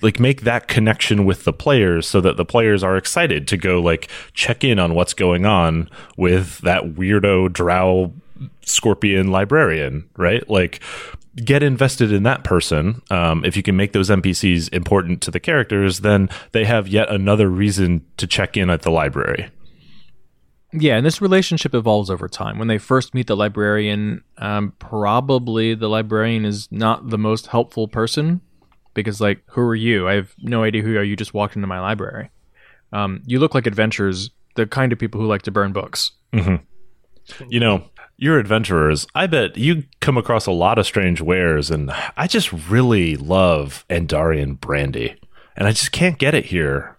like 0.02 0.20
make 0.20 0.42
that 0.42 0.68
connection 0.68 1.24
with 1.24 1.44
the 1.44 1.52
players 1.52 2.06
so 2.06 2.20
that 2.20 2.36
the 2.36 2.44
players 2.44 2.82
are 2.82 2.96
excited 2.96 3.46
to 3.48 3.56
go 3.56 3.80
like 3.80 4.08
check 4.34 4.64
in 4.64 4.78
on 4.78 4.94
what's 4.94 5.14
going 5.14 5.46
on 5.46 5.88
with 6.16 6.58
that 6.58 6.94
weirdo 6.94 7.52
drow 7.52 8.12
scorpion 8.62 9.30
librarian, 9.30 10.08
right? 10.16 10.48
Like 10.48 10.80
get 11.36 11.62
invested 11.62 12.12
in 12.12 12.24
that 12.24 12.44
person. 12.44 13.02
Um, 13.10 13.44
if 13.44 13.56
you 13.56 13.62
can 13.62 13.76
make 13.76 13.92
those 13.92 14.10
NPCs 14.10 14.72
important 14.72 15.22
to 15.22 15.30
the 15.30 15.40
characters, 15.40 16.00
then 16.00 16.28
they 16.52 16.64
have 16.64 16.88
yet 16.88 17.10
another 17.10 17.48
reason 17.48 18.04
to 18.18 18.26
check 18.26 18.56
in 18.56 18.68
at 18.70 18.82
the 18.82 18.90
library. 18.90 19.50
Yeah, 20.74 20.96
and 20.96 21.04
this 21.04 21.20
relationship 21.20 21.74
evolves 21.74 22.08
over 22.08 22.28
time. 22.28 22.58
When 22.58 22.68
they 22.68 22.78
first 22.78 23.12
meet 23.12 23.26
the 23.26 23.36
librarian, 23.36 24.24
um, 24.38 24.72
probably 24.78 25.74
the 25.74 25.88
librarian 25.88 26.46
is 26.46 26.66
not 26.70 27.10
the 27.10 27.18
most 27.18 27.48
helpful 27.48 27.88
person 27.88 28.40
because, 28.94 29.20
like, 29.20 29.42
who 29.46 29.60
are 29.62 29.74
you? 29.74 30.08
I 30.08 30.14
have 30.14 30.34
no 30.38 30.62
idea 30.62 30.82
who 30.82 30.92
you 30.92 30.98
are. 30.98 31.04
You 31.04 31.16
just 31.16 31.34
walked 31.34 31.56
into 31.56 31.68
my 31.68 31.80
library. 31.80 32.30
Um, 32.92 33.22
you 33.26 33.38
look 33.38 33.54
like 33.54 33.66
adventurers, 33.66 34.30
the 34.54 34.66
kind 34.66 34.92
of 34.92 34.98
people 34.98 35.20
who 35.20 35.26
like 35.26 35.42
to 35.42 35.50
burn 35.50 35.72
books. 35.72 36.12
You 37.48 37.60
know, 37.60 37.84
you're 38.16 38.38
adventurers. 38.38 39.06
I 39.14 39.26
bet 39.26 39.56
you 39.56 39.84
come 40.00 40.18
across 40.18 40.46
a 40.46 40.52
lot 40.52 40.78
of 40.78 40.86
strange 40.86 41.20
wares, 41.20 41.70
and 41.70 41.90
I 42.16 42.26
just 42.26 42.52
really 42.52 43.16
love 43.16 43.84
Aundairian 43.88 44.60
brandy, 44.60 45.16
and 45.56 45.66
I 45.68 45.70
just 45.70 45.92
can't 45.92 46.18
get 46.18 46.34
it 46.34 46.46
here. 46.46 46.98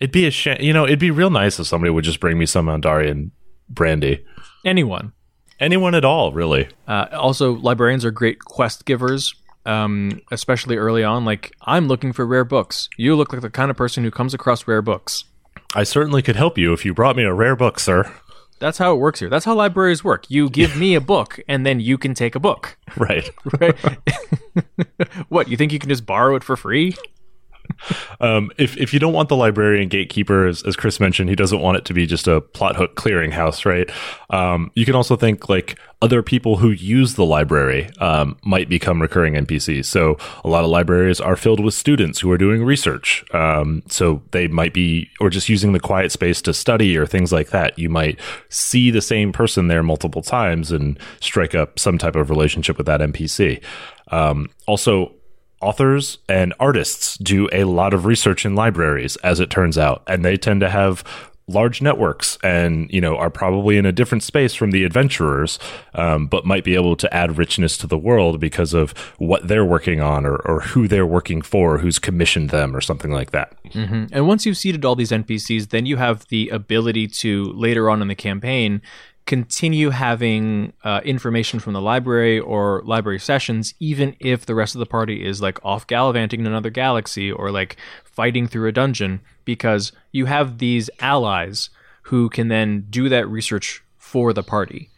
It'd 0.00 0.12
be 0.12 0.26
a 0.26 0.30
shame, 0.30 0.60
you 0.60 0.72
know. 0.72 0.84
It'd 0.84 0.98
be 0.98 1.10
real 1.10 1.30
nice 1.30 1.58
if 1.58 1.66
somebody 1.66 1.90
would 1.90 2.04
just 2.04 2.20
bring 2.20 2.38
me 2.38 2.46
some 2.46 2.66
Aundairian 2.66 3.30
brandy. 3.68 4.24
Anyone. 4.64 5.12
Anyone 5.60 5.94
at 5.94 6.04
all, 6.04 6.32
really. 6.32 6.68
Uh, 6.86 7.06
also, 7.12 7.54
librarians 7.54 8.04
are 8.04 8.10
great 8.10 8.38
quest 8.38 8.84
givers, 8.84 9.34
um, 9.68 10.20
especially 10.32 10.76
early 10.76 11.04
on. 11.04 11.24
Like, 11.24 11.52
I'm 11.62 11.86
looking 11.86 12.12
for 12.12 12.26
rare 12.26 12.44
books. 12.44 12.88
You 12.96 13.14
look 13.14 13.32
like 13.32 13.42
the 13.42 13.50
kind 13.50 13.70
of 13.70 13.76
person 13.76 14.02
who 14.02 14.10
comes 14.10 14.34
across 14.34 14.66
rare 14.66 14.82
books. 14.82 15.24
I 15.74 15.84
certainly 15.84 16.22
could 16.22 16.36
help 16.36 16.56
you 16.56 16.72
if 16.72 16.84
you 16.84 16.94
brought 16.94 17.16
me 17.16 17.24
a 17.24 17.34
rare 17.34 17.54
book, 17.54 17.78
sir. 17.78 18.10
That's 18.58 18.78
how 18.78 18.94
it 18.94 18.96
works 18.96 19.20
here. 19.20 19.28
That's 19.28 19.44
how 19.44 19.54
libraries 19.54 20.02
work. 20.02 20.24
You 20.28 20.48
give 20.50 20.76
me 20.76 20.94
a 20.94 21.00
book, 21.00 21.38
and 21.46 21.64
then 21.64 21.78
you 21.78 21.98
can 21.98 22.14
take 22.14 22.34
a 22.34 22.40
book. 22.40 22.76
Right. 22.96 23.30
Right? 23.60 23.76
what, 25.28 25.48
you 25.48 25.56
think 25.56 25.72
you 25.72 25.78
can 25.78 25.90
just 25.90 26.06
borrow 26.06 26.34
it 26.34 26.42
for 26.42 26.56
free? 26.56 26.94
Um, 28.20 28.50
if 28.58 28.76
if 28.76 28.92
you 28.92 28.98
don't 28.98 29.12
want 29.12 29.28
the 29.28 29.36
librarian 29.36 29.88
gatekeeper, 29.88 30.46
as, 30.46 30.62
as 30.62 30.76
Chris 30.76 31.00
mentioned, 31.00 31.28
he 31.30 31.36
doesn't 31.36 31.60
want 31.60 31.78
it 31.78 31.84
to 31.86 31.94
be 31.94 32.06
just 32.06 32.26
a 32.26 32.40
plot 32.40 32.76
hook 32.76 32.96
clearinghouse, 32.96 33.64
right? 33.64 33.90
Um, 34.30 34.70
you 34.74 34.84
can 34.84 34.94
also 34.94 35.16
think 35.16 35.48
like 35.48 35.78
other 36.00 36.22
people 36.22 36.58
who 36.58 36.70
use 36.70 37.14
the 37.14 37.24
library 37.24 37.90
um, 37.98 38.36
might 38.44 38.68
become 38.68 39.02
recurring 39.02 39.34
NPCs. 39.34 39.86
So 39.86 40.16
a 40.44 40.48
lot 40.48 40.62
of 40.62 40.70
libraries 40.70 41.20
are 41.20 41.34
filled 41.34 41.58
with 41.58 41.74
students 41.74 42.20
who 42.20 42.30
are 42.30 42.38
doing 42.38 42.64
research. 42.64 43.24
Um, 43.34 43.82
so 43.88 44.22
they 44.30 44.46
might 44.46 44.72
be, 44.72 45.10
or 45.20 45.28
just 45.28 45.48
using 45.48 45.72
the 45.72 45.80
quiet 45.80 46.12
space 46.12 46.40
to 46.42 46.54
study 46.54 46.96
or 46.96 47.04
things 47.04 47.32
like 47.32 47.50
that. 47.50 47.76
You 47.78 47.88
might 47.88 48.20
see 48.48 48.92
the 48.92 49.02
same 49.02 49.32
person 49.32 49.66
there 49.66 49.82
multiple 49.82 50.22
times 50.22 50.70
and 50.70 50.98
strike 51.20 51.54
up 51.54 51.78
some 51.80 51.98
type 51.98 52.14
of 52.14 52.30
relationship 52.30 52.78
with 52.78 52.86
that 52.86 53.00
NPC. 53.00 53.60
Um, 54.12 54.50
also, 54.66 55.12
authors 55.60 56.18
and 56.28 56.54
artists 56.60 57.16
do 57.18 57.48
a 57.52 57.64
lot 57.64 57.92
of 57.94 58.04
research 58.04 58.44
in 58.44 58.54
libraries 58.54 59.16
as 59.16 59.40
it 59.40 59.50
turns 59.50 59.76
out 59.76 60.02
and 60.06 60.24
they 60.24 60.36
tend 60.36 60.60
to 60.60 60.68
have 60.68 61.04
large 61.48 61.80
networks 61.80 62.38
and 62.44 62.90
you 62.92 63.00
know 63.00 63.16
are 63.16 63.30
probably 63.30 63.78
in 63.78 63.86
a 63.86 63.92
different 63.92 64.22
space 64.22 64.54
from 64.54 64.70
the 64.70 64.84
adventurers 64.84 65.58
um, 65.94 66.26
but 66.26 66.44
might 66.44 66.62
be 66.62 66.74
able 66.74 66.94
to 66.94 67.12
add 67.12 67.38
richness 67.38 67.78
to 67.78 67.86
the 67.86 67.98
world 67.98 68.38
because 68.38 68.74
of 68.74 68.90
what 69.16 69.48
they're 69.48 69.64
working 69.64 70.00
on 70.00 70.26
or, 70.26 70.36
or 70.36 70.60
who 70.60 70.86
they're 70.86 71.06
working 71.06 71.40
for 71.40 71.78
who's 71.78 71.98
commissioned 71.98 72.50
them 72.50 72.76
or 72.76 72.80
something 72.80 73.10
like 73.10 73.30
that. 73.30 73.54
And 74.12 74.28
once 74.28 74.44
you've 74.44 74.58
seeded 74.58 74.84
all 74.84 74.94
these 74.94 75.10
NPCs, 75.10 75.70
then 75.70 75.86
you 75.86 75.96
have 75.96 76.26
the 76.28 76.50
ability 76.50 77.08
to 77.08 77.44
later 77.52 77.88
on 77.88 78.02
in 78.02 78.08
the 78.08 78.14
campaign 78.14 78.82
continue 79.28 79.90
having 79.90 80.72
uh, 80.82 81.02
information 81.04 81.60
from 81.60 81.74
the 81.74 81.82
library 81.82 82.40
or 82.40 82.82
library 82.86 83.20
sessions, 83.20 83.74
even 83.78 84.16
if 84.18 84.46
the 84.46 84.54
rest 84.54 84.74
of 84.74 84.78
the 84.78 84.86
party 84.86 85.24
is 85.24 85.42
like 85.42 85.62
off 85.62 85.86
gallivanting 85.86 86.40
in 86.40 86.46
another 86.46 86.70
galaxy 86.70 87.30
or 87.30 87.52
like 87.52 87.76
fighting 88.04 88.48
through 88.48 88.66
a 88.66 88.72
dungeon, 88.72 89.20
because 89.44 89.92
you 90.12 90.24
have 90.24 90.58
these 90.58 90.88
allies 90.98 91.68
who 92.04 92.30
can 92.30 92.48
then 92.48 92.86
do 92.88 93.10
that 93.10 93.28
research 93.28 93.84
for 93.98 94.32
the 94.32 94.42
party. 94.42 94.88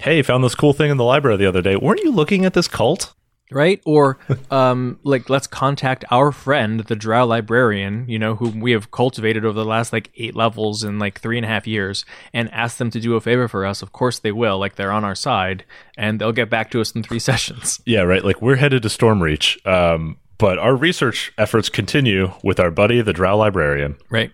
hey 0.00 0.22
found 0.22 0.44
this 0.44 0.54
cool 0.54 0.72
thing 0.72 0.90
in 0.90 0.96
the 0.96 1.04
library 1.04 1.36
the 1.36 1.46
other 1.46 1.60
day 1.60 1.74
weren't 1.74 2.00
you 2.00 2.12
looking 2.12 2.44
at 2.44 2.54
this 2.54 2.68
cult 2.68 3.12
right? 3.50 3.80
Or 3.84 4.18
um, 4.50 4.98
like 5.02 5.28
let's 5.30 5.46
contact 5.46 6.04
our 6.10 6.32
friend, 6.32 6.80
the 6.80 6.96
Drow 6.96 7.24
librarian, 7.26 8.08
you 8.08 8.18
know, 8.18 8.34
whom 8.36 8.60
we 8.60 8.72
have 8.72 8.90
cultivated 8.90 9.44
over 9.44 9.58
the 9.58 9.64
last 9.64 9.92
like 9.92 10.10
eight 10.16 10.34
levels 10.34 10.84
in 10.84 10.98
like 10.98 11.20
three 11.20 11.36
and 11.36 11.44
a 11.44 11.48
half 11.48 11.66
years, 11.66 12.04
and 12.32 12.50
ask 12.52 12.76
them 12.78 12.90
to 12.90 13.00
do 13.00 13.14
a 13.14 13.20
favor 13.20 13.48
for 13.48 13.64
us. 13.66 13.82
Of 13.82 13.92
course 13.92 14.18
they 14.18 14.32
will, 14.32 14.58
like 14.58 14.76
they're 14.76 14.92
on 14.92 15.04
our 15.04 15.14
side, 15.14 15.64
and 15.96 16.20
they'll 16.20 16.32
get 16.32 16.50
back 16.50 16.70
to 16.72 16.80
us 16.80 16.92
in 16.92 17.02
three 17.02 17.18
sessions. 17.30 17.80
yeah 17.86 18.00
right 18.02 18.24
like 18.24 18.40
we're 18.42 18.56
headed 18.56 18.82
to 18.82 18.88
stormreach 18.88 19.64
um, 19.66 20.16
but 20.38 20.58
our 20.58 20.74
research 20.74 21.32
efforts 21.38 21.68
continue 21.68 22.32
with 22.42 22.58
our 22.58 22.70
buddy 22.70 23.02
the 23.02 23.12
drow 23.12 23.36
librarian 23.36 23.96
Right. 24.10 24.32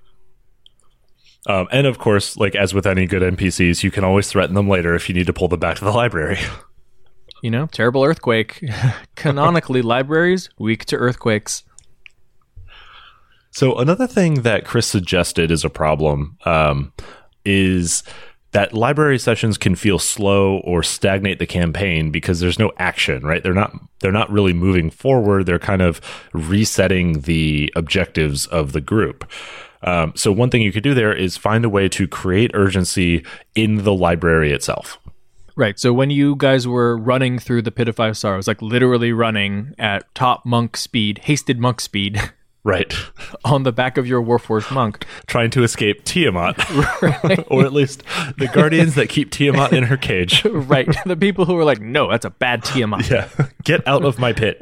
Um, 1.49 1.69
and 1.71 1.87
of 1.87 1.99
course, 1.99 2.37
like 2.37 2.57
as 2.57 2.75
with 2.75 2.87
any 2.87 3.07
good 3.07 3.23
NPCs, 3.23 3.85
you 3.85 3.91
can 3.93 4.03
always 4.03 4.29
threaten 4.29 4.57
them 4.57 4.69
later 4.69 4.97
if 4.97 5.09
you 5.09 5.15
need 5.15 5.27
to 5.29 5.33
pull 5.33 5.47
them 5.47 5.61
back 5.61 5.77
to 5.77 5.85
the 5.85 5.93
library. 5.93 6.39
You 7.43 7.51
know, 7.51 7.67
terrible 7.67 8.05
earthquake. 8.05 8.65
Canonically, 9.15 9.83
libraries 9.83 10.49
weak 10.59 10.85
to 10.87 10.97
earthquakes. 10.97 11.65
so 13.51 13.77
another 13.77 14.07
thing 14.07 14.43
that 14.43 14.65
Chris 14.65 14.87
suggested 14.87 15.51
is 15.51 15.65
a 15.65 15.71
problem 15.71 16.39
um, 16.45 16.93
is 17.45 18.03
that 18.53 18.73
library 18.73 19.19
sessions 19.19 19.59
can 19.59 19.75
feel 19.75 19.99
slow 19.99 20.59
or 20.59 20.83
stagnate 20.83 21.39
the 21.39 21.47
campaign 21.47 22.11
because 22.11 22.41
there's 22.41 22.59
no 22.59 22.73
action, 22.79 23.23
right? 23.23 23.43
They're 23.43 23.53
not 23.53 23.73
they're 24.01 24.13
not 24.13 24.31
really 24.31 24.55
moving 24.55 24.89
forward. 24.89 25.45
They're 25.45 25.59
kind 25.59 25.83
of 25.83 26.01
resetting 26.33 27.21
the 27.23 27.71
objectives 27.77 28.47
of 28.47 28.73
the 28.73 28.81
group. 28.81 29.31
Um, 29.83 30.13
so 30.17 30.33
one 30.33 30.51
thing 30.51 30.63
you 30.63 30.73
could 30.73 30.83
do 30.83 30.95
there 30.95 31.13
is 31.13 31.37
find 31.37 31.65
a 31.65 31.69
way 31.69 31.89
to 31.91 32.09
create 32.09 32.51
urgency 32.55 33.25
in 33.55 33.85
the 33.85 33.93
library 33.93 34.53
itself. 34.53 34.99
Right. 35.57 35.79
So 35.79 35.93
when 35.93 36.11
you 36.11 36.37
guys 36.37 36.69
were 36.69 36.97
running 36.99 37.39
through 37.39 37.63
the 37.63 37.71
Pit 37.71 37.89
of 37.89 37.97
Five 37.97 38.17
Sorrows, 38.19 38.47
like 38.47 38.61
literally 38.61 39.13
running 39.13 39.75
at 39.79 40.15
top 40.15 40.45
monk 40.45 40.77
speed, 40.77 41.19
hasted 41.25 41.59
monk 41.59 41.81
speed, 41.81 42.21
Right. 42.63 42.93
on 43.45 43.63
the 43.63 43.71
back 43.71 43.97
of 43.97 44.09
your 44.09 44.21
Warforged 44.21 44.75
monk. 44.75 45.07
Trying 45.29 45.51
to 45.51 45.63
escape 45.63 46.03
Tiamat. 46.05 46.59
or 47.51 47.65
at 47.65 47.73
least 47.73 48.03
the 48.39 48.51
guardians 48.53 48.97
that 48.97 49.09
keep 49.09 49.31
Tiamat 49.31 49.73
in 49.73 49.85
her 49.85 49.97
cage. 49.97 50.45
right. 50.45 50.89
The 51.07 51.17
people 51.17 51.45
who 51.45 51.57
are 51.57 51.65
like, 51.65 51.81
no, 51.81 52.11
that's 52.11 52.25
a 52.25 52.31
bad 52.31 52.65
Tiamat. 52.65 53.09
Yeah. 53.09 53.29
Get 53.63 53.87
out 53.87 54.05
of 54.05 54.19
my 54.19 54.33
pit. 54.33 54.61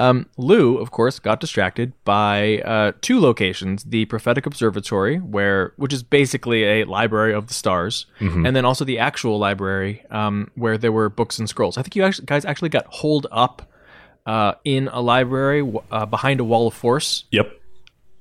Um, 0.00 0.26
Lou, 0.38 0.78
of 0.78 0.90
course, 0.90 1.18
got 1.18 1.40
distracted 1.40 1.92
by 2.04 2.60
uh, 2.64 2.92
two 3.02 3.20
locations: 3.20 3.84
the 3.84 4.06
Prophetic 4.06 4.46
Observatory, 4.46 5.18
where 5.18 5.74
which 5.76 5.92
is 5.92 6.02
basically 6.02 6.64
a 6.64 6.84
library 6.84 7.34
of 7.34 7.48
the 7.48 7.54
stars, 7.54 8.06
and 8.18 8.56
then 8.56 8.64
also 8.64 8.84
the 8.84 8.98
actual 8.98 9.38
library, 9.38 10.02
um, 10.10 10.50
where 10.54 10.78
there 10.78 10.90
were 10.92 11.08
books 11.10 11.38
and 11.38 11.48
scrolls. 11.48 11.76
I 11.76 11.82
think 11.82 11.96
you 11.96 12.02
actually, 12.02 12.26
guys 12.26 12.44
actually 12.46 12.70
got 12.70 12.86
holed 12.86 13.26
up 13.30 13.70
uh, 14.24 14.54
in 14.64 14.88
a 14.88 15.00
library 15.02 15.62
uh, 15.92 16.06
behind 16.06 16.40
a 16.40 16.44
wall 16.44 16.66
of 16.66 16.72
force, 16.74 17.24
Yep. 17.30 17.52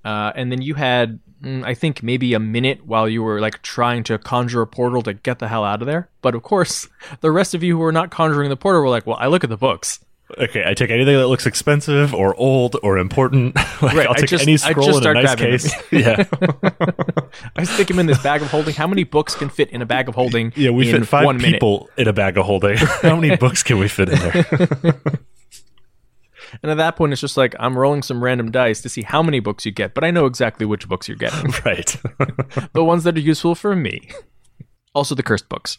uh, 0.04 0.34
and 0.36 0.52
then 0.52 0.62
you 0.62 0.74
had, 0.76 1.20
mm, 1.42 1.64
I 1.64 1.76
think, 1.76 2.04
maybe 2.04 2.34
a 2.34 2.40
minute 2.40 2.86
while 2.86 3.08
you 3.08 3.24
were 3.24 3.40
like 3.40 3.62
trying 3.62 4.04
to 4.04 4.18
conjure 4.18 4.62
a 4.62 4.68
portal 4.68 5.02
to 5.04 5.14
get 5.14 5.40
the 5.40 5.48
hell 5.48 5.64
out 5.64 5.82
of 5.82 5.86
there. 5.86 6.10
But 6.22 6.36
of 6.36 6.44
course, 6.44 6.90
the 7.22 7.32
rest 7.32 7.54
of 7.54 7.64
you 7.64 7.78
who 7.78 7.84
were 7.84 7.94
not 7.94 8.10
conjuring 8.12 8.50
the 8.50 8.58
portal 8.58 8.82
were 8.82 8.90
like, 8.90 9.08
"Well, 9.08 9.18
I 9.18 9.28
look 9.28 9.46
at 9.46 9.50
the 9.50 9.58
books." 9.58 10.04
Okay, 10.38 10.64
I 10.66 10.74
take 10.76 10.92
anything 10.92 11.18
that 11.18 11.28
looks 11.28 11.46
expensive 11.48 12.14
or 12.14 12.36
old 12.36 12.76
or 12.84 12.98
important. 13.00 13.56
like, 13.82 13.82
Right, 13.82 14.08
I'll 14.08 14.12
I 14.14 14.20
take 14.20 14.30
just- 14.30 14.44
any 14.44 14.58
scroll 14.58 14.98
in 14.98 15.08
a 15.08 15.14
nice 15.14 15.36
case. 15.36 15.74
yeah. 15.92 16.24
I 17.56 17.64
stick 17.64 17.90
him 17.90 17.98
in 18.00 18.06
this 18.06 18.22
bag 18.22 18.42
of 18.42 18.50
holding. 18.52 18.76
How 18.76 18.88
many 18.88 19.04
books 19.04 19.36
can 19.36 19.50
fit 19.50 19.70
in 19.72 19.82
a 19.82 19.86
bag 19.86 20.08
of 20.08 20.16
holding? 20.16 20.54
Yeah, 20.56 20.70
we 20.70 20.92
fit 20.92 21.08
five 21.08 21.26
one 21.26 21.38
minute? 21.38 21.54
people 21.54 21.90
in 21.98 22.08
a 22.08 22.14
bag 22.14 22.38
of 22.38 22.46
holding. 22.46 22.78
How 22.78 23.16
many 23.16 23.36
books 23.38 23.64
can 23.64 23.80
we 23.80 23.88
fit 23.88 24.10
in 24.10 24.20
there? 24.20 24.92
And 26.64 26.72
at 26.72 26.78
that 26.78 26.96
point, 26.96 27.12
it's 27.14 27.22
just 27.22 27.38
like 27.38 27.56
I'm 27.60 27.78
rolling 27.78 28.02
some 28.02 28.24
random 28.24 28.50
dice 28.50 28.82
to 28.82 28.90
see 28.90 29.04
how 29.04 29.22
many 29.22 29.40
books 29.40 29.66
you 29.66 29.72
get, 29.72 29.94
but 29.94 30.04
I 30.04 30.10
know 30.10 30.26
exactly 30.26 30.66
which 30.66 30.88
books 30.88 31.08
you're 31.08 31.18
getting. 31.18 31.52
right. 31.66 31.96
the 32.74 32.84
ones 32.84 33.04
that 33.04 33.16
are 33.18 33.20
useful 33.22 33.54
for 33.56 33.76
me. 33.76 34.10
Also, 34.96 35.14
the 35.14 35.24
cursed 35.24 35.48
books. 35.50 35.78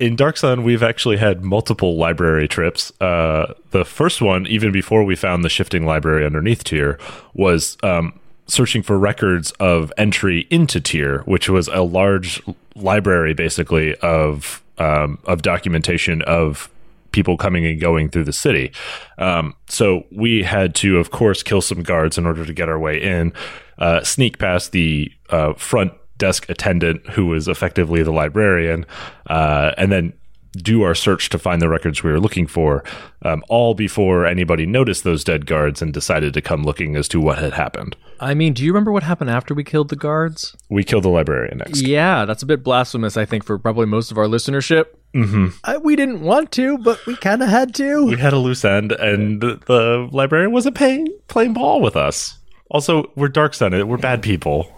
in 0.00 0.16
Dark 0.16 0.36
Sun, 0.36 0.64
we've 0.64 0.82
actually 0.82 1.16
had 1.16 1.44
multiple 1.44 1.96
library 1.96 2.48
trips. 2.48 2.92
Uh, 3.00 3.54
the 3.70 3.84
first 3.84 4.20
one, 4.20 4.46
even 4.48 4.72
before 4.72 5.04
we 5.04 5.14
found 5.14 5.44
the 5.44 5.48
shifting 5.48 5.86
library 5.86 6.26
underneath 6.26 6.64
Tyr, 6.64 6.98
was 7.34 7.78
um, 7.84 8.18
searching 8.48 8.82
for 8.82 8.98
records 8.98 9.52
of 9.52 9.92
entry 9.96 10.48
into 10.50 10.80
Tyr, 10.80 11.20
which 11.20 11.48
was 11.48 11.68
a 11.68 11.82
large 11.82 12.42
library, 12.74 13.32
basically 13.32 13.94
of 13.96 14.62
um, 14.78 15.18
of 15.24 15.42
documentation 15.42 16.22
of 16.22 16.68
people 17.12 17.36
coming 17.36 17.66
and 17.66 17.80
going 17.80 18.08
through 18.08 18.24
the 18.24 18.32
city. 18.32 18.72
Um, 19.18 19.54
so 19.68 20.04
we 20.10 20.42
had 20.42 20.74
to, 20.76 20.98
of 20.98 21.10
course, 21.10 21.42
kill 21.42 21.60
some 21.60 21.82
guards 21.82 22.18
in 22.18 22.26
order 22.26 22.44
to 22.44 22.52
get 22.52 22.68
our 22.68 22.78
way 22.78 23.00
in, 23.00 23.32
uh, 23.78 24.04
sneak 24.04 24.38
past 24.38 24.72
the 24.72 25.10
uh, 25.30 25.54
front 25.54 25.92
desk 26.18 26.48
attendant, 26.48 27.06
who 27.10 27.26
was 27.26 27.48
effectively 27.48 28.02
the 28.02 28.12
librarian, 28.12 28.84
uh, 29.28 29.72
and 29.78 29.90
then 29.90 30.12
do 30.56 30.82
our 30.82 30.94
search 30.94 31.28
to 31.28 31.38
find 31.38 31.60
the 31.60 31.68
records 31.68 32.02
we 32.02 32.10
were 32.10 32.20
looking 32.20 32.46
for, 32.46 32.82
um, 33.22 33.44
all 33.48 33.74
before 33.74 34.26
anybody 34.26 34.66
noticed 34.66 35.04
those 35.04 35.22
dead 35.22 35.46
guards 35.46 35.82
and 35.82 35.92
decided 35.92 36.34
to 36.34 36.40
come 36.40 36.64
looking 36.64 36.96
as 36.96 37.06
to 37.08 37.20
what 37.20 37.38
had 37.38 37.52
happened. 37.52 37.96
I 38.20 38.34
mean, 38.34 38.54
do 38.54 38.64
you 38.64 38.72
remember 38.72 38.90
what 38.90 39.02
happened 39.02 39.30
after 39.30 39.54
we 39.54 39.62
killed 39.62 39.88
the 39.88 39.96
guards? 39.96 40.56
We 40.68 40.84
killed 40.84 41.04
the 41.04 41.10
librarian 41.10 41.58
next. 41.58 41.82
Yeah, 41.82 42.24
that's 42.24 42.42
a 42.42 42.46
bit 42.46 42.64
blasphemous, 42.64 43.16
I 43.16 43.24
think, 43.24 43.44
for 43.44 43.58
probably 43.58 43.86
most 43.86 44.10
of 44.10 44.18
our 44.18 44.26
listenership. 44.26 44.86
Mm-hmm. 45.14 45.82
we 45.82 45.96
didn't 45.96 46.20
want 46.20 46.52
to, 46.52 46.76
but 46.78 47.04
we 47.06 47.16
kind 47.16 47.42
of 47.42 47.48
had 47.48 47.74
to. 47.76 48.06
We 48.06 48.16
had 48.16 48.34
a 48.34 48.38
loose 48.38 48.64
end, 48.64 48.92
and 48.92 49.40
the 49.40 50.08
librarian 50.12 50.52
wasn't 50.52 50.76
paying, 50.76 51.08
playing 51.28 51.54
ball 51.54 51.80
with 51.80 51.96
us. 51.96 52.36
Also, 52.70 53.10
we're 53.16 53.28
Dark 53.28 53.54
Sun. 53.54 53.88
We're 53.88 53.96
bad 53.96 54.22
people. 54.22 54.70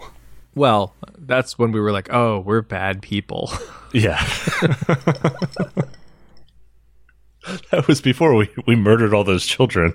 Well, 0.53 0.93
that's 1.17 1.57
when 1.57 1.71
we 1.71 1.79
were 1.79 1.91
like, 1.91 2.11
oh, 2.11 2.39
we're 2.39 2.61
bad 2.61 3.01
people. 3.01 3.51
Yeah. 3.93 4.23
that 7.71 7.87
was 7.89 7.99
before 7.99 8.33
we, 8.35 8.49
we 8.65 8.77
murdered 8.77 9.13
all 9.13 9.25
those 9.25 9.45
children 9.45 9.93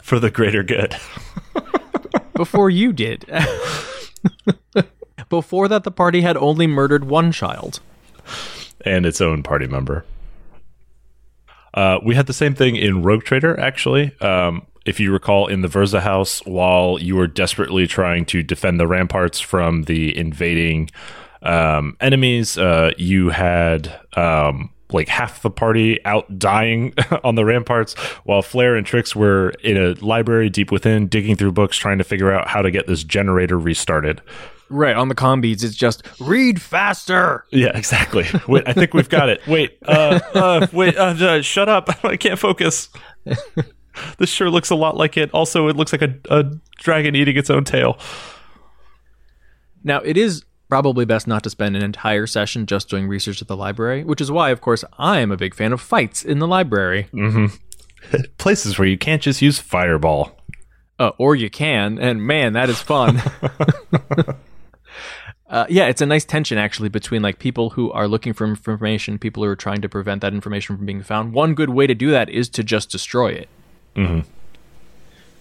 for 0.00 0.20
the 0.20 0.30
greater 0.30 0.62
good. 0.62 0.96
Before 2.34 2.70
you 2.70 2.92
did. 2.92 3.24
Before 5.28 5.66
that, 5.66 5.82
the 5.82 5.90
party 5.90 6.20
had 6.20 6.36
only 6.36 6.68
murdered 6.68 7.02
one 7.02 7.32
child. 7.32 7.80
and 8.84 9.04
its 9.04 9.20
own 9.20 9.42
party 9.42 9.66
member. 9.66 10.04
Uh, 11.74 11.98
we 12.04 12.14
had 12.14 12.28
the 12.28 12.32
same 12.32 12.54
thing 12.54 12.76
in 12.76 13.02
Rogue 13.02 13.24
Trader, 13.24 13.58
actually. 13.58 14.16
Um, 14.20 14.66
if 14.88 14.98
you 14.98 15.12
recall, 15.12 15.46
in 15.46 15.60
the 15.60 15.68
Verza 15.68 16.00
house, 16.00 16.40
while 16.46 16.98
you 16.98 17.14
were 17.14 17.26
desperately 17.26 17.86
trying 17.86 18.24
to 18.26 18.42
defend 18.42 18.80
the 18.80 18.86
ramparts 18.86 19.38
from 19.38 19.82
the 19.82 20.16
invading 20.16 20.90
um, 21.42 21.96
enemies, 22.00 22.56
uh, 22.56 22.92
you 22.96 23.28
had 23.28 23.94
um, 24.16 24.70
like 24.90 25.08
half 25.08 25.42
the 25.42 25.50
party 25.50 26.04
out 26.06 26.38
dying 26.38 26.94
on 27.24 27.34
the 27.34 27.44
ramparts, 27.44 27.94
while 28.24 28.40
Flair 28.42 28.76
and 28.76 28.86
Trix 28.86 29.14
were 29.14 29.50
in 29.62 29.76
a 29.76 29.92
library 30.04 30.48
deep 30.48 30.72
within, 30.72 31.06
digging 31.06 31.36
through 31.36 31.52
books, 31.52 31.76
trying 31.76 31.98
to 31.98 32.04
figure 32.04 32.32
out 32.32 32.48
how 32.48 32.62
to 32.62 32.70
get 32.70 32.86
this 32.86 33.04
generator 33.04 33.58
restarted. 33.58 34.22
Right, 34.70 34.96
on 34.96 35.08
the 35.08 35.14
combeats, 35.14 35.62
it's 35.64 35.74
just 35.74 36.02
read 36.20 36.60
faster. 36.60 37.44
Yeah, 37.50 37.76
exactly. 37.76 38.26
Wait, 38.46 38.64
I 38.66 38.74
think 38.74 38.92
we've 38.92 39.08
got 39.08 39.30
it. 39.30 39.40
Wait, 39.46 39.78
uh, 39.86 40.20
uh, 40.34 40.66
wait, 40.72 40.96
uh, 40.96 41.14
uh, 41.18 41.42
shut 41.42 41.68
up! 41.68 41.88
I 42.04 42.16
can't 42.16 42.38
focus. 42.38 42.90
this 44.18 44.30
sure 44.30 44.50
looks 44.50 44.70
a 44.70 44.74
lot 44.74 44.96
like 44.96 45.16
it. 45.16 45.30
Also, 45.32 45.68
it 45.68 45.76
looks 45.76 45.92
like 45.92 46.02
a, 46.02 46.14
a 46.30 46.44
dragon 46.78 47.14
eating 47.14 47.36
its 47.36 47.50
own 47.50 47.64
tail. 47.64 47.98
Now, 49.84 50.00
it 50.00 50.16
is 50.16 50.44
probably 50.68 51.04
best 51.04 51.26
not 51.26 51.42
to 51.42 51.50
spend 51.50 51.76
an 51.76 51.82
entire 51.82 52.26
session 52.26 52.66
just 52.66 52.88
doing 52.88 53.08
research 53.08 53.40
at 53.40 53.48
the 53.48 53.56
library, 53.56 54.04
which 54.04 54.20
is 54.20 54.30
why, 54.30 54.50
of 54.50 54.60
course, 54.60 54.84
I 54.98 55.20
am 55.20 55.32
a 55.32 55.36
big 55.36 55.54
fan 55.54 55.72
of 55.72 55.80
fights 55.80 56.24
in 56.24 56.38
the 56.38 56.46
library. 56.46 57.08
Places 58.38 58.78
where 58.78 58.88
you 58.88 58.98
can't 58.98 59.22
just 59.22 59.42
use 59.42 59.58
fireball. 59.58 60.38
Uh, 60.98 61.12
or 61.16 61.36
you 61.36 61.48
can, 61.48 61.98
and 61.98 62.22
man, 62.22 62.54
that 62.54 62.68
is 62.68 62.82
fun. 62.82 63.18
uh, 65.48 65.64
yeah, 65.68 65.86
it's 65.86 66.00
a 66.00 66.06
nice 66.06 66.24
tension 66.24 66.58
actually 66.58 66.88
between 66.88 67.22
like 67.22 67.38
people 67.38 67.70
who 67.70 67.92
are 67.92 68.08
looking 68.08 68.32
for 68.32 68.44
information, 68.44 69.16
people 69.16 69.44
who 69.44 69.48
are 69.48 69.56
trying 69.56 69.80
to 69.80 69.88
prevent 69.88 70.22
that 70.22 70.34
information 70.34 70.76
from 70.76 70.86
being 70.86 71.02
found. 71.02 71.32
One 71.32 71.54
good 71.54 71.70
way 71.70 71.86
to 71.86 71.94
do 71.94 72.10
that 72.10 72.28
is 72.28 72.48
to 72.50 72.64
just 72.64 72.90
destroy 72.90 73.28
it. 73.28 73.48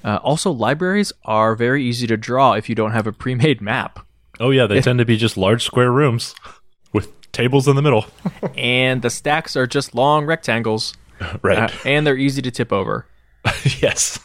Uh, 0.03 0.17
also, 0.23 0.51
libraries 0.51 1.11
are 1.25 1.55
very 1.55 1.83
easy 1.83 2.07
to 2.07 2.15
draw 2.15 2.53
if 2.53 2.69
you 2.69 2.75
don't 2.75 2.91
have 2.91 3.07
a 3.07 3.11
pre-made 3.11 3.61
map. 3.61 4.05
Oh 4.39 4.51
yeah, 4.51 4.67
they 4.67 4.81
tend 4.81 4.99
to 4.99 5.05
be 5.05 5.17
just 5.17 5.35
large 5.35 5.63
square 5.63 5.91
rooms 5.91 6.35
with 6.93 7.09
tables 7.31 7.67
in 7.67 7.75
the 7.75 7.81
middle. 7.81 8.05
and 8.57 9.01
the 9.01 9.09
stacks 9.09 9.55
are 9.55 9.67
just 9.67 9.95
long 9.95 10.25
rectangles, 10.25 10.95
right. 11.41 11.57
uh, 11.57 11.69
and 11.85 12.05
they're 12.05 12.17
easy 12.17 12.41
to 12.41 12.51
tip 12.51 12.71
over. 12.71 13.05
yes. 13.79 14.19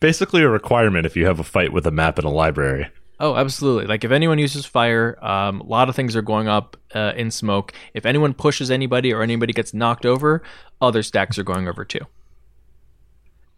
Basically, 0.00 0.42
a 0.42 0.48
requirement 0.48 1.06
if 1.06 1.16
you 1.16 1.26
have 1.26 1.40
a 1.40 1.44
fight 1.44 1.72
with 1.72 1.86
a 1.86 1.90
map 1.90 2.18
in 2.18 2.24
a 2.24 2.30
library. 2.30 2.88
Oh, 3.20 3.36
absolutely! 3.36 3.86
Like 3.86 4.02
if 4.04 4.10
anyone 4.10 4.38
uses 4.38 4.66
fire, 4.66 5.16
um, 5.24 5.60
a 5.60 5.64
lot 5.64 5.88
of 5.88 5.94
things 5.94 6.16
are 6.16 6.22
going 6.22 6.48
up 6.48 6.76
uh, 6.94 7.12
in 7.16 7.30
smoke. 7.30 7.72
If 7.92 8.06
anyone 8.06 8.34
pushes 8.34 8.70
anybody 8.70 9.12
or 9.12 9.22
anybody 9.22 9.52
gets 9.52 9.72
knocked 9.72 10.04
over, 10.04 10.42
other 10.80 11.02
stacks 11.02 11.38
are 11.38 11.44
going 11.44 11.68
over 11.68 11.84
too. 11.84 12.06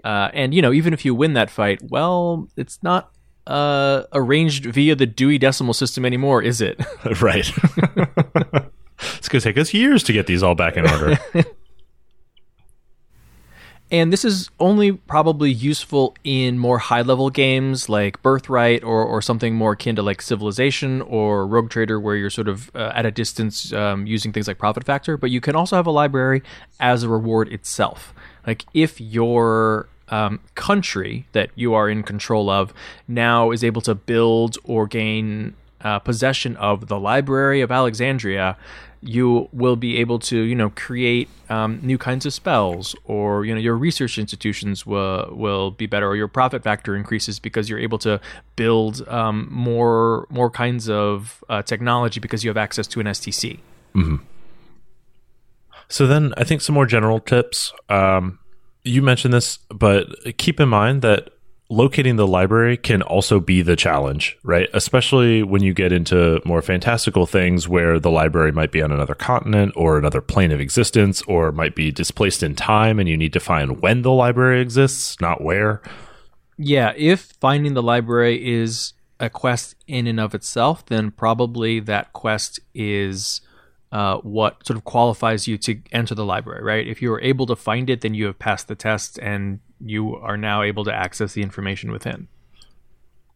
Uh, 0.07 0.31
and 0.35 0.55
you 0.55 0.63
know, 0.63 0.73
even 0.73 0.93
if 0.93 1.05
you 1.05 1.17
win 1.17 1.33
that 1.33 1.51
fight, 1.51 1.83
well, 1.83 2.49
it's 2.57 2.81
not 2.81 3.11
uh, 3.49 4.05
arranged 4.13 4.65
via 4.67 4.95
the 4.95 5.05
Dewey 5.05 5.37
Decimal 5.37 5.75
System 5.75 6.05
anymore, 6.05 6.41
is 6.41 6.61
it? 6.61 6.81
right. 7.21 7.51
it's 9.17 9.29
going 9.29 9.41
to 9.41 9.41
take 9.41 9.59
us 9.59 9.75
years 9.75 10.05
to 10.05 10.13
get 10.13 10.29
these 10.29 10.45
all 10.45 10.55
back 10.55 10.77
in 10.77 10.89
order. 10.89 11.19
And 13.89 14.13
this 14.13 14.25
is 14.25 14.51
only 14.59 14.91
probably 14.91 15.53
useful 15.53 16.17
in 16.25 16.59
more 16.59 16.79
high 16.79 17.03
level 17.03 17.31
games 17.31 17.89
like 17.89 18.21
Birthright 18.21 18.83
or, 18.83 19.05
or 19.05 19.23
something 19.23 19.55
more 19.55 19.75
akin 19.75 19.95
to 19.95 20.03
like 20.03 20.21
Civilization 20.21 21.03
or 21.03 21.47
Rogue 21.47 21.71
Trader, 21.71 22.01
where 22.01 22.17
you're 22.17 22.29
sort 22.29 22.49
of 22.49 22.75
uh, 22.75 22.91
at 22.97 23.07
a 23.07 23.13
distance 23.13 23.73
um, 23.73 24.05
using 24.05 24.33
things 24.33 24.49
like 24.49 24.59
Profit 24.59 24.83
Factor. 24.83 25.17
But 25.17 25.31
you 25.31 25.41
can 25.41 25.55
also 25.55 25.77
have 25.77 25.87
a 25.87 25.93
library 25.93 26.43
as 26.81 27.05
a 27.05 27.09
reward 27.09 27.53
itself. 27.53 28.13
Like 28.45 28.65
if 28.75 29.01
your 29.01 29.89
um, 30.09 30.41
country 30.55 31.27
that 31.33 31.51
you 31.55 31.75
are 31.75 31.89
in 31.89 32.03
control 32.03 32.49
of 32.49 32.73
now 33.09 33.51
is 33.51 33.65
able 33.65 33.83
to 33.83 33.95
build 33.95 34.57
or 34.65 34.87
gain 34.87 35.55
uh, 35.81 35.99
possession 35.99 36.57
of 36.57 36.89
the 36.89 36.99
Library 36.99 37.61
of 37.61 37.71
Alexandria, 37.71 38.57
you 39.03 39.49
will 39.53 39.77
be 39.77 39.99
able 39.99 40.19
to, 40.19 40.39
you 40.41 40.55
know, 40.55 40.71
create 40.71 41.29
um, 41.49 41.79
new 41.83 41.99
kinds 41.99 42.27
of 42.27 42.33
spells, 42.33 42.97
or 43.05 43.45
you 43.45 43.55
know, 43.55 43.61
your 43.61 43.77
research 43.77 44.19
institutions 44.19 44.85
will 44.87 45.29
will 45.31 45.71
be 45.71 45.87
better, 45.87 46.09
or 46.09 46.17
your 46.17 46.29
profit 46.29 46.63
factor 46.63 46.97
increases 46.97 47.39
because 47.39 47.69
you're 47.69 47.79
able 47.79 47.99
to 47.99 48.21
build 48.57 49.07
um, 49.09 49.49
more 49.51 50.27
more 50.31 50.51
kinds 50.51 50.89
of 50.89 51.45
uh, 51.49 51.63
technology 51.63 52.21
because 52.21 52.43
you 52.43 52.51
have 52.51 52.57
access 52.57 52.87
to 52.89 53.01
an 53.01 53.07
STC. 53.07 53.61
So 55.89 56.07
then 56.07 56.35
I 56.37 56.45
think 56.45 56.63
some 56.63 56.75
more 56.75 56.87
general 56.87 57.21
tips. 57.21 57.73
Um, 57.89 58.41
you 58.87 59.03
mentioned 59.03 59.35
this, 59.35 59.59
but 59.69 60.07
keep 60.39 60.61
in 60.61 60.69
mind 60.69 61.03
that 61.03 61.31
locating 61.69 62.15
the 62.15 62.27
library 62.27 62.77
can 62.77 63.03
also 63.03 63.41
be 63.41 63.61
the 63.61 63.75
challenge, 63.75 64.39
right? 64.45 64.69
Especially 64.73 65.43
when 65.43 65.63
you 65.63 65.75
get 65.75 65.93
into 65.93 66.41
more 66.45 66.63
fantastical 66.63 67.27
things 67.27 67.69
where 67.69 67.99
the 67.99 68.11
library 68.11 68.53
might 68.53 68.71
be 68.71 68.81
on 68.81 68.93
another 68.93 69.15
continent 69.15 69.73
or 69.75 69.99
another 69.99 70.21
plane 70.21 70.53
of 70.53 70.61
existence 70.61 71.23
or 71.23 71.51
might 71.51 71.75
be 71.75 71.91
displaced 71.91 72.43
in 72.43 72.55
time 72.55 73.01
and 73.01 73.09
you 73.09 73.17
need 73.17 73.33
to 73.33 73.41
find 73.41 73.83
when 73.83 74.03
the 74.03 74.13
library 74.13 74.61
exists, 74.61 75.21
not 75.21 75.43
where. 75.43 75.83
Yeah, 76.57 76.93
if 76.97 77.33
finding 77.41 77.75
the 77.75 77.83
library 77.83 78.61
is 78.61 78.93
a 79.19 79.29
quest 79.29 79.75
in 79.89 80.07
and 80.07 80.21
of 80.21 80.35
itself, 80.35 80.87
then 80.87 81.11
probably 81.11 81.81
that 81.81 82.13
quest 82.13 82.61
is 82.75 83.41
uh, 83.93 84.19
what 84.19 84.67
sort 84.67 84.77
of 84.77 84.85
qualifies 84.85 85.47
you 85.47 85.57
to 85.59 85.79
enter 85.93 86.15
the 86.15 86.25
library, 86.25 86.63
right? 86.63 86.87
If 86.87 87.01
you 87.01 87.13
are 87.13 87.21
able 87.21 87.47
to 87.47 87.57
find 87.57 87.89
it, 87.89 88.01
then 88.01 88.15
you 88.15 88.27
have 88.27 88.39
passed 88.39 88.69
the 88.69 88.75
test 88.75 89.19
and 89.21 89.61
you 89.81 90.17
are 90.17 90.37
now 90.37 90.63
able 90.63 90.85
to 90.85 90.93
access 90.93 91.35
the 91.35 91.43
information 91.43 91.93
within. 91.93 92.29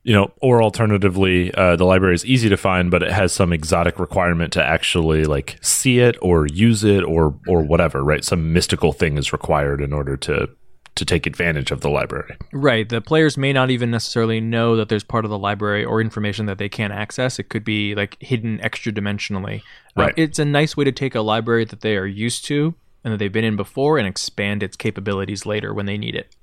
You 0.03 0.14
know, 0.14 0.32
or 0.40 0.62
alternatively, 0.62 1.53
uh, 1.53 1.76
the 1.76 1.84
library 1.84 2.14
is 2.14 2.24
easy 2.24 2.48
to 2.48 2.57
find, 2.57 2.90
but 2.90 3.03
it 3.03 3.12
has 3.12 3.32
some 3.34 3.53
exotic 3.53 3.98
requirement 3.98 4.51
to 4.55 4.64
actually 4.64 5.24
like 5.24 5.59
see 5.61 5.98
it 5.98 6.16
or 6.22 6.46
use 6.46 6.84
it 6.84 7.05
or 7.05 7.38
or 7.46 7.62
whatever, 7.62 8.03
right? 8.03 8.24
Some 8.24 8.55
mystical 8.55 8.92
thing 8.92 9.18
is 9.18 9.30
required 9.32 9.82
in 9.82 9.92
order 9.92 10.16
to 10.16 10.48
to 11.01 11.05
take 11.05 11.26
advantage 11.26 11.72
of 11.72 11.80
the 11.80 11.90
library. 11.90 12.36
Right. 12.53 12.88
The 12.88 13.01
players 13.01 13.36
may 13.36 13.53
not 13.53 13.70
even 13.70 13.90
necessarily 13.90 14.40
know 14.40 14.76
that 14.76 14.88
there's 14.88 15.03
part 15.03 15.24
of 15.24 15.30
the 15.30 15.38
library 15.38 15.84
or 15.84 16.01
information 16.01 16.46
that 16.46 16.59
they 16.59 16.68
can't 16.68 16.92
access. 16.92 17.38
It 17.40 17.48
could 17.48 17.64
be 17.64 17.94
like 17.96 18.16
hidden 18.20 18.61
extra 18.61 18.92
dimensionally. 18.92 19.59
Uh, 19.96 20.03
Right. 20.05 20.14
it's 20.16 20.38
a 20.38 20.44
nice 20.44 20.76
way 20.76 20.84
to 20.84 20.92
take 20.92 21.16
a 21.16 21.20
library 21.20 21.64
that 21.64 21.80
they 21.80 21.96
are 21.96 22.07
used 22.07 22.44
to 22.44 22.74
and 23.03 23.12
that 23.12 23.18
they've 23.18 23.32
been 23.32 23.44
in 23.44 23.57
before 23.57 23.98
and 23.98 24.07
expand 24.07 24.62
its 24.62 24.76
capabilities 24.76 25.44
later 25.44 25.74
when 25.74 25.86
they 25.86 25.98
need 25.98 26.14
it. 26.14 26.34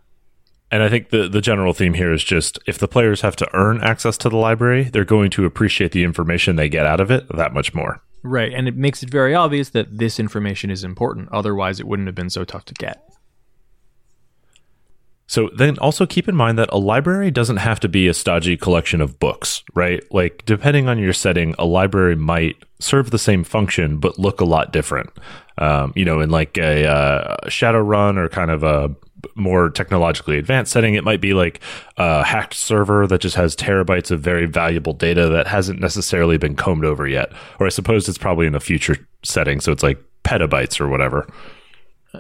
And 0.70 0.84
I 0.84 0.90
think 0.90 1.10
the 1.12 1.30
the 1.30 1.40
general 1.40 1.72
theme 1.74 1.94
here 1.94 2.12
is 2.12 2.24
just 2.26 2.60
if 2.68 2.78
the 2.78 2.90
players 2.90 3.22
have 3.22 3.38
to 3.38 3.48
earn 3.54 3.82
access 3.82 4.18
to 4.18 4.30
the 4.30 4.36
library, 4.36 4.84
they're 4.84 5.06
going 5.06 5.30
to 5.32 5.46
appreciate 5.46 5.94
the 5.94 6.04
information 6.04 6.58
they 6.58 6.68
get 6.68 6.86
out 6.86 7.00
of 7.00 7.10
it 7.10 7.26
that 7.34 7.54
much 7.54 7.74
more. 7.74 8.02
Right. 8.22 8.52
And 8.54 8.68
it 8.68 8.76
makes 8.76 9.02
it 9.04 9.10
very 9.10 9.34
obvious 9.34 9.70
that 9.70 9.98
this 9.98 10.20
information 10.20 10.70
is 10.70 10.84
important. 10.84 11.30
Otherwise, 11.32 11.80
it 11.80 11.88
wouldn't 11.88 12.08
have 12.08 12.16
been 12.16 12.30
so 12.30 12.44
tough 12.44 12.66
to 12.66 12.74
get. 12.74 13.02
So 15.28 15.50
then 15.56 15.78
also 15.80 16.06
keep 16.06 16.28
in 16.30 16.36
mind 16.36 16.58
that 16.58 16.70
a 16.72 16.78
library 16.78 17.32
doesn't 17.32 17.58
have 17.58 17.80
to 17.82 17.90
be 17.90 18.08
a 18.08 18.14
stodgy 18.14 18.56
collection 18.58 19.02
of 19.02 19.20
books, 19.20 19.64
right? 19.74 20.02
Like 20.12 20.44
depending 20.46 20.88
on 20.88 21.00
your 21.00 21.14
setting, 21.14 21.54
a 21.60 21.66
library 21.66 22.16
might 22.16 22.56
serve 22.80 23.12
the 23.12 23.20
same 23.20 23.44
function 23.44 23.98
but 23.98 24.18
look 24.18 24.40
a 24.40 24.46
lot 24.46 24.72
different. 24.72 25.10
Um, 25.58 25.92
you 25.96 26.06
know, 26.06 26.22
in 26.22 26.30
like 26.30 26.58
a 26.58 26.86
uh, 26.86 27.38
Shadowrun 27.48 28.18
or 28.18 28.30
kind 28.30 28.52
of 28.52 28.64
a 28.64 28.96
more 29.36 29.70
technologically 29.70 30.38
advanced 30.38 30.72
setting, 30.72 30.94
it 30.94 31.04
might 31.04 31.20
be 31.20 31.34
like 31.34 31.60
a 31.98 32.24
hacked 32.24 32.54
server 32.54 33.08
that 33.08 33.22
just 33.22 33.36
has 33.36 33.56
terabytes 33.56 34.12
of 34.12 34.22
very 34.22 34.46
valuable 34.46 34.94
data 34.94 35.28
that 35.30 35.48
hasn't 35.48 35.80
necessarily 35.80 36.38
been 36.38 36.56
combed 36.56 36.86
over 36.86 37.08
yet. 37.08 37.32
Or 37.60 37.66
I 37.66 37.70
suppose 37.70 38.08
it's 38.08 38.18
probably 38.18 38.48
in 38.48 38.56
a 38.56 38.60
future 38.60 38.96
setting, 39.24 39.60
so 39.60 39.72
it's 39.72 39.84
like 39.84 40.02
petabytes 40.24 40.80
or 40.80 40.88
whatever. 40.88 41.28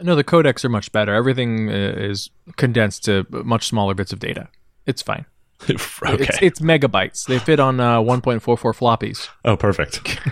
No, 0.04 0.16
the 0.16 0.24
codecs 0.24 0.64
are 0.66 0.70
much 0.70 0.92
better. 0.92 1.14
Everything 1.14 1.70
uh, 1.70 1.74
is 1.98 2.30
condensed 2.56 3.06
to 3.06 3.26
much 3.30 3.68
smaller 3.68 3.94
bits 3.94 4.14
of 4.14 4.20
data. 4.20 4.50
It's 4.86 5.02
fine. 5.02 5.26
okay. 5.64 5.76
It's, 6.04 6.38
it's 6.42 6.60
megabytes. 6.60 7.26
They 7.26 7.40
fit 7.40 7.60
on 7.60 7.80
uh, 7.80 8.00
1.44 8.00 8.42
floppies. 8.58 9.28
Oh, 9.44 9.58
perfect. 9.58 10.20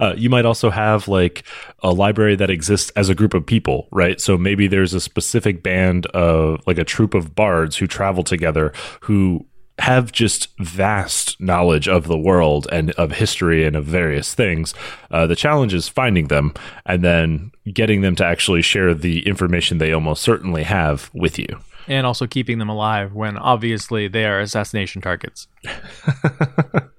Uh, 0.00 0.12
you 0.16 0.28
might 0.28 0.44
also 0.44 0.70
have 0.70 1.06
like 1.06 1.44
a 1.82 1.92
library 1.92 2.34
that 2.34 2.50
exists 2.50 2.90
as 2.96 3.08
a 3.08 3.14
group 3.14 3.32
of 3.32 3.46
people, 3.46 3.86
right? 3.92 4.20
So 4.20 4.36
maybe 4.36 4.66
there's 4.66 4.92
a 4.92 5.00
specific 5.00 5.62
band 5.62 6.06
of 6.06 6.60
like 6.66 6.78
a 6.78 6.84
troop 6.84 7.14
of 7.14 7.34
bards 7.34 7.76
who 7.76 7.86
travel 7.86 8.24
together 8.24 8.72
who 9.02 9.46
have 9.80 10.12
just 10.12 10.56
vast 10.58 11.40
knowledge 11.40 11.88
of 11.88 12.06
the 12.06 12.16
world 12.16 12.66
and 12.70 12.90
of 12.92 13.12
history 13.12 13.66
and 13.66 13.74
of 13.74 13.84
various 13.84 14.34
things. 14.34 14.72
Uh, 15.10 15.26
the 15.26 15.36
challenge 15.36 15.74
is 15.74 15.88
finding 15.88 16.28
them 16.28 16.54
and 16.86 17.02
then 17.02 17.50
getting 17.72 18.00
them 18.00 18.14
to 18.16 18.24
actually 18.24 18.62
share 18.62 18.94
the 18.94 19.26
information 19.26 19.78
they 19.78 19.92
almost 19.92 20.22
certainly 20.22 20.62
have 20.62 21.10
with 21.12 21.38
you. 21.38 21.58
And 21.88 22.06
also 22.06 22.26
keeping 22.26 22.58
them 22.58 22.68
alive 22.68 23.12
when 23.12 23.36
obviously 23.36 24.08
they 24.08 24.24
are 24.24 24.40
assassination 24.40 25.02
targets. 25.02 25.48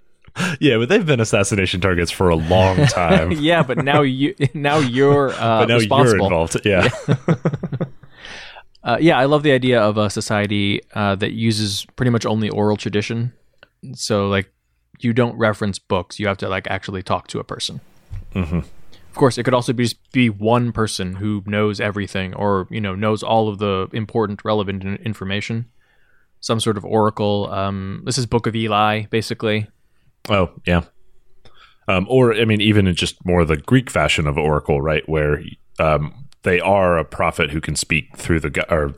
Yeah, 0.59 0.77
but 0.77 0.89
they've 0.89 1.05
been 1.05 1.21
assassination 1.21 1.79
targets 1.79 2.11
for 2.11 2.29
a 2.29 2.35
long 2.35 2.85
time. 2.87 3.31
yeah, 3.39 3.63
but 3.63 3.77
now 3.77 4.01
you 4.01 4.35
now 4.53 4.79
you're 4.79 5.29
uh, 5.31 5.61
but 5.61 5.69
now 5.69 5.75
responsible. 5.75 6.17
you're 6.17 6.25
involved. 6.25 6.61
Yeah. 6.65 6.89
Uh, 8.85 8.97
yeah, 9.01 9.17
I 9.17 9.25
love 9.25 9.41
the 9.41 9.51
idea 9.51 9.81
of 9.81 9.97
a 9.97 10.11
society 10.11 10.79
uh, 10.93 11.15
that 11.15 11.33
uses 11.33 11.87
pretty 11.95 12.11
much 12.11 12.25
only 12.25 12.49
oral 12.49 12.77
tradition. 12.77 13.33
So, 13.93 14.27
like, 14.29 14.53
you 14.99 15.11
don't 15.11 15.35
reference 15.37 15.79
books; 15.79 16.19
you 16.19 16.27
have 16.27 16.37
to 16.37 16.47
like 16.47 16.67
actually 16.67 17.01
talk 17.01 17.27
to 17.27 17.39
a 17.39 17.43
person. 17.43 17.81
Mhm. 18.33 18.59
Of 18.59 19.15
course, 19.15 19.37
it 19.37 19.43
could 19.43 19.53
also 19.53 19.73
be 19.73 19.83
just 19.85 20.11
be 20.11 20.29
one 20.29 20.71
person 20.71 21.15
who 21.15 21.41
knows 21.45 21.79
everything, 21.79 22.35
or 22.35 22.67
you 22.69 22.79
know, 22.79 22.95
knows 22.95 23.23
all 23.23 23.49
of 23.49 23.57
the 23.57 23.87
important, 23.91 24.45
relevant 24.45 24.83
information. 25.01 25.65
Some 26.39 26.59
sort 26.59 26.77
of 26.77 26.85
oracle. 26.85 27.49
Um, 27.51 28.03
this 28.05 28.19
is 28.19 28.27
Book 28.27 28.45
of 28.45 28.55
Eli, 28.55 29.05
basically. 29.09 29.67
Oh, 30.29 30.51
yeah. 30.65 30.81
Um, 31.87 32.05
or 32.09 32.35
I 32.35 32.45
mean, 32.45 32.61
even 32.61 32.87
in 32.87 32.95
just 32.95 33.25
more 33.25 33.45
the 33.45 33.57
Greek 33.57 33.89
fashion 33.89 34.27
of 34.27 34.37
oracle, 34.37 34.81
right, 34.81 35.07
where 35.09 35.41
um, 35.79 36.24
they 36.45 36.61
are 36.61 36.97
a 36.97 37.03
prophet 37.03 37.49
who 37.49 37.59
can 37.59 37.75
speak 37.75 38.15
through 38.15 38.39
the 38.39 38.65
or 38.73 38.93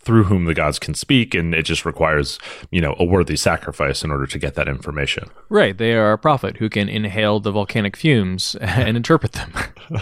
through 0.00 0.24
whom 0.24 0.46
the 0.46 0.54
gods 0.54 0.78
can 0.78 0.94
speak, 0.94 1.34
and 1.34 1.54
it 1.54 1.64
just 1.64 1.84
requires 1.84 2.38
you 2.70 2.80
know 2.80 2.96
a 2.98 3.04
worthy 3.04 3.36
sacrifice 3.36 4.02
in 4.02 4.10
order 4.10 4.26
to 4.26 4.38
get 4.38 4.54
that 4.54 4.66
information. 4.66 5.28
Right, 5.48 5.76
they 5.76 5.92
are 5.92 6.12
a 6.12 6.18
prophet 6.18 6.56
who 6.56 6.68
can 6.68 6.88
inhale 6.88 7.38
the 7.40 7.52
volcanic 7.52 7.96
fumes 7.96 8.54
and 8.60 8.96
interpret 8.96 9.32
them. 9.32 9.52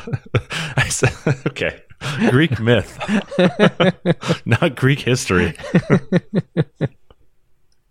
I 0.76 0.89
said, 0.89 1.12
okay, 1.49 1.82
Greek 2.30 2.59
myth, 2.61 2.99
not 4.47 4.76
Greek 4.76 5.01
history. 5.01 5.55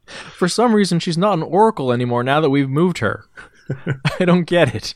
For 0.08 0.48
some 0.48 0.74
reason, 0.74 1.00
she's 1.00 1.18
not 1.18 1.34
an 1.34 1.44
oracle 1.44 1.92
anymore 1.92 2.24
now 2.24 2.40
that 2.40 2.50
we've 2.50 2.70
moved 2.70 3.00
her. 3.00 3.26
I 4.20 4.26
don't 4.26 4.44
get 4.44 4.74
it. 4.74 4.94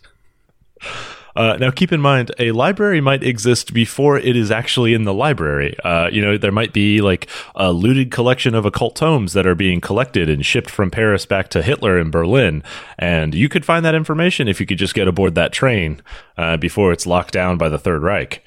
Uh, 1.39 1.55
now, 1.57 1.71
keep 1.71 1.93
in 1.93 2.01
mind, 2.01 2.31
a 2.37 2.51
library 2.51 2.99
might 2.99 3.23
exist 3.23 3.73
before 3.73 4.17
it 4.17 4.35
is 4.35 4.51
actually 4.51 4.93
in 4.93 5.05
the 5.05 5.13
library. 5.13 5.73
Uh, 5.85 6.09
you 6.11 6.21
know, 6.21 6.37
there 6.37 6.51
might 6.51 6.73
be 6.73 6.99
like 6.99 7.29
a 7.55 7.71
looted 7.71 8.11
collection 8.11 8.53
of 8.53 8.65
occult 8.65 8.93
tomes 8.97 9.31
that 9.31 9.47
are 9.47 9.55
being 9.55 9.79
collected 9.79 10.29
and 10.29 10.45
shipped 10.45 10.69
from 10.69 10.91
Paris 10.91 11.25
back 11.25 11.47
to 11.47 11.61
Hitler 11.61 11.97
in 11.97 12.11
Berlin. 12.11 12.61
And 12.97 13.33
you 13.33 13.47
could 13.47 13.63
find 13.63 13.85
that 13.85 13.95
information 13.95 14.49
if 14.49 14.59
you 14.59 14.65
could 14.65 14.77
just 14.77 14.93
get 14.93 15.07
aboard 15.07 15.35
that 15.35 15.53
train 15.53 16.01
uh, 16.37 16.57
before 16.57 16.91
it's 16.91 17.07
locked 17.07 17.31
down 17.33 17.57
by 17.57 17.69
the 17.69 17.79
Third 17.79 18.03
Reich. 18.03 18.43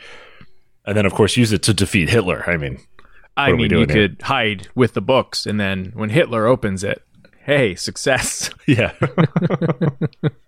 And 0.85 0.95
then, 0.95 1.07
of 1.07 1.15
course, 1.15 1.35
use 1.39 1.51
it 1.51 1.63
to 1.63 1.73
defeat 1.73 2.11
Hitler. 2.11 2.45
I 2.47 2.59
mean, 2.59 2.79
I 3.39 3.45
What 3.49 3.53
are 3.53 3.57
we 3.57 3.63
mean, 3.63 3.71
you 3.71 3.79
here? 3.79 3.87
could 4.09 4.21
hide 4.21 4.69
with 4.75 4.93
the 4.93 5.01
books, 5.01 5.47
and 5.47 5.59
then 5.59 5.93
when 5.95 6.11
Hitler 6.11 6.47
opens 6.47 6.85
it, 6.85 7.03
hey, 7.47 7.75
success. 7.75 8.51
Yeah. 8.67 8.93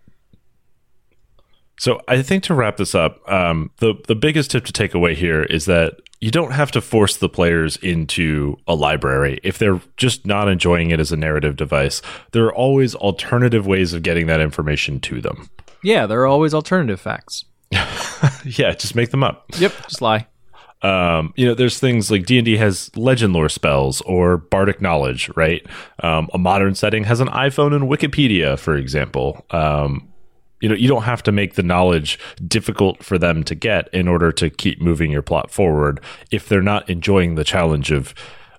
so 1.79 2.01
I 2.09 2.23
think 2.23 2.45
to 2.45 2.55
wrap 2.55 2.77
this 2.77 2.95
up, 2.95 3.21
um, 3.31 3.71
the 3.79 3.95
the 4.07 4.15
biggest 4.15 4.51
tip 4.51 4.65
to 4.67 4.73
take 4.73 4.95
away 4.95 5.15
here 5.15 5.43
is 5.43 5.65
that 5.67 5.95
you 6.21 6.31
don't 6.31 6.53
have 6.53 6.71
to 6.73 6.81
force 6.81 7.17
the 7.19 7.29
players 7.29 7.77
into 7.79 8.57
a 8.67 8.75
library 8.75 9.39
if 9.43 9.59
they're 9.59 9.81
just 9.97 10.25
not 10.25 10.49
enjoying 10.49 10.91
it 10.91 11.01
as 11.01 11.13
a 11.13 11.17
narrative 11.17 11.57
device. 11.57 12.01
There 12.33 12.47
are 12.47 12.55
always 12.55 12.95
alternative 12.95 13.67
ways 13.67 13.93
of 13.93 14.03
getting 14.03 14.27
that 14.29 14.41
information 14.41 15.01
to 15.01 15.21
them. 15.21 15.51
yeah, 15.83 16.07
there 16.07 16.21
are 16.23 16.27
always 16.27 16.55
alternative 16.55 17.01
facts. 17.01 17.45
Yeah, 18.47 18.73
just 18.75 18.95
make 18.95 19.11
them 19.11 19.23
up. 19.25 19.45
Yep, 19.59 19.73
just 19.89 20.01
lie. 20.03 20.27
um, 20.83 21.33
you 21.37 21.47
know, 21.47 21.55
there's 21.55 21.79
things 21.79 22.11
like 22.11 22.25
D 22.27 22.39
and 22.39 22.45
D 22.45 22.57
has 22.57 22.91
legend 22.97 23.33
lore 23.35 23.49
spells 23.51 24.01
or 24.03 24.37
bardic 24.39 24.81
knowledge, 24.81 25.31
right? 25.37 25.67
Um, 26.03 26.29
a 26.33 26.39
modern 26.39 26.75
setting 26.75 27.05
has 27.05 27.21
an 27.21 27.29
iPhone 27.29 27.75
and 27.75 27.85
Wikipedia, 27.85 28.59
for 28.59 28.77
example. 28.77 29.45
Um, 29.51 30.09
you 30.65 30.71
know, 30.71 30.75
you 30.75 30.89
don't 30.89 31.03
have 31.03 31.23
to 31.23 31.31
make 31.31 31.57
the 31.57 31.63
knowledge 31.63 32.19
difficult 32.49 33.05
for 33.05 33.19
them 33.19 33.45
to 33.45 33.55
get 33.55 33.87
in 33.93 34.09
order 34.09 34.33
to 34.33 34.49
keep 34.49 34.81
moving 34.81 35.11
your 35.11 35.21
plot 35.21 35.51
forward 35.51 36.01
if 36.31 36.49
they're 36.49 36.63
not 36.63 36.89
enjoying 36.89 37.35
the 37.35 37.45
challenge 37.45 37.91
of 37.91 38.15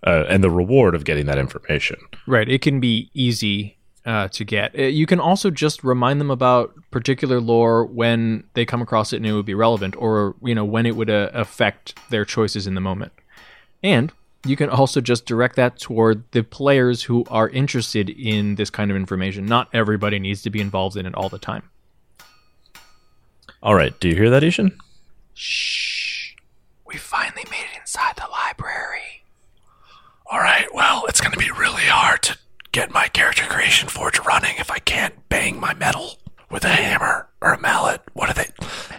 uh, 0.05 0.23
and 0.29 0.43
the 0.43 0.51
reward 0.51 0.93
of 0.93 1.03
getting 1.03 1.25
that 1.25 1.39
information. 1.39 1.97
Right, 2.27 2.47
it 2.47 2.61
can 2.61 2.79
be 2.79 3.09
easy 3.15 3.79
uh, 4.05 4.27
to 4.27 4.43
get. 4.43 4.77
Uh, 4.77 4.83
You 4.83 5.07
can 5.07 5.19
also 5.19 5.49
just 5.49 5.83
remind 5.83 6.21
them 6.21 6.29
about 6.29 6.75
particular 6.91 7.41
lore 7.41 7.87
when 7.87 8.43
they 8.53 8.65
come 8.65 8.83
across 8.83 9.11
it 9.11 9.17
and 9.17 9.25
it 9.25 9.33
would 9.33 9.47
be 9.47 9.55
relevant, 9.55 9.95
or 9.97 10.35
you 10.43 10.53
know 10.53 10.63
when 10.63 10.85
it 10.85 10.95
would 10.95 11.09
uh, 11.09 11.31
affect 11.33 11.95
their 12.11 12.23
choices 12.23 12.67
in 12.67 12.75
the 12.75 12.81
moment. 12.81 13.13
And 13.81 14.11
you 14.45 14.55
can 14.55 14.69
also 14.69 15.01
just 15.01 15.25
direct 15.25 15.55
that 15.55 15.79
toward 15.79 16.23
the 16.33 16.43
players 16.43 17.01
who 17.01 17.25
are 17.31 17.49
interested 17.49 18.11
in 18.11 18.55
this 18.55 18.69
kind 18.69 18.91
of 18.91 18.97
information. 18.97 19.47
Not 19.47 19.69
everybody 19.73 20.19
needs 20.19 20.43
to 20.43 20.51
be 20.51 20.61
involved 20.61 20.97
in 20.97 21.07
it 21.07 21.15
all 21.15 21.29
the 21.29 21.39
time. 21.39 21.63
All 23.65 23.73
right, 23.73 23.99
do 23.99 24.07
you 24.07 24.15
hear 24.15 24.29
that, 24.29 24.43
I-Hsien? 24.43 24.77
Shh. 25.33 26.35
We 26.85 26.97
finally 26.97 27.45
made 27.49 27.65
it 27.73 27.79
inside 27.79 28.15
the 28.15 28.27
library. 28.31 29.23
All 30.27 30.37
right, 30.37 30.67
well, 30.71 31.05
it's 31.09 31.19
going 31.19 31.31
to 31.31 31.39
be 31.39 31.49
really 31.49 31.81
hard 31.81 32.21
to 32.23 32.37
get 32.71 32.91
my 32.91 33.07
character 33.07 33.43
creation 33.45 33.89
forge 33.89 34.19
running 34.19 34.53
if 34.59 34.69
I 34.69 34.77
can't 34.77 35.15
bang 35.29 35.59
my 35.59 35.73
metal 35.73 36.19
with 36.51 36.63
a 36.63 36.67
hammer 36.67 37.27
or 37.41 37.53
a 37.53 37.59
mallet. 37.59 38.01
What 38.13 38.29
are 38.29 38.33
they? 38.35 38.51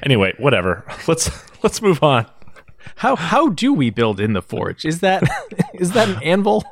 Anyway, 0.03 0.35
whatever. 0.37 0.85
Let's 1.07 1.31
let's 1.63 1.81
move 1.81 2.03
on. 2.03 2.27
How 2.95 3.17
how 3.17 3.49
do 3.49 3.73
we 3.75 3.91
build 3.91 4.21
in 4.21 4.33
the 4.33 4.43
forge? 4.43 4.85
Is 4.85 5.01
that 5.01 5.23
is 5.75 5.93
that 5.93 6.09
an 6.09 6.23
anvil? 6.23 6.65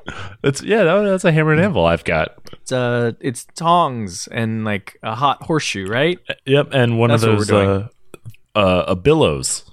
It's 0.42 0.62
yeah, 0.62 0.84
that- 0.84 1.02
that's 1.02 1.24
a 1.24 1.32
hammer 1.32 1.52
and 1.52 1.60
anvil 1.60 1.84
I've 1.84 2.04
got. 2.04 2.36
It's 2.52 2.72
uh 2.72 3.12
it's 3.20 3.44
tongs 3.56 4.28
and 4.28 4.64
like 4.64 4.96
a 5.02 5.14
hot 5.14 5.42
horseshoe, 5.42 5.86
right? 5.86 6.18
Yep, 6.46 6.68
and 6.72 6.98
one 6.98 7.10
That's 7.10 7.22
of 7.24 7.36
those 7.38 7.50
uh, 7.50 7.88
uh, 8.54 8.84
a 8.88 8.94
billows, 8.96 9.68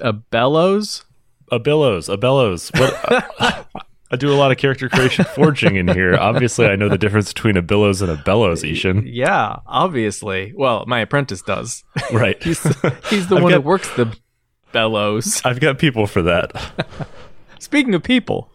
A 0.00 0.12
bellows. 0.12 1.04
a 1.50 1.58
billows, 1.58 2.08
a 2.08 2.16
bellows. 2.16 2.70
What? 2.74 2.94
I 4.10 4.16
do 4.16 4.32
a 4.32 4.36
lot 4.36 4.50
of 4.50 4.56
character 4.56 4.88
creation 4.88 5.26
forging 5.34 5.76
in 5.76 5.86
here. 5.88 6.14
Obviously, 6.16 6.66
I 6.66 6.76
know 6.76 6.88
the 6.88 6.96
difference 6.96 7.30
between 7.32 7.58
a 7.58 7.62
billows 7.62 8.00
and 8.00 8.10
a 8.10 8.16
bellows, 8.16 8.64
I-Hsien. 8.64 9.02
Yeah, 9.06 9.56
obviously. 9.66 10.54
Well, 10.56 10.84
my 10.86 11.00
apprentice 11.00 11.42
does. 11.42 11.84
Right. 12.10 12.42
He's 12.42 12.62
he's 13.10 13.26
the 13.28 13.36
I've 13.36 13.42
one 13.42 13.52
got- 13.52 13.62
who 13.62 13.68
works 13.68 13.94
the 13.96 14.16
bellows. 14.72 15.42
I've 15.44 15.60
got 15.60 15.78
people 15.78 16.06
for 16.06 16.22
that. 16.22 16.52
Speaking 17.58 17.94
of 17.94 18.02
people, 18.02 18.50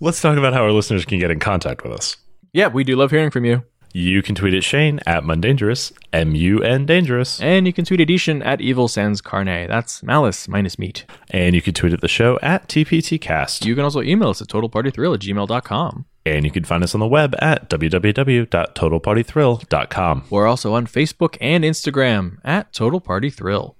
Let's 0.00 0.20
talk 0.20 0.36
about 0.38 0.52
how 0.54 0.62
our 0.62 0.72
listeners 0.72 1.04
can 1.04 1.18
get 1.18 1.30
in 1.30 1.38
contact 1.40 1.82
with 1.84 1.92
us. 1.92 2.16
yeah, 2.52 2.68
we 2.68 2.84
do 2.84 2.96
love 2.96 3.10
hearing 3.10 3.30
from 3.30 3.44
you. 3.44 3.64
You 3.94 4.22
can 4.22 4.34
tweet 4.34 4.52
at 4.54 4.62
Shane 4.62 5.00
at 5.06 5.24
Mundangerous, 5.24 5.92
M 6.12 6.34
U 6.34 6.62
N 6.62 6.84
Dangerous. 6.84 7.40
And 7.40 7.66
you 7.66 7.72
can 7.72 7.84
tweet 7.86 8.00
at 8.00 8.10
I-Hsien 8.10 8.42
at 8.42 8.60
Evil 8.60 8.86
Sans 8.86 9.20
Carne. 9.20 9.66
That's 9.66 10.02
malice 10.02 10.46
minus 10.46 10.78
meat. 10.78 11.06
And 11.30 11.54
you 11.54 11.62
can 11.62 11.74
tweet 11.74 11.92
at 11.94 12.00
the 12.00 12.08
show 12.08 12.38
at 12.42 12.68
TPTcast. 12.68 13.64
You 13.64 13.74
can 13.74 13.84
also 13.84 14.02
email 14.02 14.28
us 14.28 14.42
at 14.42 14.48
totalpartythrill 14.48 15.14
at 15.14 15.20
gmail.com. 15.20 16.04
and 16.26 16.44
you 16.44 16.50
can 16.50 16.64
find 16.64 16.84
us 16.84 16.94
on 16.94 17.00
the 17.00 17.08
web 17.08 17.34
at 17.40 17.70
www.totalpartythrill.com. 17.70 20.24
We're 20.30 20.46
also 20.46 20.74
on 20.74 20.86
Facebook 20.86 21.36
and 21.40 21.64
Instagram 21.64 22.36
at 22.44 22.72
Total 22.74 23.00
Party 23.00 23.30
Thrill. 23.30 23.74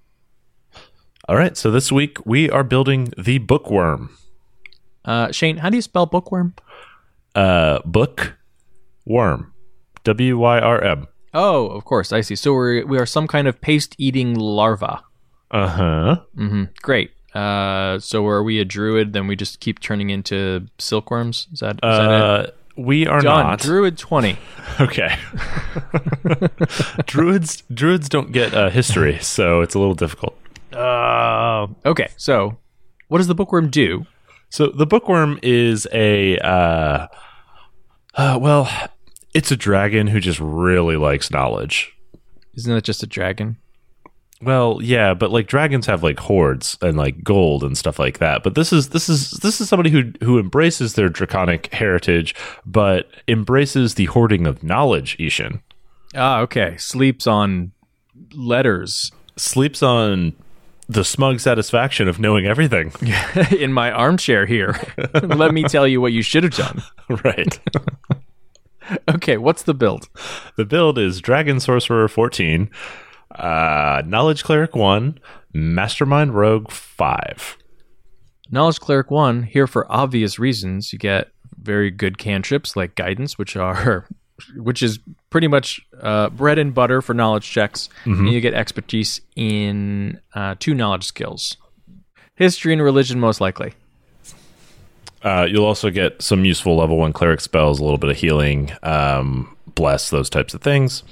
All 1.29 1.37
right, 1.37 1.57
so 1.57 1.71
this 1.71 1.93
week 1.93 2.25
we 2.25 2.49
are 2.51 2.65
building 2.65 3.13
the 3.19 3.39
Bookwyrm. 3.39 4.09
Uh, 5.05 5.31
Shane, 5.31 5.59
how 5.59 5.69
do 5.71 5.77
you 5.77 5.83
spell 5.83 6.07
bookworm? 6.07 6.55
Uh, 7.35 7.81
book 7.85 8.37
worm. 9.05 9.53
W 10.05 10.39
Y 10.39 10.59
R 10.59 10.81
M. 10.83 11.07
Oh, 11.35 11.67
of 11.69 11.85
course, 11.85 12.13
I 12.13 12.23
see. 12.23 12.35
So 12.35 12.53
we're 12.55 12.87
we 12.87 12.99
are 12.99 13.05
some 13.07 13.27
kind 13.27 13.47
of 13.47 13.61
paste 13.61 13.95
eating 13.99 14.35
larva. 14.35 15.03
Uh 15.51 15.67
huh. 15.69 16.17
hmm 16.35 16.65
Great. 16.83 17.11
Uh, 17.35 17.99
so 17.99 18.27
are 18.27 18.43
we 18.43 18.59
a 18.59 18.65
druid? 18.65 19.13
Then 19.13 19.27
we 19.27 19.37
just 19.37 19.61
keep 19.61 19.81
turning 19.81 20.09
into 20.11 20.67
silkworms. 20.79 21.47
Is 21.53 21.61
that, 21.61 21.75
is 21.75 21.81
that 21.83 22.11
it? 22.11 22.21
Uh, 22.23 22.51
we 22.79 23.07
are 23.07 23.21
John, 23.21 23.45
not. 23.47 23.61
druid 23.61 23.99
twenty. 23.99 24.39
Okay. 24.81 25.17
druids 27.07 27.63
druids 27.73 28.09
don't 28.09 28.31
get 28.33 28.55
uh, 28.55 28.71
history, 28.71 29.19
so 29.19 29.61
it's 29.61 29.75
a 29.75 29.79
little 29.79 29.95
difficult. 29.95 30.39
Uh, 30.73 31.69
okay. 31.85 32.09
So, 32.17 32.59
what 33.09 33.19
does 33.19 33.27
the 33.27 33.35
Bookwyrm 33.35 33.71
do? 33.71 34.07
So 34.51 34.69
the 34.69 34.87
Bookwyrm 34.87 35.39
is 35.43 35.87
a 35.93 36.39
uh, 36.39 37.07
uh 38.15 38.39
well, 38.41 38.71
it's 39.35 39.51
a 39.51 39.57
dragon 39.57 40.07
who 40.07 40.21
just 40.21 40.41
really 40.41 40.97
likes 40.97 41.31
knowledge. 41.31 41.95
Isn't 42.57 42.75
that 42.75 42.85
just 42.85 43.03
a 43.03 43.07
dragon? 43.07 43.59
Well, 44.41 44.79
yeah, 44.81 45.15
but 45.15 45.33
like 45.33 45.49
dragons 45.49 45.87
have 45.87 46.03
like 46.03 46.21
hordes 46.21 46.79
and 46.81 46.97
like 46.97 47.25
gold 47.25 47.65
and 47.65 47.77
stuff 47.77 47.99
like 47.99 48.19
that. 48.19 48.43
But 48.43 48.55
this 48.55 48.73
is 48.73 48.91
this 48.91 49.09
is 49.09 49.31
this 49.31 49.61
is 49.61 49.69
somebody 49.69 49.91
who 49.91 50.13
who 50.23 50.39
embraces 50.39 50.95
their 50.95 51.09
draconic 51.09 51.73
heritage, 51.75 52.35
but 52.65 53.11
embraces 53.27 53.95
the 53.95 54.07
hoarding 54.07 54.47
of 54.47 54.63
knowledge. 54.63 55.17
I-Hsien 55.21 55.61
Ah, 56.15 56.41
okay. 56.41 56.77
Sleeps 56.79 57.27
on 57.27 57.73
letters 58.33 59.13
sleeps 59.41 59.83
on 59.83 60.35
the 60.89 61.05
smug 61.05 61.39
satisfaction 61.41 62.09
of 62.09 62.19
knowing 62.19 62.47
everything. 62.47 62.93
in 63.59 63.73
my 63.73 63.91
armchair 63.91 64.47
here. 64.47 64.81
Let 65.23 65.53
me 65.53 65.65
tell 65.65 65.87
you 65.87 66.01
what 66.01 66.13
you 66.13 66.23
should 66.23 66.45
have 66.45 66.55
done. 66.55 66.83
right. 67.25 67.61
Okay, 69.07 69.37
what's 69.37 69.65
the 69.65 69.75
build? 69.75 70.09
The 70.57 70.65
build 70.65 70.99
is 70.99 71.21
Dragon 71.21 71.61
Sorcerer 71.61 72.09
14, 72.09 72.71
uh, 73.35 74.01
Knowledge 74.07 74.45
Cleric 74.45 74.75
1, 74.75 75.21
Mastermind 75.53 76.35
Rogue 76.35 76.71
5. 76.71 77.59
Knowledge 78.51 78.81
Cleric 78.81 79.11
1, 79.11 79.43
here 79.43 79.67
for 79.67 79.91
obvious 79.93 80.39
reasons. 80.39 80.91
You 80.91 80.99
get 80.99 81.29
very 81.59 81.91
good 81.91 82.17
cantrips 82.17 82.77
like 82.77 82.95
Guidance, 82.95 83.37
which 83.37 83.57
are 83.57 84.09
which 84.57 84.83
is 84.83 84.99
pretty 85.31 85.49
much 85.49 85.81
uh, 86.01 86.31
bread 86.31 86.59
and 86.59 86.75
butter 86.75 87.03
for 87.03 87.15
knowledge 87.15 87.49
checks. 87.51 87.89
And 88.21 88.33
you 88.33 88.41
get 88.41 88.55
expertise 88.55 89.21
in 89.37 90.21
uh, 90.35 90.55
two 90.59 90.75
knowledge 90.75 91.05
skills. 91.05 91.57
History 92.35 92.73
and 92.73 92.83
religion, 92.83 93.19
most 93.19 93.41
likely. 93.41 93.73
Uh, 95.23 95.47
you'll 95.51 95.65
also 95.65 95.91
get 95.91 96.23
some 96.23 96.45
useful 96.45 96.77
level 96.77 96.97
1 96.97 97.13
cleric 97.13 97.41
spells, 97.41 97.81
a 97.81 97.83
little 97.83 97.99
bit 97.99 98.11
of 98.11 98.17
healing, 98.17 98.71
um, 98.85 99.57
bless, 99.75 100.11
those 100.11 100.31
types 100.31 100.55
of 100.55 100.61
things. 100.61 101.03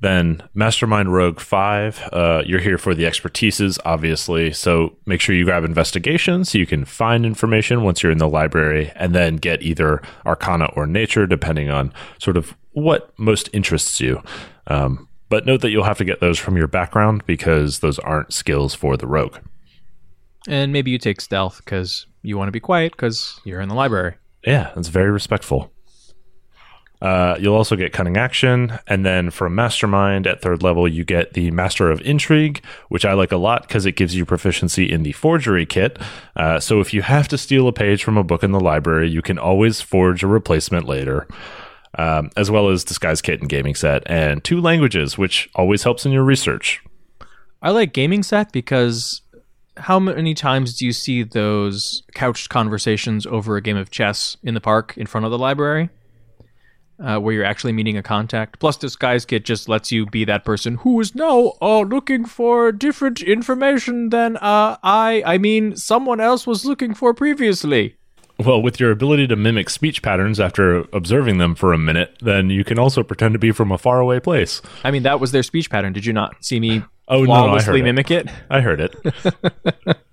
Then 0.00 0.42
Mastermind 0.54 1.12
Rogue 1.12 1.40
5, 1.40 2.10
uh, 2.12 2.42
you're 2.46 2.60
here 2.60 2.78
for 2.78 2.94
the 2.94 3.04
expertises, 3.04 3.78
obviously. 3.84 4.52
So 4.52 4.96
make 5.06 5.20
sure 5.20 5.34
you 5.34 5.44
grab 5.44 5.64
investigation 5.64 6.44
so 6.44 6.58
you 6.58 6.66
can 6.66 6.84
find 6.84 7.26
information 7.26 7.82
once 7.82 8.02
you're 8.02 8.12
in 8.12 8.18
the 8.18 8.28
library 8.28 8.92
and 8.94 9.14
then 9.14 9.36
get 9.36 9.62
either 9.62 10.00
Arcana 10.24 10.66
or 10.76 10.86
Nature, 10.86 11.26
depending 11.26 11.68
on 11.68 11.92
sort 12.18 12.36
of 12.36 12.54
what 12.72 13.12
most 13.18 13.50
interests 13.52 14.00
you. 14.00 14.22
Um, 14.68 15.08
but 15.28 15.46
note 15.46 15.62
that 15.62 15.70
you'll 15.70 15.84
have 15.84 15.98
to 15.98 16.04
get 16.04 16.20
those 16.20 16.38
from 16.38 16.56
your 16.56 16.68
background 16.68 17.26
because 17.26 17.80
those 17.80 17.98
aren't 17.98 18.32
skills 18.32 18.74
for 18.74 18.96
the 18.96 19.06
rogue. 19.06 19.38
And 20.46 20.72
maybe 20.72 20.90
you 20.90 20.98
take 20.98 21.20
stealth 21.20 21.60
because 21.64 22.06
you 22.22 22.38
want 22.38 22.48
to 22.48 22.52
be 22.52 22.60
quiet 22.60 22.92
because 22.92 23.40
you're 23.44 23.60
in 23.60 23.68
the 23.68 23.74
library. 23.74 24.14
Yeah, 24.44 24.70
that's 24.74 24.88
very 24.88 25.10
respectful. 25.10 25.72
Uh, 27.00 27.36
you'll 27.38 27.54
also 27.54 27.76
get 27.76 27.92
cunning 27.92 28.16
action, 28.16 28.78
and 28.86 29.06
then 29.06 29.30
from 29.30 29.54
mastermind 29.54 30.26
at 30.26 30.42
third 30.42 30.62
level, 30.62 30.88
you 30.88 31.04
get 31.04 31.34
the 31.34 31.50
master 31.52 31.90
of 31.90 32.00
intrigue, 32.00 32.62
which 32.88 33.04
I 33.04 33.12
like 33.12 33.30
a 33.30 33.36
lot 33.36 33.62
because 33.62 33.86
it 33.86 33.92
gives 33.92 34.16
you 34.16 34.24
proficiency 34.24 34.90
in 34.90 35.04
the 35.04 35.12
forgery 35.12 35.64
kit. 35.64 35.98
Uh, 36.34 36.58
so 36.58 36.80
if 36.80 36.92
you 36.92 37.02
have 37.02 37.28
to 37.28 37.38
steal 37.38 37.68
a 37.68 37.72
page 37.72 38.02
from 38.02 38.16
a 38.16 38.24
book 38.24 38.42
in 38.42 38.50
the 38.50 38.60
library, 38.60 39.08
you 39.08 39.22
can 39.22 39.38
always 39.38 39.80
forge 39.80 40.22
a 40.22 40.26
replacement 40.26 40.86
later. 40.86 41.28
Um, 41.96 42.30
as 42.36 42.50
well 42.50 42.68
as 42.68 42.84
disguise 42.84 43.22
kit 43.22 43.40
and 43.40 43.48
gaming 43.48 43.74
set, 43.74 44.02
and 44.06 44.44
two 44.44 44.60
languages, 44.60 45.16
which 45.16 45.48
always 45.54 45.84
helps 45.84 46.04
in 46.04 46.12
your 46.12 46.22
research. 46.22 46.82
I 47.62 47.70
like 47.70 47.94
gaming 47.94 48.22
set 48.22 48.52
because 48.52 49.22
how 49.78 49.98
many 49.98 50.34
times 50.34 50.76
do 50.76 50.84
you 50.84 50.92
see 50.92 51.22
those 51.22 52.02
couched 52.14 52.50
conversations 52.50 53.26
over 53.26 53.56
a 53.56 53.62
game 53.62 53.76
of 53.76 53.90
chess 53.90 54.36
in 54.42 54.54
the 54.54 54.60
park 54.60 54.94
in 54.96 55.06
front 55.06 55.24
of 55.24 55.30
the 55.30 55.38
library? 55.38 55.88
Uh, 57.00 57.16
where 57.16 57.32
you're 57.32 57.44
actually 57.44 57.72
meeting 57.72 57.96
a 57.96 58.02
contact. 58.02 58.58
Plus, 58.58 58.76
Disguise 58.76 59.24
Kit 59.24 59.44
just 59.44 59.68
lets 59.68 59.92
you 59.92 60.04
be 60.06 60.24
that 60.24 60.44
person 60.44 60.74
who 60.78 61.00
is 61.00 61.14
now 61.14 61.52
uh, 61.62 61.82
looking 61.82 62.24
for 62.24 62.72
different 62.72 63.22
information 63.22 64.08
than 64.08 64.36
uh, 64.38 64.76
I, 64.82 65.22
I 65.24 65.38
mean, 65.38 65.76
someone 65.76 66.18
else 66.18 66.44
was 66.44 66.64
looking 66.64 66.94
for 66.94 67.14
previously. 67.14 67.94
Well, 68.44 68.60
with 68.60 68.80
your 68.80 68.90
ability 68.90 69.28
to 69.28 69.36
mimic 69.36 69.70
speech 69.70 70.02
patterns 70.02 70.40
after 70.40 70.78
observing 70.92 71.38
them 71.38 71.54
for 71.54 71.72
a 71.72 71.78
minute, 71.78 72.16
then 72.20 72.50
you 72.50 72.64
can 72.64 72.80
also 72.80 73.04
pretend 73.04 73.32
to 73.34 73.38
be 73.38 73.52
from 73.52 73.70
a 73.70 73.78
faraway 73.78 74.18
place. 74.18 74.60
I 74.82 74.90
mean, 74.90 75.04
that 75.04 75.20
was 75.20 75.30
their 75.30 75.44
speech 75.44 75.70
pattern. 75.70 75.92
Did 75.92 76.04
you 76.04 76.12
not 76.12 76.34
see 76.44 76.58
me 76.58 76.82
Oh, 77.08 77.22
no, 77.22 77.32
I 77.32 77.36
flawlessly 77.36 77.80
heard 77.80 77.98
it. 77.98 78.10
it? 78.10 78.28
I 78.50 78.60
heard 78.60 78.80
it. 78.80 79.96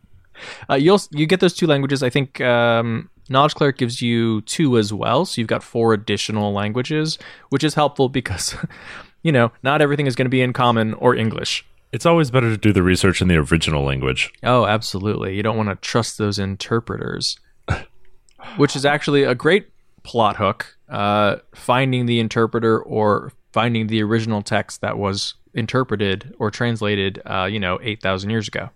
Uh, 0.70 0.76
you'll 0.76 1.00
you 1.12 1.26
get 1.26 1.40
those 1.40 1.54
two 1.54 1.66
languages. 1.66 2.04
I 2.04 2.10
think 2.10 2.42
um, 2.42 3.10
Knowledge 3.30 3.56
Cleric 3.56 3.78
gives 3.78 4.02
you 4.02 4.42
two 4.42 4.78
as 4.78 4.94
well, 4.94 5.26
so 5.26 5.42
you've 5.42 5.48
got 5.48 5.64
four 5.64 5.94
additional 5.94 6.54
languages, 6.54 7.18
which 7.50 7.64
is 7.64 7.74
helpful 7.74 8.10
because 8.10 8.56
you 9.24 9.32
know 9.32 9.52
not 9.64 9.82
everything 9.82 10.08
is 10.08 10.16
going 10.16 10.26
to 10.26 10.30
be 10.30 10.42
in 10.42 10.54
Common 10.54 10.94
or 10.96 11.16
English. 11.16 11.66
It's 11.92 12.06
always 12.06 12.30
better 12.30 12.50
to 12.50 12.58
do 12.58 12.74
the 12.74 12.84
research 12.84 13.22
in 13.22 13.28
the 13.28 13.38
original 13.38 13.84
language. 13.84 14.34
Oh, 14.44 14.66
absolutely. 14.66 15.36
You 15.36 15.44
don't 15.44 15.56
want 15.56 15.70
to 15.70 15.76
trust 15.76 16.18
those 16.18 16.38
interpreters, 16.38 17.40
which 18.58 18.76
is 18.76 18.86
actually 18.86 19.24
a 19.24 19.34
great 19.34 19.70
plot 20.04 20.36
hook. 20.36 20.78
Uh, 20.90 21.38
finding 21.56 22.06
the 22.06 22.20
interpreter 22.20 22.80
or 22.80 23.32
finding 23.54 23.88
the 23.88 24.04
original 24.04 24.42
text 24.42 24.82
that 24.82 24.98
was 24.98 25.36
interpreted 25.54 26.36
or 26.38 26.52
translated, 26.52 27.22
uh, 27.26 27.46
you 27.46 27.60
know, 27.60 27.80
eight 27.82 28.02
thousand 28.02 28.30
years 28.30 28.48
ago. 28.48 28.70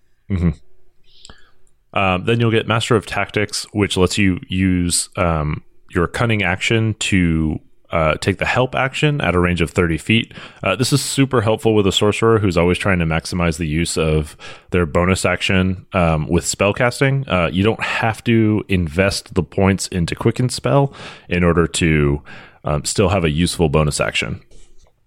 Um, 1.94 2.26
then 2.26 2.40
you'll 2.40 2.52
get 2.52 2.68
Master 2.68 2.96
of 2.96 3.06
Tactics, 3.06 3.66
which 3.74 3.98
lets 3.98 4.18
you 4.18 4.40
use 4.48 5.10
um, 5.16 5.64
your 5.90 6.08
cunning 6.08 6.44
action 6.44 6.94
to 6.96 7.60
uh, 7.92 8.16
take 8.16 8.38
the 8.38 8.46
help 8.46 8.76
action 8.76 9.20
at 9.22 9.34
a 9.34 9.40
range 9.40 9.62
of 9.62 9.72
30 9.72 9.98
feet. 9.98 10.34
Uh, 10.64 10.76
this 10.76 10.94
is 10.94 11.04
super 11.04 11.42
helpful 11.42 11.74
with 11.74 11.88
a 11.88 11.92
sorcerer 11.92 12.40
who's 12.40 12.58
always 12.58 12.78
trying 12.78 13.00
to 13.00 13.06
maximize 13.06 13.58
the 13.58 13.66
use 13.66 13.98
of 13.98 14.38
their 14.70 14.86
bonus 14.86 15.26
action 15.26 15.86
um, 15.94 16.28
with 16.28 16.44
spellcasting. 16.44 17.28
Uh, 17.28 17.50
you 17.52 17.64
don't 17.64 17.82
have 17.84 18.24
to 18.24 18.64
invest 18.68 19.34
the 19.34 19.44
points 19.44 19.88
into 19.88 20.16
Quicken 20.16 20.50
Spell 20.50 20.94
in 21.28 21.44
order 21.44 21.66
to 21.68 22.22
um, 22.64 22.86
still 22.86 23.10
have 23.10 23.24
a 23.24 23.30
useful 23.30 23.70
bonus 23.70 24.00
action. 24.00 24.42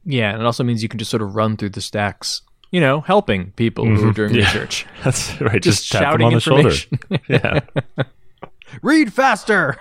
Yeah, 0.05 0.33
and 0.33 0.43
it 0.43 0.45
also 0.45 0.65
means 0.65 0.83
you 0.83 0.89
can 0.89 0.99
just 0.99 1.11
sort 1.11 1.23
of 1.23 1.37
run 1.37 1.57
through 1.57 1.71
the 1.71 1.81
stacks, 1.81 2.43
you 2.73 2.81
know, 2.81 3.03
helping 3.03 3.53
people 3.53 3.85
who 3.87 4.09
are 4.09 4.13
doing 4.13 4.31
Mm-hmm. 4.31 4.39
Yeah. 4.41 4.45
research. 4.47 4.87
That's 5.05 5.41
right. 5.41 5.63
Just 5.63 5.81
Just, 5.87 5.93
tap 5.93 6.01
them 6.01 6.11
shouting 6.11 6.27
on 6.27 6.33
the 6.35 6.41
shoulder. 6.41 6.75
Yeah. 7.29 7.61
Read 8.83 9.13
faster. 9.13 9.77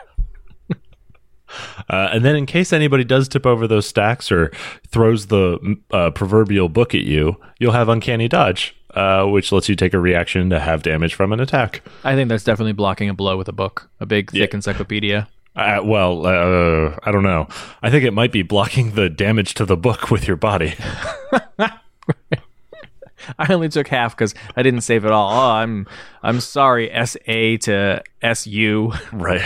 Uh, 1.90 2.10
and 2.14 2.24
then, 2.24 2.36
in 2.38 2.46
case 2.46 2.72
anybody 2.72 3.04
does 3.04 3.28
tip 3.28 3.46
over 3.46 3.68
those 3.68 3.86
stacks 3.86 4.32
or 4.32 4.52
throws 4.88 5.28
the 5.28 5.78
uh, 5.92 6.10
proverbial 6.12 6.70
book 6.70 6.96
at 6.96 7.02
you, 7.02 7.36
you'll 7.60 7.74
have 7.74 7.90
Uncanny 7.90 8.30
Dodge, 8.30 8.74
uh, 8.94 9.26
which 9.26 9.52
lets 9.52 9.68
you 9.68 9.76
take 9.76 9.94
a 9.94 10.00
reaction 10.00 10.50
to 10.50 10.60
have 10.62 10.82
damage 10.82 11.14
from 11.14 11.34
an 11.34 11.42
attack. 11.42 11.82
I 12.06 12.16
think 12.16 12.30
that's 12.30 12.46
definitely 12.46 12.72
blocking 12.72 13.10
a 13.10 13.14
blow 13.14 13.36
with 13.38 13.50
a 13.50 13.54
book, 13.54 13.90
a 14.00 14.06
big, 14.06 14.32
thick 14.32 14.52
Yeah. 14.52 14.56
encyclopedia. 14.56 15.28
Uh, 15.54 15.82
well, 15.84 16.26
uh, 16.26 16.98
I 17.04 17.12
don't 17.12 17.24
know. 17.24 17.48
I 17.84 17.90
think 17.90 18.06
it 18.06 18.12
might 18.14 18.32
be 18.32 18.44
blocking 18.44 18.92
the 18.96 19.10
damage 19.10 19.54
to 19.56 19.66
the 19.66 19.76
book 19.76 20.10
with 20.10 20.26
your 20.30 20.38
body. 20.38 20.76
I 23.40 23.54
only 23.54 23.70
took 23.70 23.88
half 23.88 24.16
because 24.16 24.34
I 24.56 24.64
didn't 24.64 24.82
save 24.82 25.06
it 25.06 25.12
all. 25.12 25.30
Oh, 25.32 25.52
I'm 25.52 25.88
I'm 26.24 26.40
sorry, 26.40 26.92
S 26.92 27.16
A 27.28 27.58
to 27.58 28.02
S 28.22 28.48
U. 28.48 28.94
right. 29.14 29.42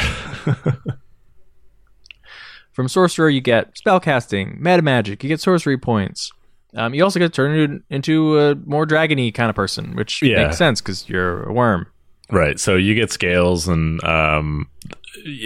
From 2.74 2.90
sorcerer, 2.90 3.30
you 3.30 3.40
get 3.42 3.76
spellcasting, 3.76 4.60
meta 4.60 4.82
magic. 4.82 5.24
You 5.24 5.30
get 5.30 5.40
sorcery 5.40 5.78
points. 5.78 6.32
Um, 6.76 6.94
you 6.94 7.04
also 7.06 7.20
get 7.20 7.34
turned 7.34 7.84
into 7.90 8.38
a 8.38 8.56
more 8.66 8.86
dragony 8.86 9.34
kind 9.34 9.50
of 9.50 9.56
person, 9.56 9.96
which 9.96 10.22
Yeah. 10.22 10.44
makes 10.44 10.58
sense 10.58 10.82
because 10.82 11.08
you're 11.08 11.44
a 11.44 11.54
worm. 11.54 11.88
right. 12.32 12.60
So 12.60 12.76
you 12.76 12.94
get 12.96 13.12
scales 13.14 13.68
and 13.70 14.04
um, 14.04 14.68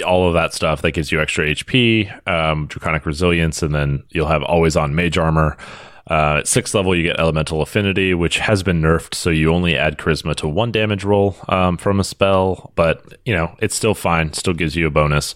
all 0.07 0.27
of 0.27 0.33
that 0.33 0.55
stuff 0.55 0.81
that 0.81 0.93
gives 0.93 1.11
you 1.11 1.21
extra 1.21 1.45
HP, 1.45 2.09
um, 2.27 2.65
draconic 2.65 3.05
resilience, 3.05 3.61
and 3.61 3.75
then 3.75 4.01
you'll 4.09 4.27
have 4.27 4.41
always 4.41 4.75
on 4.75 4.95
mage 4.95 5.17
armor. 5.19 5.55
Uh, 6.09 6.37
at 6.39 6.47
sixth 6.47 6.73
level, 6.73 6.95
you 6.95 7.03
get 7.03 7.19
elemental 7.19 7.61
affinity, 7.61 8.13
which 8.13 8.39
has 8.39 8.63
been 8.63 8.81
nerfed, 8.81 9.13
so 9.13 9.29
you 9.29 9.53
only 9.53 9.77
add 9.77 9.97
charisma 9.97 10.35
to 10.35 10.47
one 10.47 10.71
damage 10.71 11.03
roll 11.03 11.35
um, 11.49 11.77
from 11.77 11.99
a 11.99 12.03
spell, 12.03 12.71
but 12.75 13.19
you 13.25 13.33
know 13.33 13.55
it's 13.59 13.75
still 13.75 13.93
fine. 13.93 14.33
Still 14.33 14.53
gives 14.53 14.75
you 14.75 14.87
a 14.87 14.89
bonus, 14.89 15.35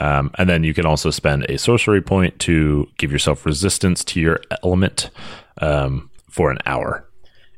um, 0.00 0.30
and 0.38 0.48
then 0.48 0.64
you 0.64 0.72
can 0.72 0.86
also 0.86 1.10
spend 1.10 1.44
a 1.50 1.58
sorcery 1.58 2.00
point 2.00 2.38
to 2.40 2.88
give 2.96 3.12
yourself 3.12 3.44
resistance 3.44 4.02
to 4.04 4.20
your 4.20 4.40
element 4.62 5.10
um, 5.60 6.10
for 6.30 6.50
an 6.50 6.58
hour. 6.64 7.06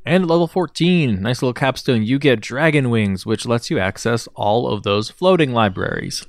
And 0.04 0.28
level 0.28 0.46
14, 0.46 1.20
nice 1.20 1.42
little 1.42 1.52
capstone, 1.52 2.04
you 2.04 2.20
get 2.20 2.40
dragon 2.40 2.90
wings, 2.90 3.26
which 3.26 3.44
lets 3.44 3.70
you 3.70 3.80
access 3.80 4.28
all 4.36 4.68
of 4.68 4.84
those 4.84 5.10
floating 5.10 5.52
libraries. 5.52 6.24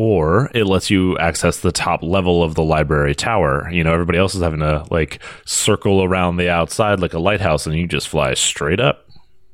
Or 0.00 0.48
it 0.54 0.64
lets 0.66 0.90
you 0.90 1.18
access 1.18 1.58
the 1.58 1.72
top 1.72 2.04
level 2.04 2.40
of 2.44 2.54
the 2.54 2.62
library 2.62 3.16
tower. 3.16 3.68
You 3.68 3.82
know, 3.82 3.92
everybody 3.92 4.16
else 4.16 4.32
is 4.36 4.42
having 4.42 4.60
to 4.60 4.84
like 4.92 5.20
circle 5.44 6.04
around 6.04 6.36
the 6.36 6.48
outside 6.48 7.00
like 7.00 7.14
a 7.14 7.18
lighthouse, 7.18 7.66
and 7.66 7.74
you 7.76 7.88
just 7.88 8.06
fly 8.08 8.34
straight 8.34 8.78
up. 8.78 9.04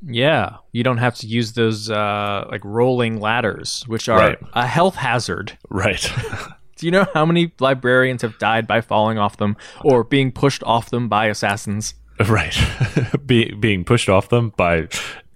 Yeah, 0.07 0.57
you 0.71 0.83
don't 0.83 0.99
have 0.99 1.15
to 1.17 1.27
use 1.27 1.55
those 1.55 1.89
uh, 1.91 2.47
like 2.51 2.63
rolling 2.63 3.21
ladders, 3.21 3.85
which 3.87 4.07
are 4.11 4.19
Right. 4.19 4.39
a 4.53 4.67
health 4.67 4.97
hazard. 4.97 5.57
Right. 5.71 6.13
Do 6.77 6.87
you 6.87 6.91
know 6.93 7.07
how 7.15 7.25
many 7.25 7.53
librarians 7.59 8.21
have 8.21 8.39
died 8.39 8.67
by 8.67 8.83
falling 8.83 9.17
off 9.17 9.39
them 9.39 9.57
or 9.83 10.05
being 10.05 10.31
pushed 10.31 10.63
off 10.65 10.91
them 10.91 11.09
by 11.09 11.29
assassins? 11.29 11.95
right. 12.29 12.55
Be- 13.27 13.55
being 13.55 13.83
pushed 13.85 14.11
off 14.11 14.29
them 14.29 14.53
by 14.59 14.89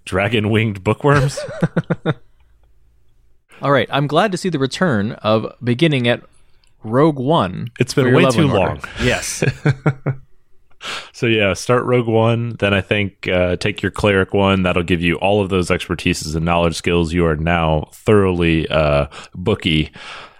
dragon 0.05 0.51
winged 0.51 0.83
Bookwyrms. 0.83 1.39
All 3.61 3.71
right, 3.71 3.89
I'm 3.91 4.07
glad 4.07 4.31
to 4.31 4.37
see 4.37 4.49
the 4.49 4.59
return 4.59 5.13
of 5.13 5.53
beginning 5.63 6.07
at 6.07 6.23
Rogue 6.83 7.19
One. 7.19 7.69
It's 7.79 7.93
been 7.93 8.13
way 8.13 8.29
too 8.29 8.43
order. 8.43 8.53
long. 8.53 8.81
Yes. 9.01 9.43
so 11.11 11.25
yeah, 11.25 11.53
start 11.53 11.83
Rogue 11.83 12.07
One. 12.07 12.55
Then 12.59 12.73
I 12.73 12.81
think 12.81 13.27
uh, 13.27 13.57
take 13.57 13.81
your 13.81 13.91
cleric 13.91 14.33
one. 14.33 14.63
That'll 14.63 14.83
give 14.83 15.01
you 15.01 15.15
all 15.15 15.41
of 15.41 15.49
those 15.49 15.69
expertises 15.69 16.35
and 16.35 16.45
knowledge 16.45 16.75
skills. 16.75 17.13
You 17.13 17.25
are 17.25 17.35
now 17.35 17.89
thoroughly 17.93 18.67
uh, 18.69 19.07
booky. 19.35 19.91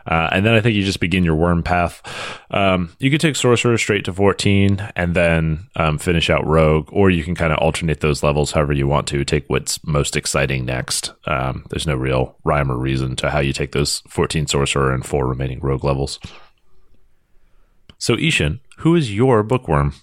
Uh, 0.10 0.28
and 0.32 0.44
then 0.44 0.56
I 0.56 0.60
think 0.62 0.76
you 0.76 0.84
just 0.84 1.00
begin 1.00 1.24
your 1.24 1.36
worm 1.36 1.62
path. 1.62 2.02
Um, 2.50 2.92
you 2.98 3.12
could 3.12 3.22
take 3.22 3.36
sorcerer 3.36 3.78
straight 3.78 4.06
to 4.06 4.14
14 4.14 4.92
and 4.96 5.16
then 5.16 5.68
um, 5.76 6.00
finish 6.00 6.32
out 6.32 6.46
rogue, 6.48 6.90
or 6.92 7.12
you 7.12 7.24
can 7.24 7.36
kind 7.36 7.54
of 7.54 7.60
alternate 7.60 8.02
those 8.02 8.24
levels 8.24 8.52
however 8.52 8.74
you 8.74 8.88
want 8.88 9.08
to. 9.10 9.24
Take 9.24 9.46
what's 9.48 9.82
most 9.86 10.18
exciting 10.18 10.66
next. 10.66 11.14
Um, 11.26 11.66
there's 11.70 11.86
no 11.86 11.96
real 11.96 12.36
rhyme 12.44 12.72
or 12.72 12.78
reason 12.78 13.16
to 13.18 13.30
how 13.30 13.40
you 13.40 13.54
take 13.54 13.72
those 13.72 14.02
14 14.08 14.48
sorcerer 14.48 14.94
and 14.94 15.06
four 15.06 15.28
remaining 15.28 15.60
rogue 15.60 15.84
levels. 15.84 16.20
So, 18.00 18.16
I-Hsien, 18.16 18.62
who 18.78 18.96
is 18.96 19.14
your 19.14 19.44
Bookwyrm? 19.44 19.94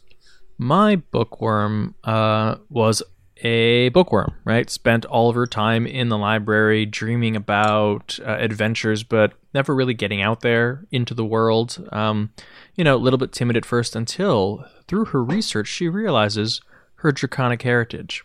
My 0.58 0.96
Bookwyrm 0.96 1.94
uh, 2.04 2.56
was 2.70 3.02
a 3.38 3.90
bookworm, 3.90 4.34
right? 4.44 4.70
Spent 4.70 5.04
all 5.04 5.28
of 5.28 5.34
her 5.34 5.46
time 5.46 5.86
in 5.86 6.08
the 6.08 6.18
library 6.18 6.86
dreaming 6.86 7.36
about 7.36 8.18
uh, 8.24 8.36
adventures, 8.38 9.02
but 9.02 9.34
never 9.52 9.74
really 9.74 9.94
getting 9.94 10.22
out 10.22 10.40
there 10.40 10.86
into 10.90 11.14
the 11.14 11.24
world. 11.24 11.86
Um, 11.92 12.32
you 12.74 12.84
know, 12.84 12.96
a 12.96 12.98
little 12.98 13.18
bit 13.18 13.32
timid 13.32 13.56
at 13.56 13.66
first 13.66 13.94
until 13.94 14.64
through 14.88 15.06
her 15.06 15.22
research, 15.22 15.68
she 15.68 15.88
realizes 15.88 16.60
her 16.96 17.12
draconic 17.12 17.62
heritage. 17.62 18.24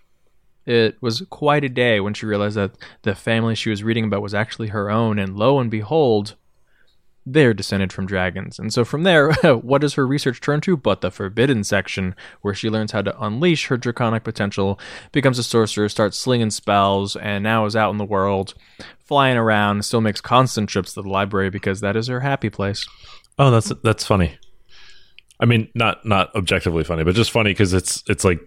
It 0.66 1.02
was 1.02 1.24
quite 1.30 1.64
a 1.64 1.70
day 1.70 2.00
when 2.00 2.14
she 2.14 2.26
realized 2.26 2.56
that 2.56 2.76
the 3.02 3.16
family 3.16 3.56
she 3.56 3.70
was 3.70 3.84
reading 3.84 4.06
about 4.06 4.22
was 4.22 4.34
actually 4.34 4.68
her 4.70 4.90
own, 4.90 5.20
and 5.20 5.36
lo 5.36 5.60
and 5.60 5.72
behold, 5.72 6.36
they're 7.26 7.54
descended 7.54 7.94
from 7.94 8.06
dragons. 8.06 8.58
And 8.58 8.74
so 8.74 8.84
from 8.84 9.04
there, 9.04 9.32
what 9.44 9.82
does 9.82 9.94
her 9.94 10.08
research 10.08 10.42
turn 10.42 10.62
to 10.62 10.76
but 10.76 11.02
the 11.02 11.12
forbidden 11.12 11.64
section, 11.64 12.16
where 12.42 12.54
she 12.54 12.70
learns 12.70 12.92
how 12.92 13.02
to 13.02 13.22
unleash 13.22 13.68
her 13.68 13.78
draconic 13.78 14.24
potential, 14.24 14.80
becomes 15.12 15.38
a 15.38 15.44
sorcerer, 15.44 15.90
starts 15.90 16.18
slinging 16.18 16.50
spells, 16.50 17.16
and 17.16 17.44
now 17.44 17.66
is 17.66 17.76
out 17.76 17.92
in 17.92 17.98
the 17.98 18.06
world, 18.06 18.54
flying 19.06 19.38
around, 19.38 19.86
still 19.86 20.02
makes 20.02 20.22
constant 20.22 20.70
trips 20.70 20.94
to 20.94 21.02
the 21.02 21.10
library 21.10 21.50
because 21.50 21.82
that 21.82 21.96
is 21.96 22.08
her 22.08 22.22
happy 22.22 22.50
place. 22.50 22.88
Oh, 23.38 23.52
that's 23.52 23.72
that's 23.84 24.06
funny. 24.06 24.38
I 25.40 25.46
mean, 25.46 25.70
not 25.74 26.06
not 26.06 26.36
objectively 26.36 26.84
funny, 26.84 27.04
but 27.04 27.16
just 27.16 27.32
funny 27.32 27.52
because 27.52 27.74
it's 27.74 28.04
it's 28.08 28.24
like 28.24 28.40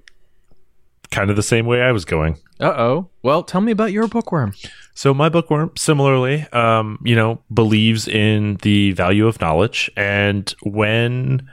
kind 1.14 1.30
of 1.30 1.36
the 1.36 1.42
same 1.42 1.64
way 1.64 1.80
I 1.80 1.92
was 1.92 2.04
going. 2.04 2.36
Uh 2.60 2.74
oh. 2.76 3.08
Well, 3.22 3.42
tell 3.44 3.60
me 3.60 3.70
about 3.72 3.92
your 3.92 4.08
Bookwyrm. 4.08 4.54
So 4.94 5.14
my 5.14 5.28
Bookwyrm, 5.28 5.78
similarly, 5.78 6.42
um, 6.52 6.98
you 7.04 7.14
know, 7.14 7.40
believes 7.52 8.06
in 8.08 8.56
the 8.62 8.92
value 8.92 9.26
of 9.26 9.40
knowledge, 9.40 9.90
and 9.96 10.52
when 10.62 11.48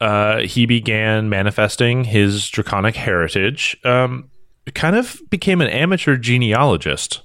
uh, 0.00 0.38
he 0.40 0.66
began 0.66 1.28
manifesting 1.28 2.04
his 2.04 2.48
draconic 2.48 2.96
heritage, 2.96 3.76
um, 3.84 4.30
kind 4.74 4.96
of 4.96 5.20
became 5.30 5.60
an 5.60 5.68
amateur 5.68 6.16
genealogist, 6.16 7.22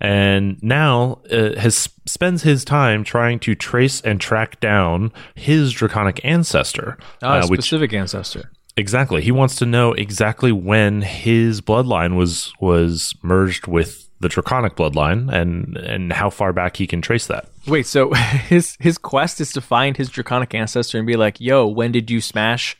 and 0.00 0.62
now 0.62 1.20
uh, 1.30 1.58
has 1.58 1.88
spends 2.06 2.42
his 2.42 2.64
time 2.64 3.04
trying 3.04 3.38
to 3.40 3.54
trace 3.54 4.00
and 4.02 4.20
track 4.20 4.60
down 4.60 5.12
his 5.34 5.72
draconic 5.72 6.20
ancestor, 6.24 6.98
Ah, 7.22 7.40
uh, 7.40 7.46
which 7.48 7.60
specific 7.62 7.92
ancestor. 7.92 8.50
Exactly. 8.76 9.22
He 9.22 9.30
wants 9.30 9.54
to 9.56 9.66
know 9.66 9.92
exactly 9.92 10.50
when 10.50 11.02
his 11.02 11.60
bloodline 11.60 12.16
was 12.16 12.52
was 12.60 13.14
merged 13.22 13.66
with 13.68 14.08
the 14.20 14.28
draconic 14.28 14.74
bloodline 14.74 15.32
and 15.32 15.76
and 15.76 16.12
how 16.12 16.30
far 16.30 16.52
back 16.52 16.76
he 16.76 16.86
can 16.86 17.00
trace 17.00 17.26
that. 17.28 17.48
Wait, 17.66 17.86
so 17.86 18.12
his 18.12 18.76
his 18.80 18.98
quest 18.98 19.40
is 19.40 19.52
to 19.52 19.60
find 19.60 19.96
his 19.96 20.08
draconic 20.08 20.54
ancestor 20.54 20.98
and 20.98 21.06
be 21.06 21.16
like, 21.16 21.40
"Yo, 21.40 21.66
when 21.66 21.92
did 21.92 22.10
you 22.10 22.20
smash?" 22.20 22.76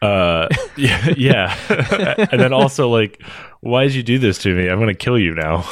Uh 0.00 0.48
yeah, 0.76 1.14
yeah. 1.16 1.56
and 2.30 2.40
then 2.40 2.52
also 2.52 2.88
like 2.88 3.20
why 3.60 3.84
did 3.84 3.94
you 3.94 4.02
do 4.02 4.18
this 4.18 4.38
to 4.38 4.54
me? 4.54 4.68
I'm 4.68 4.78
going 4.78 4.88
to 4.88 4.94
kill 4.94 5.18
you 5.18 5.34
now. 5.34 5.64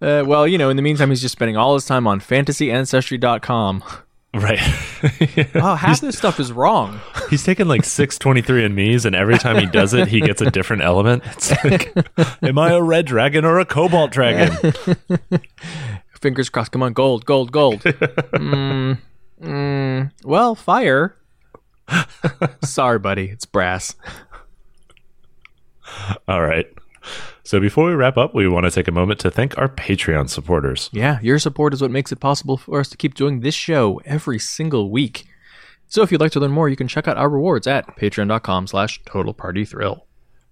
Uh, 0.00 0.24
well, 0.26 0.46
you 0.48 0.56
know, 0.56 0.70
in 0.70 0.76
the 0.76 0.82
meantime, 0.82 1.10
he's 1.10 1.20
just 1.20 1.32
spending 1.32 1.56
all 1.56 1.74
his 1.74 1.84
time 1.84 2.06
on 2.06 2.20
fantasyancestry.com. 2.20 3.84
right. 4.34 4.60
Oh, 5.54 5.74
half 5.74 6.00
this 6.00 6.16
stuff 6.16 6.40
is 6.40 6.50
wrong. 6.50 6.98
He's 7.30 7.44
taken 7.44 7.68
like 7.68 7.84
623 7.84 8.64
and 8.64 8.74
me's 8.74 9.04
and 9.04 9.14
every 9.14 9.38
time 9.38 9.58
he 9.58 9.66
does 9.66 9.92
it 9.92 10.08
he 10.08 10.20
gets 10.20 10.40
a 10.40 10.50
different 10.50 10.82
element. 10.82 11.22
It's 11.26 11.52
like 11.64 11.94
am 12.42 12.58
I 12.58 12.72
a 12.72 12.82
red 12.82 13.04
dragon 13.06 13.44
or 13.44 13.58
a 13.58 13.64
cobalt 13.66 14.10
dragon? 14.10 14.72
Fingers 16.20 16.48
crossed. 16.48 16.72
Come 16.72 16.82
on, 16.82 16.94
gold, 16.94 17.26
gold, 17.26 17.52
gold. 17.52 17.80
mm, 17.82 18.98
mm, 19.42 20.10
well, 20.24 20.54
fire. 20.54 21.16
Sorry, 22.64 22.98
buddy. 22.98 23.26
It's 23.26 23.44
brass. 23.44 23.94
All 26.26 26.40
right. 26.40 26.66
So 27.46 27.60
before 27.60 27.86
we 27.86 27.92
wrap 27.92 28.16
up, 28.16 28.34
we 28.34 28.48
want 28.48 28.64
to 28.64 28.70
take 28.70 28.88
a 28.88 28.92
moment 28.92 29.20
to 29.20 29.30
thank 29.30 29.58
our 29.58 29.68
Patreon 29.68 30.30
supporters. 30.30 30.88
Yeah, 30.92 31.20
your 31.20 31.38
support 31.38 31.74
is 31.74 31.82
what 31.82 31.90
makes 31.90 32.10
it 32.10 32.18
possible 32.18 32.56
for 32.56 32.80
us 32.80 32.88
to 32.88 32.96
keep 32.96 33.14
doing 33.14 33.40
this 33.40 33.54
show 33.54 34.00
every 34.06 34.38
single 34.38 34.90
week. 34.90 35.26
So 35.88 36.02
if 36.02 36.10
you'd 36.10 36.22
like 36.22 36.32
to 36.32 36.40
learn 36.40 36.52
more, 36.52 36.70
you 36.70 36.76
can 36.76 36.88
check 36.88 37.06
out 37.06 37.18
our 37.18 37.28
rewards 37.28 37.66
at 37.66 37.86
patreon.com 37.98 38.66
slash 38.66 39.02
total 39.04 39.34
party 39.34 39.66
thrill. 39.66 40.06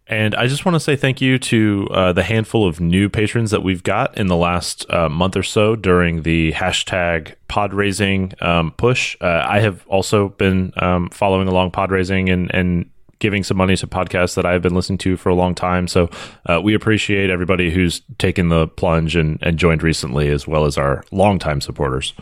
And 0.06 0.34
I 0.34 0.46
just 0.46 0.66
want 0.66 0.74
to 0.74 0.80
say 0.80 0.94
thank 0.94 1.22
you 1.22 1.38
to 1.38 1.88
uh, 1.90 2.12
the 2.12 2.24
handful 2.24 2.66
of 2.66 2.78
new 2.78 3.08
patrons 3.08 3.52
that 3.52 3.62
we've 3.62 3.82
got 3.82 4.18
in 4.18 4.26
the 4.26 4.36
last 4.36 4.84
uh, 4.90 5.08
month 5.08 5.36
or 5.36 5.42
so 5.42 5.74
during 5.74 6.22
the 6.22 6.52
hashtag 6.52 7.34
pod 7.48 7.72
raising 7.72 8.34
um, 8.42 8.72
push. 8.72 9.16
Uh, 9.20 9.46
I 9.48 9.60
have 9.60 9.86
also 9.86 10.28
been 10.28 10.72
um, 10.76 11.08
following 11.08 11.48
along 11.48 11.70
pod 11.70 11.90
raising 11.90 12.28
and, 12.28 12.54
and 12.54 12.90
giving 13.22 13.44
some 13.44 13.56
money 13.56 13.76
to 13.76 13.86
podcasts 13.86 14.34
that 14.34 14.44
I've 14.44 14.62
been 14.62 14.74
listening 14.74 14.98
to 14.98 15.16
for 15.16 15.28
a 15.28 15.34
long 15.34 15.54
time. 15.54 15.86
So 15.86 16.10
uh, 16.46 16.60
we 16.60 16.74
appreciate 16.74 17.30
everybody 17.30 17.70
who's 17.70 18.02
taken 18.18 18.48
the 18.48 18.66
plunge 18.66 19.14
and, 19.14 19.38
and 19.40 19.56
joined 19.56 19.84
recently, 19.84 20.28
as 20.28 20.44
well 20.48 20.64
as 20.64 20.76
our 20.76 21.04
longtime 21.12 21.60
supporters. 21.60 22.14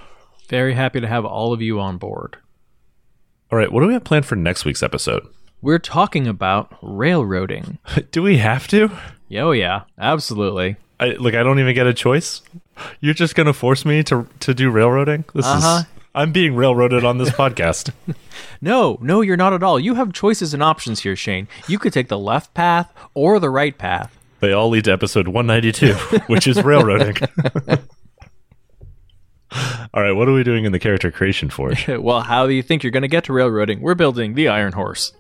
Very 0.50 0.74
happy 0.74 1.00
to 1.00 1.06
have 1.06 1.24
all 1.24 1.54
of 1.54 1.62
you 1.62 1.80
on 1.80 1.96
board. 1.96 2.36
All 3.50 3.56
right, 3.58 3.72
what 3.72 3.80
do 3.80 3.86
we 3.86 3.94
have 3.94 4.04
planned 4.04 4.26
for 4.26 4.36
next 4.36 4.66
week's 4.66 4.82
episode? 4.82 5.26
We're 5.62 5.78
talking 5.78 6.26
about 6.28 6.76
railroading. 6.82 7.78
do 8.12 8.22
we 8.22 8.36
have 8.36 8.68
to? 8.68 8.90
Oh, 9.32 9.52
yeah, 9.52 9.84
absolutely. 9.98 10.76
I, 11.00 11.12
like, 11.18 11.32
I 11.34 11.42
don't 11.42 11.58
even 11.60 11.74
get 11.74 11.86
a 11.86 11.94
choice. 11.94 12.42
You're 13.00 13.14
just 13.14 13.34
going 13.34 13.46
to 13.46 13.54
force 13.54 13.86
me 13.86 14.02
to 14.04 14.26
to 14.40 14.52
do 14.52 14.70
railroading. 14.70 15.24
This 15.34 15.46
Uh-huh. 15.46 15.80
is 15.80 15.86
I'm 16.14 16.32
being 16.32 16.56
railroaded 16.56 17.04
on 17.04 17.18
this 17.18 17.30
podcast. 17.30 17.92
No, 18.62 18.98
no, 19.00 19.22
you're 19.22 19.38
not 19.38 19.54
at 19.54 19.62
all. 19.62 19.80
You 19.80 19.94
have 19.94 20.12
choices 20.12 20.52
and 20.52 20.62
options 20.62 21.00
here, 21.00 21.16
Shane. 21.16 21.48
You 21.66 21.78
could 21.78 21.94
take 21.94 22.08
the 22.08 22.18
left 22.18 22.52
path 22.52 22.92
or 23.14 23.38
the 23.38 23.48
right 23.48 23.76
path. 23.76 24.14
They 24.40 24.52
all 24.52 24.68
lead 24.68 24.84
to 24.84 24.92
episode 24.92 25.28
192, 25.28 26.18
which 26.26 26.46
is 26.46 26.62
railroading. 26.62 27.16
all 29.94 30.02
right, 30.02 30.12
what 30.12 30.28
are 30.28 30.34
we 30.34 30.42
doing 30.42 30.64
in 30.64 30.72
the 30.72 30.78
character 30.78 31.10
creation 31.10 31.48
forge? 31.48 31.88
well, 31.88 32.20
how 32.20 32.46
do 32.46 32.52
you 32.52 32.62
think 32.62 32.82
you're 32.82 32.90
going 32.90 33.02
to 33.02 33.08
get 33.08 33.24
to 33.24 33.32
railroading? 33.32 33.80
We're 33.80 33.94
building 33.94 34.34
the 34.34 34.48
Iron 34.48 34.72
Horse. 34.74 35.12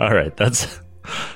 All 0.00 0.12
right, 0.14 0.36
that's 0.36 0.80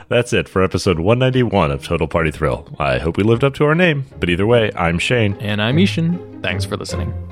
that's 0.09 0.33
it 0.33 0.49
for 0.49 0.63
episode 0.63 0.99
191 0.99 1.71
of 1.71 1.85
Total 1.85 2.09
Party 2.09 2.31
Thrill. 2.31 2.69
I 2.79 2.99
hope 2.99 3.17
we 3.17 3.23
lived 3.23 3.45
up 3.45 3.55
to 3.55 3.65
our 3.65 3.75
name, 3.75 4.07
but 4.19 4.29
either 4.29 4.47
way, 4.47 4.73
I'm 4.75 4.99
Shane. 4.99 5.37
And 5.41 5.63
I'm 5.63 5.79
I-Hsien. 5.79 6.43
Thanks 6.43 6.65
for 6.65 6.77
listening. 6.77 7.28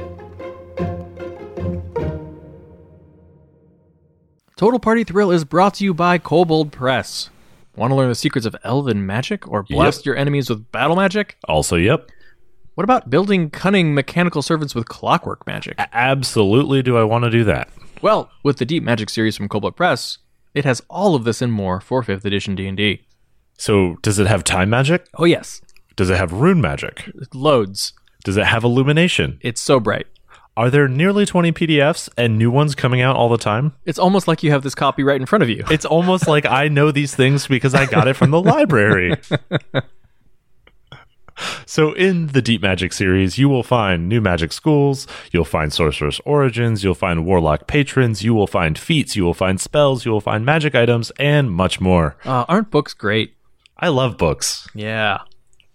Total 4.57 4.79
Party 4.81 5.05
Thrill 5.05 5.31
is 5.31 5.45
brought 5.45 5.75
to 5.75 5.85
you 5.85 5.93
by 5.93 6.17
Kobold 6.19 6.73
Press. 6.73 7.29
Want 7.77 7.91
to 7.91 7.95
learn 7.95 8.09
the 8.09 8.15
secrets 8.15 8.47
of 8.47 8.57
elven 8.65 9.05
magic 9.05 9.47
or 9.47 9.63
blast 9.63 9.99
Yep. 10.01 10.07
your 10.07 10.17
enemies 10.17 10.49
with 10.49 10.73
battle 10.73 10.97
magic? 10.97 11.37
Also, 11.47 11.77
yep, 11.77 12.09
What 12.75 12.85
about 12.85 13.09
building 13.09 13.49
cunning 13.51 13.95
mechanical 13.95 14.43
servants 14.43 14.75
with 14.75 14.87
clockwork 14.89 15.47
magic? 15.47 15.77
absolutely 15.93 16.83
do 16.83 16.97
I 16.97 17.05
want 17.05 17.25
to 17.25 17.31
do 17.31 17.43
that. 17.45 17.69
Well, 18.03 18.31
with 18.43 18.57
the 18.59 18.65
Deep 18.67 18.83
Magic 18.83 19.09
series 19.11 19.35
from 19.37 19.49
Kobold 19.49 19.77
Press, 19.77 20.19
it 20.55 20.65
has 20.67 20.83
all 20.91 21.15
of 21.15 21.25
this 21.25 21.41
and 21.43 21.53
more 21.53 21.81
for 21.81 22.03
5th 22.03 22.25
edition 22.27 22.55
D&D. 22.55 23.03
So, 23.59 23.97
does 24.03 24.19
it 24.19 24.27
have 24.27 24.45
time 24.45 24.69
magic? 24.71 25.07
Oh 25.17 25.25
yes, 25.25 25.61
Does 25.97 26.09
it 26.11 26.17
have 26.19 26.33
rune 26.33 26.61
magic? 26.63 27.11
loads. 27.35 27.93
Does 28.25 28.37
it 28.39 28.45
have 28.47 28.65
illumination? 28.65 29.39
It's 29.43 29.61
so 29.61 29.81
bright. 29.81 30.07
Are 30.57 30.71
there 30.71 30.89
nearly 30.89 31.27
20 31.27 31.53
PDFs 31.53 32.09
and 32.17 32.39
new 32.39 32.51
ones 32.51 32.75
coming 32.75 33.03
out 33.03 33.15
all 33.15 33.29
the 33.29 33.37
time? 33.37 33.75
It's 33.85 33.99
almost 33.99 34.27
like 34.27 34.43
you 34.43 34.53
have 34.53 34.63
this 34.63 34.75
copy 34.75 35.03
right 35.03 35.21
in 35.21 35.27
front 35.27 35.43
of 35.43 35.51
you. 35.51 35.65
It's 35.71 35.85
almost 35.85 36.27
like 36.27 36.47
I 36.47 36.69
know 36.69 36.91
these 36.91 37.15
things 37.15 37.47
because 37.47 37.75
I 37.75 37.85
got 37.85 38.09
it 38.09 38.15
from 38.15 38.31
the 38.31 38.41
library. 38.41 39.17
So, 41.67 41.93
in 41.93 42.29
the 42.29 42.41
Deep 42.41 42.63
Magic 42.63 42.95
series, 42.95 43.37
you 43.37 43.51
will 43.51 43.63
find 43.63 44.09
new 44.09 44.23
magic 44.23 44.55
schools, 44.55 45.07
you'll 45.33 45.45
find 45.45 45.71
sorceress 45.71 46.19
origins, 46.25 46.83
you'll 46.83 46.95
find 46.95 47.27
warlock 47.27 47.67
patrons, 47.67 48.23
you 48.23 48.33
will 48.33 48.47
find 48.47 48.79
feats, 48.79 49.17
you 49.17 49.25
will 49.25 49.35
find 49.35 49.61
spells, 49.61 50.07
you 50.07 50.13
will 50.13 50.23
find 50.23 50.47
magic 50.47 50.75
items, 50.75 51.11
and 51.19 51.51
much 51.51 51.79
more. 51.79 52.17
Uh, 52.25 52.47
aren't 52.49 52.71
books 52.71 52.95
great? 52.95 53.35
I 53.77 53.89
love 53.89 54.17
books. 54.17 54.67
Yeah. 54.75 55.19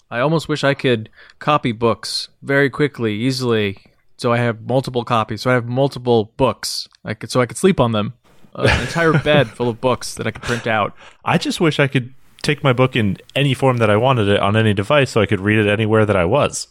I 0.09 0.19
almost 0.21 0.49
wish 0.49 0.63
I 0.63 0.73
could 0.73 1.09
copy 1.37 1.73
books 1.73 2.29
very 2.41 2.71
quickly, 2.71 3.13
easily, 3.13 3.77
so 4.21 4.31
I 4.31 4.37
have 4.37 4.61
multiple 4.61 5.03
copies, 5.03 5.41
so 5.41 5.49
I 5.49 5.55
have 5.55 5.65
multiple 5.65 6.25
books, 6.37 6.87
I 7.03 7.15
could, 7.15 7.31
so 7.31 7.41
I 7.41 7.47
could 7.47 7.57
sleep 7.57 7.79
on 7.79 7.91
them. 7.91 8.13
Uh, 8.53 8.67
an 8.69 8.81
entire 8.81 9.13
bed 9.23 9.49
full 9.49 9.67
of 9.67 9.81
books 9.81 10.13
that 10.13 10.27
I 10.27 10.31
could 10.31 10.43
print 10.43 10.67
out. 10.67 10.95
I 11.25 11.39
just 11.39 11.59
wish 11.59 11.79
I 11.79 11.87
could 11.87 12.13
take 12.43 12.63
my 12.63 12.71
book 12.71 12.95
in 12.95 13.17
any 13.35 13.55
form 13.55 13.77
that 13.77 13.89
I 13.89 13.97
wanted 13.97 14.27
it 14.27 14.39
on 14.39 14.55
any 14.55 14.75
device 14.75 15.09
so 15.09 15.21
I 15.21 15.25
could 15.25 15.39
read 15.39 15.57
it 15.57 15.67
anywhere 15.67 16.05
that 16.05 16.15
I 16.15 16.25
was. 16.25 16.67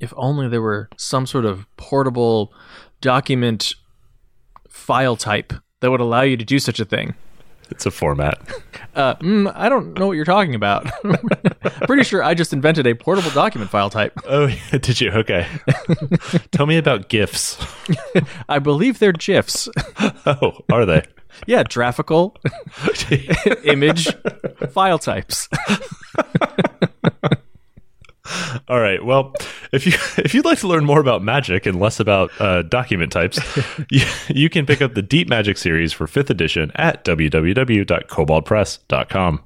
If 0.00 0.14
only 0.16 0.48
there 0.48 0.62
were 0.62 0.88
some 0.96 1.26
sort 1.26 1.44
of 1.44 1.66
portable 1.76 2.54
document 3.02 3.74
file 4.66 5.16
type 5.16 5.52
that 5.80 5.90
would 5.90 6.00
allow 6.00 6.22
you 6.22 6.38
to 6.38 6.46
do 6.46 6.58
such 6.58 6.80
a 6.80 6.86
thing. 6.86 7.14
It's 7.70 7.84
a 7.86 7.90
format. 7.90 8.38
Uh, 8.94 9.16
mm, 9.16 9.52
I 9.54 9.68
don't 9.68 9.98
know 9.98 10.06
what 10.06 10.14
you're 10.14 10.24
talking 10.24 10.54
about. 10.54 10.86
Pretty 11.86 12.04
sure 12.04 12.22
I 12.22 12.34
just 12.34 12.52
invented 12.52 12.86
a 12.86 12.94
portable 12.94 13.30
document 13.30 13.70
file 13.70 13.90
type. 13.90 14.12
Oh, 14.28 14.48
did 14.70 15.00
you? 15.00 15.10
Okay. 15.10 15.46
Tell 16.50 16.66
me 16.66 16.76
about 16.78 17.08
GIFs. 17.08 17.58
I 18.48 18.58
believe 18.58 18.98
they're 18.98 19.12
GIFs. 19.12 19.68
Oh, 20.26 20.58
are 20.70 20.84
they? 20.84 21.02
yeah, 21.46 21.62
graphical, 21.64 22.36
image, 23.64 24.08
file 24.70 24.98
types. 24.98 25.48
All 28.68 28.80
right. 28.80 29.04
Well, 29.04 29.34
if 29.72 29.86
you 29.86 29.92
if 30.22 30.34
you'd 30.34 30.44
like 30.44 30.58
to 30.60 30.68
learn 30.68 30.84
more 30.84 31.00
about 31.00 31.22
magic 31.22 31.64
and 31.66 31.80
less 31.80 31.98
about 32.00 32.30
uh, 32.40 32.62
document 32.62 33.12
types, 33.12 33.38
you, 33.90 34.04
you 34.28 34.48
can 34.50 34.66
pick 34.66 34.82
up 34.82 34.94
the 34.94 35.02
Deep 35.02 35.28
Magic 35.28 35.58
series 35.58 35.92
for 35.92 36.06
fifth 36.06 36.30
edition 36.30 36.70
at 36.74 37.04
www.koboldpress.com. 37.04 39.42